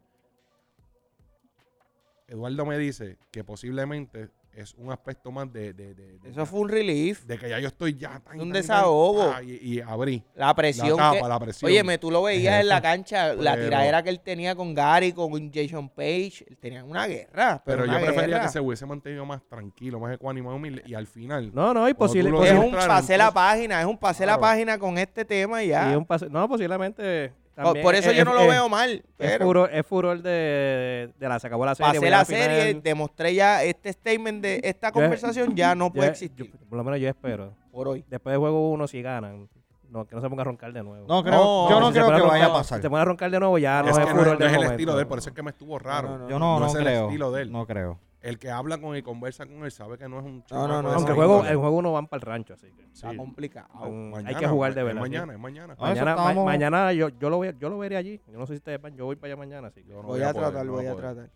[2.27, 6.61] Eduardo me dice que posiblemente es un aspecto más de, de, de, de- Eso fue
[6.61, 7.25] un relief.
[7.25, 9.25] de que ya yo estoy ya tan, Un tan, desahogo.
[9.25, 10.95] tan- ah, y, y abrí La presión.
[10.97, 11.69] la que- tapa, la presión.
[11.69, 15.51] Óyeme, tú lo veías en la cancha, la tiradera que él tenía con Gary, con
[15.53, 16.45] Jason Page.
[16.47, 17.61] Él tenía una guerra.
[17.65, 18.41] Pero, pero yo prefería guerra.
[18.43, 20.83] que se hubiese mantenido más tranquilo, más ecuánime, más humilde.
[20.85, 22.29] Y al final, No, no, y posible...
[22.49, 25.91] Es un pase la página, es un pase la página con este tema y ya.
[25.91, 27.33] y un pase- no, posiblemente...
[27.55, 28.91] por, también por eso es- yo no lo es- veo mal.
[28.91, 31.39] Es Pero furor, es furor de, de la...
[31.39, 31.93] Se acabó la serie.
[31.93, 32.41] pasé la final.
[32.47, 36.83] serie, demostré ya este statement de esta conversación ya no puede yo- existir por lo
[36.83, 37.53] menos yo espero.
[37.71, 38.03] por hoy.
[38.09, 39.47] Después de juego uno, si ganan,
[39.89, 41.05] no, que no se ponga a roncar de nuevo.
[41.07, 42.79] No, creo, No, yo no si creo que vaya a pasar.
[42.79, 44.39] Si se pone a roncar de nuevo, ya no es es, que no, furor no
[44.39, 44.73] del es el momento.
[44.73, 46.09] estilo de él, por eso es que me estuvo raro.
[46.09, 47.05] No, no, Yo no, No no, es el creo.
[47.05, 47.51] estilo de él.
[47.51, 47.99] No creo.
[48.25, 50.67] El que habla con él y conversa con él sabe que no es un No,
[50.67, 52.83] no, no, Aunque el juego, el juego no van para el rancho, así que...
[52.91, 53.17] Está Sí.
[53.17, 53.67] complicado.
[53.89, 55.01] Mm, Mañana, hay que jugar de verdad.
[55.01, 55.75] mañana, es mañana.
[55.77, 58.19] Ah, Mañana, ma- estábamos- mañana yo, yo, lo, voy, yo lo veré allí.
[58.31, 60.07] Yo no sé si ustedes van, yo voy para allá mañana, así que Yo no
[60.07, 61.29] voy a poder, tratar, no voy a tratar.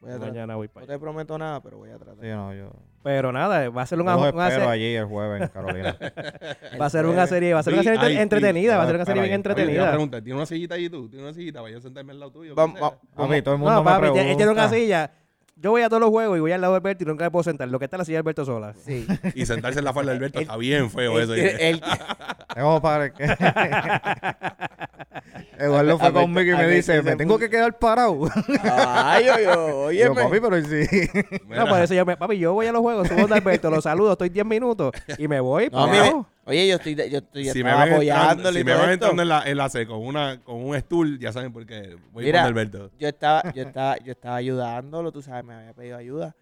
[0.00, 0.28] Voy a tratar.
[0.32, 0.98] mañana voy para No allá.
[0.98, 2.16] te prometo nada, pero voy a tratar.
[2.20, 2.70] Sí, no, yo.
[3.04, 5.96] Pero nada, va a ser una, una espero se- allí el jueves en Carolina.
[6.80, 9.04] va a ser una serie, va a ser una serie entretenida, va a ser una
[9.04, 9.88] serie bien a entretenida.
[9.90, 11.08] preguntar, ¿tiene una sillita allí tú?
[11.08, 11.60] ¿Tiene una sillita?
[11.60, 12.56] Vaya a sentarme al lado tuyo.
[12.56, 12.80] Vamos.
[13.14, 14.24] A mí todo el mundo No, me papi, pregunta.
[14.28, 15.10] él tiene una silla.
[15.56, 17.30] Yo voy a todos los juegos y voy al lado de Alberto y nunca me
[17.30, 17.68] puedo sentar.
[17.68, 18.74] Lo que está en la silla de Alberto sola.
[18.84, 19.06] Sí.
[19.34, 21.34] Y sentarse en la falda de Alberto está bien feo Él eso.
[21.34, 21.82] tiene- él-
[22.54, 23.24] Tengo para que...
[25.58, 28.18] Eduardo fue conmigo y me dice, me tengo que quedar parado.
[28.64, 31.08] Ay, oye, Y yo, oye, papi, pero ¿y sí.
[31.46, 33.70] Mira, No, por eso yo me, papi, yo voy a los juegos, subo de Alberto,
[33.70, 35.68] lo saludo, estoy 10 minutos y me voy.
[35.70, 36.26] No.
[36.44, 38.90] Oye, yo estoy, yo estoy si me entrando, apoyándole si me esto.
[38.90, 41.96] entrando en la, en la C con, una, con un stool, ya saben por qué.
[42.12, 42.90] Voy Mira, con Alberto.
[42.98, 46.34] Yo estaba, yo estaba, yo estaba ayudándolo, tú sabes, me había pedido ayuda.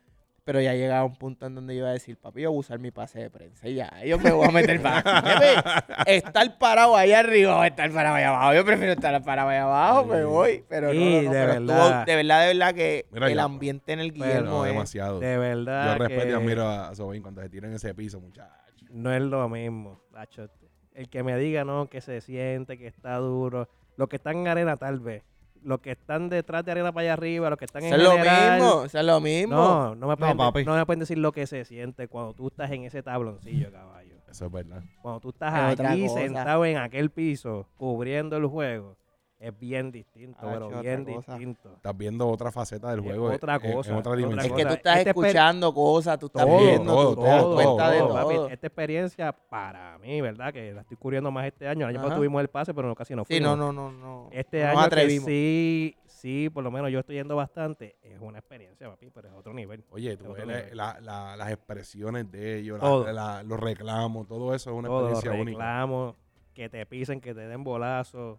[0.42, 2.60] Pero ya llegaba un punto en donde yo iba a decir, papi, yo voy a
[2.60, 5.02] usar mi pase de prensa y ya, yo me voy a meter para.
[6.06, 8.54] Estar parado ahí arriba o estar parado ahí abajo.
[8.54, 10.64] Yo prefiero estar parado ahí abajo, me voy.
[10.68, 12.06] Pero no, Sí, no, no, de pero verdad.
[12.06, 14.72] de verdad, de verdad que Mira, el yo- ambiente en el Pero Guillermo No, es...
[14.72, 15.20] demasiado.
[15.20, 15.92] De verdad.
[15.92, 18.56] Yo respeto que y admiro a, a Sobain cuando se tira en ese piso, muchachos.
[18.90, 20.00] No es lo mismo.
[20.12, 20.48] Nacho.
[20.94, 23.68] El que me diga, no, que se siente, que está duro.
[23.96, 25.22] Los que están en arena, tal vez.
[25.62, 28.12] Los que están detrás de arena para allá arriba, los que están en es lo
[28.12, 29.54] general, mismo, es lo mismo.
[29.54, 30.64] No, no me, pueden, papi.
[30.64, 34.14] no me pueden decir lo que se siente cuando tú estás en ese tabloncillo, caballo.
[34.30, 34.82] Eso es verdad.
[35.02, 36.20] Cuando tú estás Es otra allí cosa.
[36.20, 38.96] sentado en aquel piso, cubriendo el juego,
[39.40, 41.72] es bien distinto, Ah, pero otra bien distinto.
[41.76, 43.32] Estás viendo otra faceta del Es juego.
[43.32, 44.44] otra en- en cosa, otra otra dimensión.
[44.46, 47.26] es que tú estás Este per- escuchando cosas, tú estás Todo, viendo, todo, tú te
[47.26, 48.12] das todo, cuenta de todo.
[48.14, 50.52] Papi, esta experiencia para mí, ¿verdad?
[50.52, 51.86] Que la estoy cubriendo más este año.
[51.88, 53.56] El año pasado tuvimos el pase, pero no, casi no Sí, fuimos.
[53.56, 54.28] no, no, no, no.
[54.30, 58.40] Este no año que sí, sí, por lo menos yo estoy yendo bastante, es una
[58.40, 59.82] experiencia, papi, pero es otro nivel.
[59.90, 60.76] Oye, tú ves nivel.
[60.76, 62.78] la- la- las expresiones de ellos,
[63.10, 65.58] la- los reclamos, todo eso es una los experiencia única.
[65.58, 66.14] reclamos,
[66.52, 68.38] que te pisen, que te den bolazos,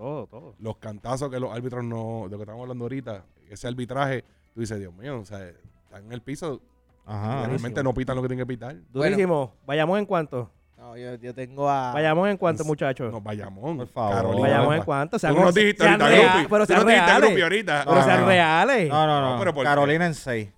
[0.00, 0.54] todo, todo.
[0.58, 4.24] Los cantazos que los árbitros no, de lo que estamos hablando ahorita, ese arbitraje,
[4.54, 6.60] tú dices, Dios mío, o sea, están en el piso,
[7.04, 7.46] Ajá.
[7.46, 8.76] realmente no pitan lo que tienen que pitar.
[8.92, 9.52] Durísimo.
[9.66, 10.50] Vayamos en cuánto.
[10.78, 11.92] No, yo, yo tengo a...
[11.92, 13.12] Vayamos en cuánto, Pues, muchachos.
[13.12, 13.76] No, Bayamón.
[13.76, 14.14] Por favor.
[14.14, 14.84] Carolina, Vayamos en ¿verdad?
[14.86, 15.16] cuánto.
[15.16, 16.46] Tú Sean, no dijiste sean ahorita, rea- Grupi.
[16.50, 17.42] pero sean reales.
[17.42, 17.82] Ahorita.
[17.84, 18.26] Pero Ah, sean no.
[18.26, 18.88] reales.
[18.88, 19.32] No, no, no.
[19.34, 19.68] No, pero ¿por qué?
[19.68, 20.48] Carolina en 6.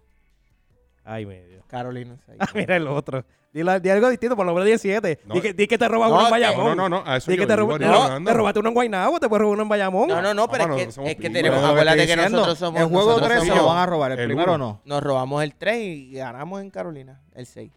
[1.04, 1.64] Ay, medio.
[1.66, 2.16] Carolina.
[2.26, 2.32] sí.
[2.38, 3.24] Ah, mira el otro.
[3.52, 5.20] Dile, di algo distinto, por lo menos 17.
[5.26, 5.34] No.
[5.34, 6.64] di, que, di que te robas No, uno en Bayamón.
[6.64, 8.74] No, no, no, a eso Di yo que te, yo no, te robaste uno en
[8.74, 10.08] Guaynabo, te puedes robar uno en Bayamón.
[10.08, 11.62] No, no, no, pero Vámonos, es que, es que tenemos...
[11.62, 12.80] Acuérdate que nosotros somos...
[12.80, 14.12] El juego nosotros 3 se lo van a robar.
[14.12, 14.80] El, el primero uno.
[14.84, 14.94] no.
[14.94, 17.70] Nos robamos el 3 y ganamos en Carolina, el 6.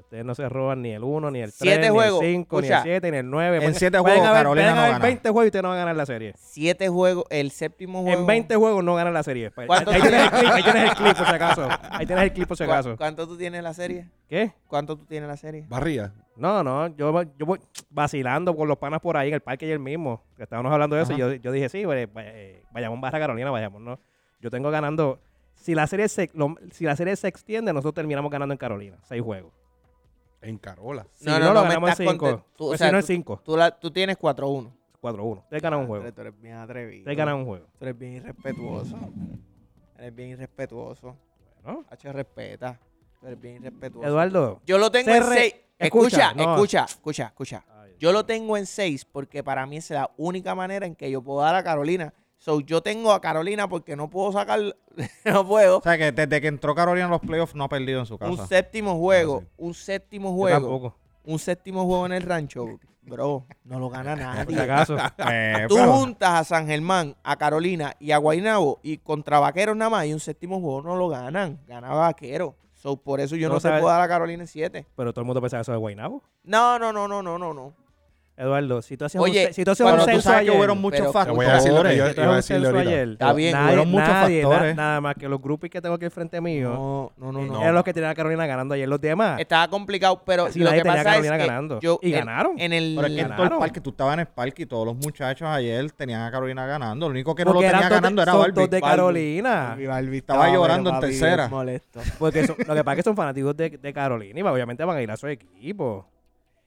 [0.00, 2.28] Ustedes no se roban ni el 1, ni el 3, Siete ni el 5, ni
[2.28, 2.82] el Escucha.
[2.82, 3.64] 7, ni el 9.
[3.64, 5.04] En siete juegos, Carolina no haber gana.
[5.04, 6.34] 20 juegos y ustedes no van a ganar la serie.
[6.38, 8.20] 7 juegos, el séptimo juego...
[8.20, 9.52] En 20 juegos no ganan la serie.
[9.56, 11.68] Ahí, ¿Cuánto ahí tienes el clip, ahí tienes el clip por si acaso.
[11.90, 12.96] Ahí tienes el clip por si ¿Cu- acaso.
[12.96, 14.08] ¿Cuánto tú tienes en la serie?
[14.28, 14.52] ¿Qué?
[14.66, 15.64] ¿Cuánto tú tienes en la serie?
[15.68, 16.12] Barría.
[16.36, 19.70] No, no, yo, yo voy vacilando con los panas por ahí en el parque y
[19.70, 20.24] el mismo.
[20.36, 21.12] Que estábamos hablando de eso.
[21.12, 24.00] y Yo, yo dije, sí, pues, eh, vayamos barra Carolina, vayamos, ¿no?
[24.40, 25.20] Yo tengo ganando.
[25.54, 28.96] Si la serie se, lo- si la serie se extiende, nosotros terminamos ganando en Carolina.
[29.04, 29.52] Seis juegos.
[30.42, 31.06] En Carola.
[31.14, 32.26] Si No, no, no, lo no, me ganamos en estás cinco.
[32.26, 33.40] content- tú, o Pues sea, si no tú- cinco.
[33.44, 34.72] Tú, la, tú tienes 4-1.
[35.00, 35.38] 4-1.
[35.44, 36.12] Ustedes ganan un juego.
[36.12, 37.00] Tú eres bien atrevido.
[37.00, 37.66] Ustedes ganan un juego.
[37.78, 38.96] Tú eres bien irrespetuoso.
[39.98, 41.16] Eres bien irrespetuoso.
[41.64, 41.84] ¿no?
[41.90, 42.78] H respeta.
[43.20, 44.06] Tú eres bien irrespetuoso.
[44.08, 44.60] Eduardo.
[44.66, 45.54] Yo lo tengo en re- 6.
[45.78, 46.54] Escucha, Escucha, no.
[46.54, 47.64] escucha, escucha, escucha.
[47.98, 51.22] Yo lo tengo en 6 porque para mí es la única manera en que yo
[51.22, 52.12] puedo dar a Carolina
[52.42, 54.58] So, yo tengo a Carolina porque no puedo sacar,
[55.24, 55.78] no puedo.
[55.78, 58.18] O sea, que desde que entró Carolina a los playoffs no ha perdido en su
[58.18, 58.32] casa.
[58.32, 59.46] Un séptimo juego, sí.
[59.58, 60.96] un séptimo Yo juego, tampoco.
[61.24, 62.66] un séptimo juego en el rancho,
[63.02, 64.58] bro, no lo gana nadie.
[64.60, 64.96] acaso.
[65.30, 69.76] Eh, Tú pero- juntas a San Germán, a Carolina y a Guaynabo y contra Vaqueros
[69.76, 72.56] nada más y un séptimo juego no lo ganan, gana Vaquero.
[72.74, 74.84] So, por eso yo No no, se puedo dar a Carolina en 7.
[74.96, 76.20] Pero todo el mundo pensaba eso de Guaynabo.
[76.42, 77.72] No, no, no, no, no, no, no.
[78.42, 80.48] Eduardo, si tú hacías Oye, un, si tú hacías Pero un tú censo sabes que
[80.50, 81.96] ayer, hubieron muchos pero- Te voy a decir lo que factores.
[81.98, 82.80] yo si tú iba a decirle ahorita.
[82.90, 83.52] ayer, Está bien.
[83.52, 84.76] nadie, Hubieron muchos nadie, na- factores.
[84.76, 87.62] nada más que los grupos que tengo aquí enfrente mío, No, no, no, eh, no.
[87.62, 88.88] eran los que tenían a Carolina ganando ayer.
[88.88, 91.46] Los demás, Estaba complicado, pero Casi lo nadie que tenía a pasa es Carolina que
[91.46, 91.80] ganando.
[91.80, 92.58] yo Y en- ganaron.
[92.60, 94.66] En el Pero es que en todo el parque, tú estabas en el parque y
[94.66, 97.06] todos los muchachos ayer tenían a Carolina ganando.
[97.06, 98.52] Lo único que no porque lo tenía dos de- ganando era Barbie.
[98.60, 98.96] dos de Barbie.
[98.96, 99.76] Carolina.
[100.12, 101.50] Estaba llorando en tercera.
[102.18, 105.02] Porque son- lo que pasa es que son fanáticos de Carolina y obviamente van a
[105.02, 106.06] ir a su equipo.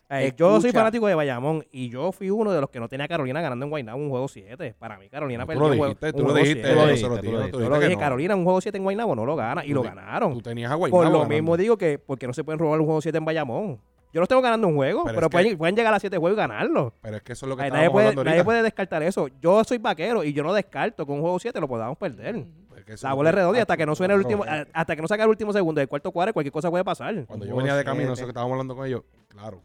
[0.07, 3.05] Eh, yo soy fanático de Bayamón y yo fui uno de los que no tenía
[3.05, 4.75] a Carolina ganando en Guaynabo un juego 7.
[4.77, 6.53] Para mí Carolina Tú perdió lo un juego- dijiste, un tú lo dijiste.
[6.61, 6.75] siete.
[6.75, 7.59] lo lo lo.
[7.59, 7.99] Yo lo dije, no.
[7.99, 10.33] Carolina, un juego 7 en Guaynabo no lo gana y Tú lo ganaron.
[10.33, 11.33] Tú tenías a Por Guaynabo lo ganando.
[11.35, 13.79] mismo digo que porque no se pueden robar un juego 7 en Bayamón.
[14.13, 16.37] Yo los tengo ganando un juego, Pero pero, es que- pueden, llegar a 7 juegos
[16.37, 16.93] y ganarlo.
[17.01, 19.27] Pero es que eso es lo que Ay, estábamos nadie, puede, nadie puede descartar eso.
[19.41, 22.45] Yo soy vaquero y yo no descarto que un juego 7 lo podamos perder.
[22.77, 24.45] Es que eso La bola es lo redonda y hasta que no suene el último,
[24.71, 27.25] hasta que no saque el último segundo del cuarto cuadro, cualquier cosa puede pasar.
[27.25, 28.19] Cuando yo venía de camino, siete.
[28.21, 29.61] eso que estábamos hablando con ellos, claro,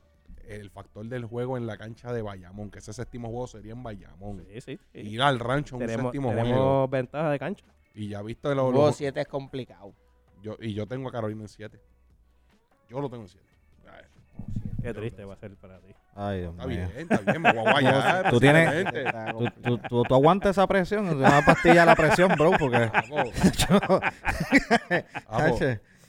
[0.56, 3.82] el factor del juego en la cancha de Bayamón, que ese séptimo juego sería en
[3.82, 4.44] Bayamón.
[4.52, 4.78] Sí, sí.
[4.92, 4.98] sí.
[5.00, 6.88] Ir al rancho en un Tenemos, séptimo tenemos juego.
[6.88, 7.64] ventaja de cancha.
[7.94, 9.92] Y ya viste El lo, juego lo- 7 es complicado.
[10.42, 11.80] yo, y yo tengo a Carolina en 7.
[12.88, 13.44] Yo lo tengo en 7.
[14.82, 15.88] Qué triste va a ser para ti.
[16.14, 16.76] Ay, Dios Está mío.
[16.88, 18.30] bien, está bien, me voy a guayar.
[18.30, 18.84] Tú tienes-.
[19.30, 22.90] Tú, tú, tú, tú aguantas esa presión, una pastilla a la presión, bro, porque...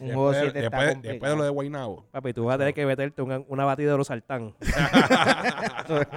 [0.02, 0.80] Un juego Después, 7 está
[1.10, 2.06] después, de lo de Guaynabo.
[2.12, 4.56] Papi, tú vas a tener que meterte una, una batida de los sartán
[5.88, 6.08] para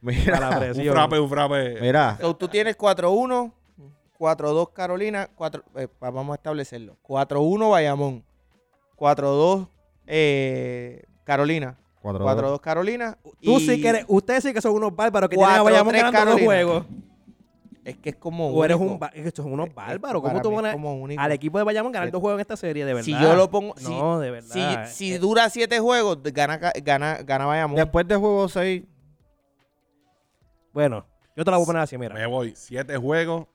[0.00, 0.94] Mira, la Un presión.
[0.94, 1.80] frappe, un frappe.
[1.80, 3.52] mira, So, tú tienes 4-1,
[4.18, 6.96] 4-2 Carolina, 4, eh, vamos a establecerlo.
[7.02, 8.24] 4-1 Bayamón,
[8.96, 9.68] 4-2
[10.06, 13.18] eh, Carolina, 4-2 Carolina.
[13.42, 15.92] Tú y sí que eres, ustedes sí que son unos bárbaros que tienen a Bayamón
[15.92, 16.44] ganando Carolina.
[16.46, 16.84] juegos.
[17.86, 18.94] Es que es como O eres único.
[18.94, 20.20] un es que estos son unos Es- es- bárbaros.
[20.20, 20.74] ¿Cómo tú pones
[21.18, 23.04] al equipo de Bayamón ganar dos juegos en esta serie, de verdad?
[23.04, 24.86] Si yo lo pongo, si, No, de verdad.
[24.88, 27.76] si, si Eh, dura 7 juegos, gana, gana, gana Bayamón.
[27.76, 28.82] después de juego 6,
[30.72, 32.14] Bueno, yo te la voy a poner así, mira.
[32.14, 32.52] Me voy.
[32.54, 33.46] 7 juegos.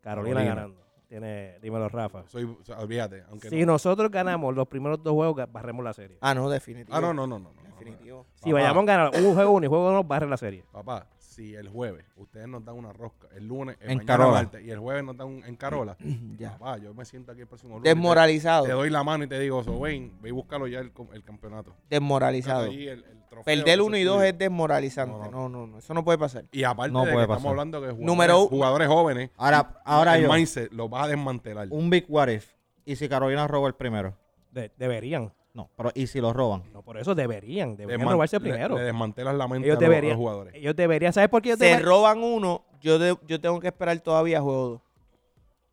[0.00, 0.54] Carolina Carolina.
[0.54, 0.86] ganando.
[1.08, 2.24] Tiene, dímelo, Rafa.
[2.26, 3.22] Soy, o sea, olvídate.
[3.30, 3.72] Aunque Si no.
[3.72, 6.18] nosotros ganamos los primeros dos juegos, barremos la serie.
[6.20, 6.96] Ah, no, definitivo.
[6.96, 7.52] Ah, no, no, no, no.
[7.52, 7.68] no, no.
[7.78, 8.26] Definitivo.
[8.34, 8.54] Si Papá.
[8.54, 10.64] Bayamón gana un juego uno y juego dos, barre la serie.
[10.72, 11.06] Papá,
[11.36, 14.32] si el jueves ustedes nos dan una rosca, el lunes, el En mañana Carola.
[14.42, 15.96] martes, y el jueves nos dan un, en Carola,
[16.38, 16.52] Ya.
[16.58, 17.84] papá, yo me siento aquí el próximo lunes.
[17.84, 18.64] te- Desmoralizado.
[18.64, 21.22] Te, doy la mano y te digo, so, ven, ve y búscalo ya el, el
[21.22, 21.74] campeonato.
[21.90, 22.64] Desmoralizado.
[22.66, 24.24] El- el trofeo, Perder eso 1 y es 2 tuyo.
[24.28, 25.18] es desmoralizante.
[25.18, 25.48] No, No, no.
[25.48, 25.78] no, no.
[25.78, 26.44] Eso no puede pasar.
[26.52, 30.16] Y aparte No de puede que estamos hablando que jugadores, Número jugadores jóvenes, ahora, ahora
[30.16, 31.68] el yo, mindset lo vas a desmantelar.
[31.70, 32.52] un big what if,
[32.84, 34.14] y si Carolina roba el primero.
[34.52, 35.32] De- deberían.
[35.56, 36.64] No, pero ¿y si lo roban?
[36.74, 37.76] No, por eso deberían.
[37.76, 38.76] Deberían Desman- robarse le- primero.
[38.76, 40.16] Le, desmantelas la mente Ellos a, los, a los deberían.
[40.18, 40.54] jugadores.
[40.54, 41.12] Ellos deberían.
[41.14, 41.88] ¿Sabes por qué ellos Se deberían?
[41.88, 44.80] roban uno, yo, de- yo tengo que esperar todavía juego 2.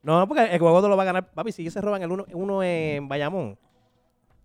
[0.04, 1.32] No, no, porque el juego no lo va a ganar.
[1.32, 3.58] Papi, si ellos se roban el uno, uno en Bayamón,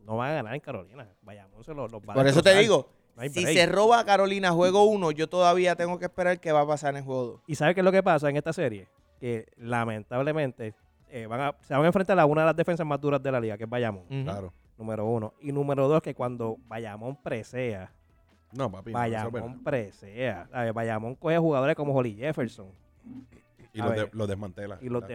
[0.05, 1.07] no van a ganar en Carolina.
[1.23, 4.05] Bayamón se los, los va a Por eso te digo, No si se roba a
[4.05, 7.41] Carolina juego 1, yo todavía tengo que esperar qué va a pasar en juego 2.
[7.47, 8.89] ¿Y sabes qué es lo que pasa en esta serie?
[9.21, 10.75] Que lamentablemente
[11.11, 13.33] eh, van a, se van a enfrentar a una de las defensas más duras de
[13.33, 14.53] la liga, que es Bayamón, Claro.
[14.79, 15.35] Número uno.
[15.41, 17.91] Y número dos, que cuando Bayamón presea,
[18.53, 18.93] No, papi.
[18.93, 18.99] no.
[18.99, 20.47] Bayamón presea.
[20.51, 20.73] ¿sabes?
[20.73, 22.69] Bayamón coge jugadores como Holly Jefferson
[23.75, 24.11] y a los, ver.
[24.11, 24.79] de- los desmantela.
[24.81, 25.03] y los.
[25.05, 25.13] Eso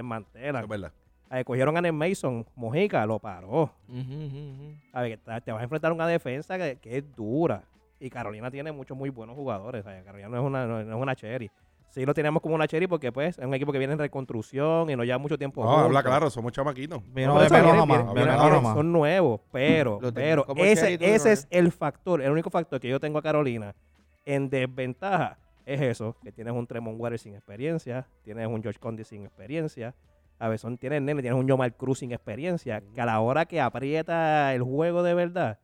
[0.59, 0.91] es verdad.
[1.29, 1.45] ¿Sabes?
[1.45, 3.71] Cogieron a Ned Mason, Mojica, lo paró.
[3.87, 7.63] Que ta- te vas a enfrentar a una defensa que, que es dura.
[7.99, 9.83] Y Carolina tiene muchos muy buenos jugadores.
[9.83, 11.49] Carolina no es una, no, no es una cherry.
[11.93, 14.89] Sí lo tenemos como una cherry porque pues es un equipo que viene en reconstrucción
[14.89, 15.63] y no lleva mucho tiempo.
[15.63, 17.03] No, habla claro, somos chamaquitos.
[17.35, 17.35] No,
[18.15, 18.75] vienen- más.
[18.75, 22.99] Son nuevos, pero, pero ese, ese no es el factor, el único factor que yo
[22.99, 23.75] tengo a Carolina
[24.25, 25.37] en desventaja
[25.67, 29.93] es eso, que tienes un Tremont Waters sin experiencia, tienes un George Conde sin experiencia,
[30.39, 33.45] a veces son, tienes nene, tienes un Yomar Cruz sin experiencia, que a la hora
[33.45, 35.59] que aprieta el juego de verdad,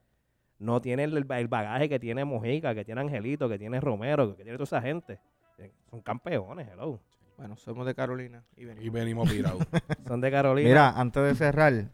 [0.59, 4.43] no tiene el, el bagaje que tiene Mojica, que tiene Angelito, que tiene Romero, que
[4.43, 5.19] tiene toda esa gente.
[5.59, 6.99] Eh, Son campeones, hello.
[7.37, 8.43] Bueno, somos de Carolina.
[8.57, 8.85] Y venimos.
[8.85, 9.63] Y venimos pirados.
[10.07, 10.67] Son de Carolina.
[10.67, 11.89] Mira, antes de cerrar,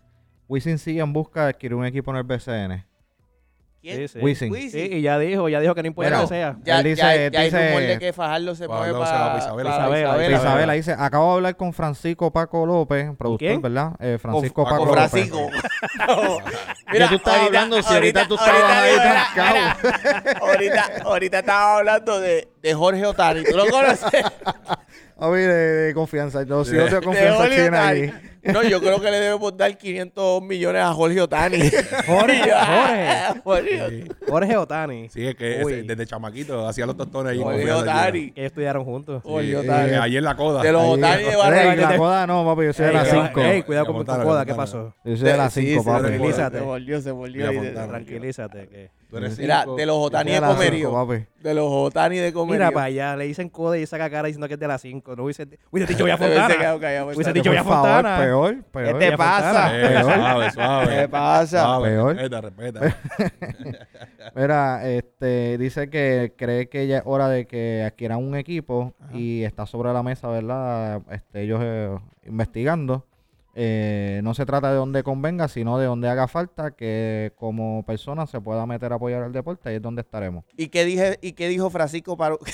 [0.47, 2.83] Wisin sigue en busca de adquirir un equipo en el BCN.
[3.85, 3.97] ¿Quién?
[3.97, 4.19] Sí, sí.
[4.19, 4.51] Wisin.
[4.51, 4.71] Wisin.
[4.71, 6.57] Sí, y ya dijo, ya dijo que no importa Bueno, que sea.
[6.63, 9.69] Ya, Él dice- ya, ya hay dice- rumor de que Fajardo se mueve para Isabela.
[9.69, 10.37] Isabela, Isabela.
[10.37, 13.61] Isabela dice, acabo de hablar con Francisco Paco López, productor, quién?
[13.61, 13.91] ¿verdad?
[13.99, 15.11] Eh, Francisco Con Paco Con López.
[15.11, 15.49] Francisco.
[16.91, 19.71] ¿Qué tú estabas hablando si ahorita tú estabas era-
[20.41, 23.43] ahorita, ahorita estaba hablando de, de Jorge Otani.
[23.43, 24.23] ¿Tú lo conoces?
[25.17, 25.55] A ver, de,
[25.87, 26.43] de confianza.
[26.45, 27.73] No, si no te de confianza Otani.
[27.75, 28.13] ahí.
[28.53, 31.57] No, yo creo que le debemos dar 500 millones a Jorge Otani.
[32.07, 32.41] Jorge,
[33.43, 33.89] Jorge.
[33.89, 35.09] Sí, Jorge Otani.
[35.09, 37.41] Sí, es que ese- desde chamaquito hacía los tostones ahí.
[37.41, 37.71] Jorge.
[37.71, 38.31] Otani.
[38.31, 39.21] Que ellos estudiaron juntos.
[39.23, 39.93] Sí, Jorge eh, Otani.
[39.93, 40.61] Ayer en la coda.
[40.61, 41.89] De los Otani de Barranquilla.
[41.89, 43.41] la coda no, papi, yo soy de Ey, las ey, 5.
[43.41, 44.93] ey, cuidado con tu coda, ¿qué pasó?
[45.03, 46.05] Yo soy de las Sí, 5, se papi.
[46.07, 46.57] tranquilízate.
[46.59, 47.51] Se volvió, se volvió.
[47.73, 48.91] Tranquilízate.
[49.15, 49.19] Que...
[49.19, 49.75] Tú eres Mira, cinco.
[49.75, 51.07] de los Otani de comerío.
[51.41, 52.59] De los Otani de comerío.
[52.59, 55.15] Mira para allá, le dicen coda y saca cara diciendo que es de las 5.
[55.15, 56.75] No hubiese, hubiese dicho ya Fontana.
[57.05, 58.17] Hubiese dicho ya Fontana.
[58.17, 58.99] peor, peor.
[58.99, 59.79] ¿Qué te pasa?
[59.79, 60.97] Eh, suave, suave.
[60.97, 61.63] ¿Qué pasa?
[61.63, 62.15] Suave, Peor.
[62.15, 62.97] Respeta, respeta.
[64.35, 69.43] Mira, este, dice que cree que ya es hora de que adquieran un equipo y
[69.43, 71.01] está sobre la mesa, ¿verdad?
[71.11, 73.05] Este, ellos eh, investigando.
[73.57, 78.27] Eh, no se trata de donde convenga, sino de donde haga falta que como persona
[78.27, 80.43] se pueda meter a apoyar el deporte, ahí es donde estaremos.
[80.57, 82.37] ¿Y qué, dije, ¿Y qué dijo Francisco Paro?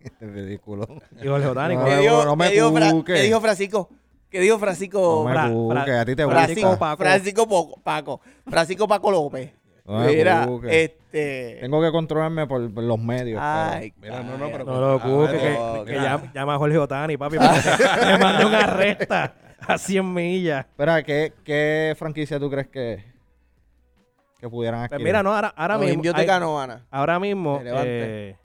[0.00, 0.86] Este ridículo.
[1.20, 1.26] Y.
[1.26, 3.88] No, ¿Qué me- dijo, no me qué dijo qué dijo Francisco?
[4.30, 5.22] ¿Qué dijo Francisco?
[5.22, 6.78] No me Fra- busques, Fra- a ti te Francisco.
[6.78, 7.02] Paco.
[7.02, 8.20] Francisco Poco- Paco.
[8.46, 9.52] Francisco Paco López.
[9.86, 11.58] No me Mira, este.
[11.60, 13.38] Tengo que controlarme por, por los medios.
[13.42, 16.02] Ay, Mira, no, no, pero- No lo ocupe, que, no, que no.
[16.02, 17.36] llama, llama a Jorge Otani, papi.
[17.38, 19.34] para que Le mande una resta
[19.68, 20.66] a 100 millas.
[20.66, 23.04] Espera, ¿qué, ¿qué franquicia tú crees que,
[24.38, 25.06] que pudieran Pues adquirir?
[25.06, 25.94] mira, no, ahora, ahora los mismo.
[25.94, 26.86] indios de hay- Canoana.
[26.90, 27.60] ahora mismo.
[27.64, 28.36] Eh,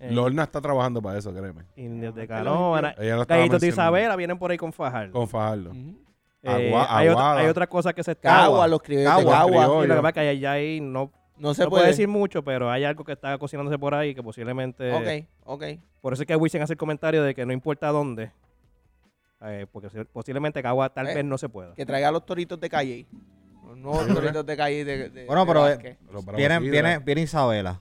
[0.00, 1.62] eh, Lorna está trabajando para eso, créeme.
[1.76, 2.94] indios de Canóvana.
[2.98, 3.66] Ella lo estaba de mencionando.
[3.66, 5.12] Isabela vienen por ahí con Fajardo.
[5.12, 5.72] Con Fajardo.
[6.42, 7.40] Eh, Agua- hay, otra, Aguada.
[7.40, 8.28] hay otra cosa que se está.
[8.30, 9.50] Cagua, los criollos de Cagua, Cagua.
[9.64, 9.84] criollo.
[9.84, 12.44] Y lo que pasa es que allá ahí no, No se no puede decir mucho,
[12.44, 14.92] pero hay algo que está cocinándose por ahí que posiblemente.
[14.92, 15.64] Ok, ok.
[16.00, 18.30] Por eso es que Wisin hace el comentario de que no importa dónde.
[19.42, 21.14] Eh, porque si- posiblemente Cagua tal Eh.
[21.14, 21.74] vez no se pueda.
[21.74, 23.06] Que traiga los toritos de calle.
[23.66, 25.98] Los nuevos toritos de calle de, de- Bueno, de pero, eh, Vázquez.
[26.06, 27.80] Pero para Viene, viene, viene Isabela.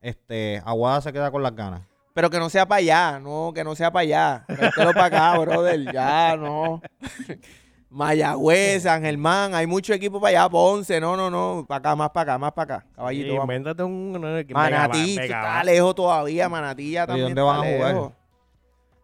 [0.00, 1.82] Este, Aguada se queda con las ganas.
[2.12, 4.44] Pero que no sea para allá, no, que no sea para allá.
[4.48, 6.82] Mételo para acá, brother, ya, no.
[7.88, 12.10] Mayagüez, San Germán, hay mucho equipo para allá, Ponce, no, no, no, para acá, más
[12.10, 14.12] para acá, más para acá, caballito, Sí, invéntate un.
[14.52, 17.60] Manatí, mega- está mega- lejos todavía, Manatí ya ¿Y también dónde está van
[17.94, 18.12] a jugar?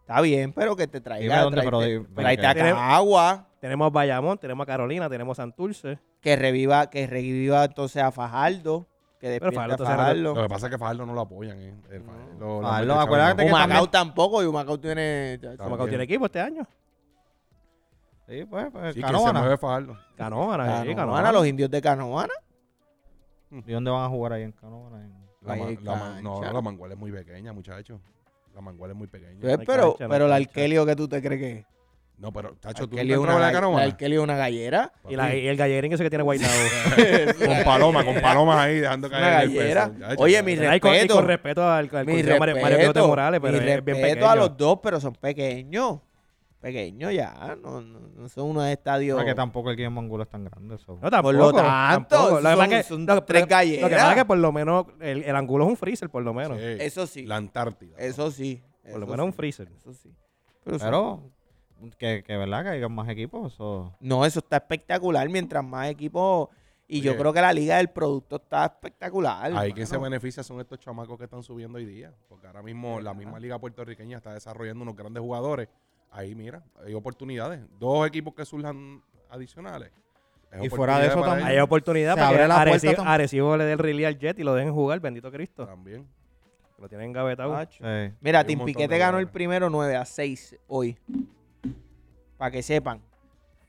[0.06, 3.86] Está bien, pero que te traiga, dónde, pero tráete, di- tráete a Tiene- Cagua, Tenemos
[3.86, 5.98] a Bayamón, tenemos a Carolina, tenemos a Santurce.
[6.20, 8.86] que reviva, que reviva entonces a Fajardo,
[9.18, 10.34] que despierte Fajardo a Fajardo.
[10.34, 11.74] Lo que pasa es que Fajardo no lo apoyan, ¿eh?
[11.90, 15.38] El Fajardo, lo- lo- Fajardo, acuérdate que Humacao tampoco, y Humacao tiene...
[15.42, 15.70] También.
[15.70, 16.66] Macao tiene equipo este año.
[18.28, 19.98] Sí, pues, pues Sí, que se Fajardo.
[20.16, 22.32] Canóvana, sí, Canoana, los indios de Canoana.
[23.50, 25.04] ¿Y dónde van a jugar ahí en Canóvana?
[25.04, 28.00] En- La, la ma- no, la manguala es muy pequeña, muchachos.
[28.56, 29.38] La manguala es muy pequeña.
[29.40, 30.32] Pues, pero cancha, no pero el.
[30.32, 31.66] Arkelio que tú te crees que es.
[32.16, 33.50] No, pero, tacho, tú nunca una, la
[33.84, 34.90] el Arkelio es una gallera.
[35.06, 36.54] Y, la- y el gallerín ese que tiene guaynado.
[37.46, 39.90] Con paloma, con palomas ahí, dejando Una caer el gallera.
[39.92, 40.22] peso.
[40.22, 40.52] Oye, mi.
[40.52, 41.14] Ay, con, respeto.
[41.16, 44.00] con respeto al, al Mi comisionado Mario, Mario respeto, Morales, pero mi es bien respeto
[44.08, 44.30] pequeño.
[44.30, 45.98] a los dos, pero son pequeños.
[46.66, 49.16] Pequeños ya, no, no, no son unos estadios.
[49.16, 50.76] Porque tampoco el Guillermo Angulo es tan grande.
[50.78, 50.98] so.
[51.01, 51.22] No, tampoco.
[51.22, 52.40] Por lo tanto, tampoco.
[52.40, 54.14] Lo que son- que- son lo que- tres Lo que pasa es galleras.
[54.16, 56.59] que por lo menos el, el ángulo es un freezer, por lo menos.
[56.59, 57.97] Sí, Eso sí, La Antártida.
[57.98, 58.62] eso sí.
[58.82, 59.68] Por lo eso menos un sí, freezer.
[59.80, 60.12] Eso sí.
[60.64, 61.22] Pero,
[61.98, 63.56] que, que verdad que hayan más equipos.
[64.01, 65.28] no, eso está espectacular.
[65.28, 66.48] Mientras más equipos.
[66.88, 69.52] Y yo creo que la liga del producto está espectacular.
[69.56, 72.12] Ahí quien se beneficia son estos chamacos que están subiendo hoy día.
[72.28, 75.68] Porque ahora mismo la misma liga puertorriqueña está desarrollando unos grandes jugadores.
[76.10, 77.60] Ahí, mira, hay oportunidades.
[77.78, 79.90] Dos equipos que surjan adicionales.
[80.52, 83.56] Es Y fuera de eso también- Hay oportunidad Se para que abre la puerta Arecibo,
[83.56, 85.66] le dé el release al Jet y lo dejen jugar, bendito Cristo.
[85.66, 86.06] También.
[86.78, 87.58] Lo tienen gavetado.
[87.70, 87.84] Sí.
[88.20, 90.98] Mira, Tim Piquete ganó el primero 9 a 6 hoy.
[92.36, 93.00] Para que sepan.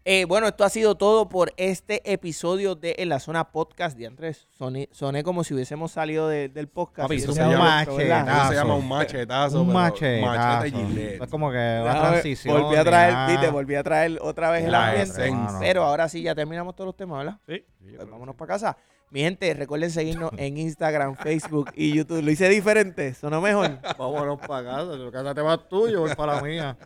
[0.10, 4.08] Eh, bueno, esto ha sido todo por este episodio de En la Zona Podcast de
[4.08, 4.48] Andrés.
[4.58, 7.10] Soné, soné como si hubiésemos salido de- del podcast.
[7.10, 9.62] Papi, eso se llama- se llama un machetazo.
[9.64, 10.64] Un machetazo.
[10.64, 12.62] Es como que una Déjame- transición.
[12.62, 15.30] Volví a traer, viste, volví a traer otra vez el La ambiente.
[15.60, 17.40] Pero ahora sí, ya terminamos todos los temas, ¿verdad?
[17.46, 17.66] Sí.
[17.98, 18.78] Pues vámonos para casa.
[19.10, 22.22] Mi gente, recuerden seguirnos en Instagram, Facebook y YouTube.
[22.24, 23.14] ¿Lo hice diferente?
[23.14, 23.78] ¿Sonó mejor?
[23.98, 24.92] Vámonos para casa.
[25.12, 26.78] Casa te vas tú, yo voy para la mía.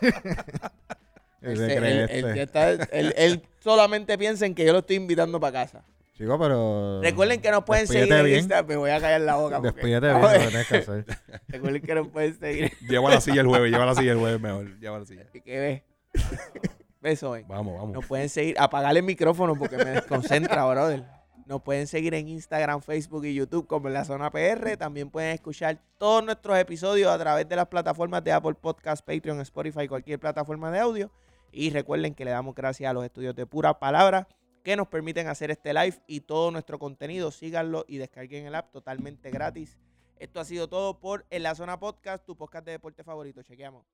[1.44, 2.42] ¿Qué se Ese- cree él, este?
[2.42, 5.84] está- él- él solamente piensa en que yo lo estoy invitando para casa.
[6.16, 7.00] Chico, pero...
[7.02, 8.38] Recuerden que nos pueden seguir en bien.
[8.38, 8.66] Instagram.
[8.68, 9.56] Me voy a callar la boca.
[9.60, 11.04] porque- Despídete bien lo que tienes que hacer.
[11.48, 12.72] Recuerden que nos pueden seguir.
[12.88, 14.78] Lleva la silla el jueves, lleva la silla el jueves mejor.
[14.78, 15.24] Lleva la silla.
[15.44, 15.84] ¿Qué ve?
[17.00, 17.44] Beso, ven.
[17.48, 17.92] Vamos, vamos.
[17.92, 18.54] Nos pueden seguir.
[18.58, 21.02] Apagar el micrófono porque me desconcentra, brother.
[21.46, 24.76] Nos pueden seguir en Instagram, Facebook y YouTube como en la zona PR.
[24.78, 29.40] También pueden escuchar todos nuestros episodios a través de las plataformas de Apple Podcast, Patreon,
[29.40, 31.10] Spotify, cualquier plataforma de audio.
[31.54, 34.28] Y recuerden que le damos gracias a los estudios de pura palabra
[34.64, 37.30] que nos permiten hacer este live y todo nuestro contenido.
[37.30, 39.78] Síganlo y descarguen el app totalmente gratis.
[40.16, 43.42] Esto ha sido todo por En la Zona Podcast, tu podcast de deporte favorito.
[43.42, 43.86] Chequeamos.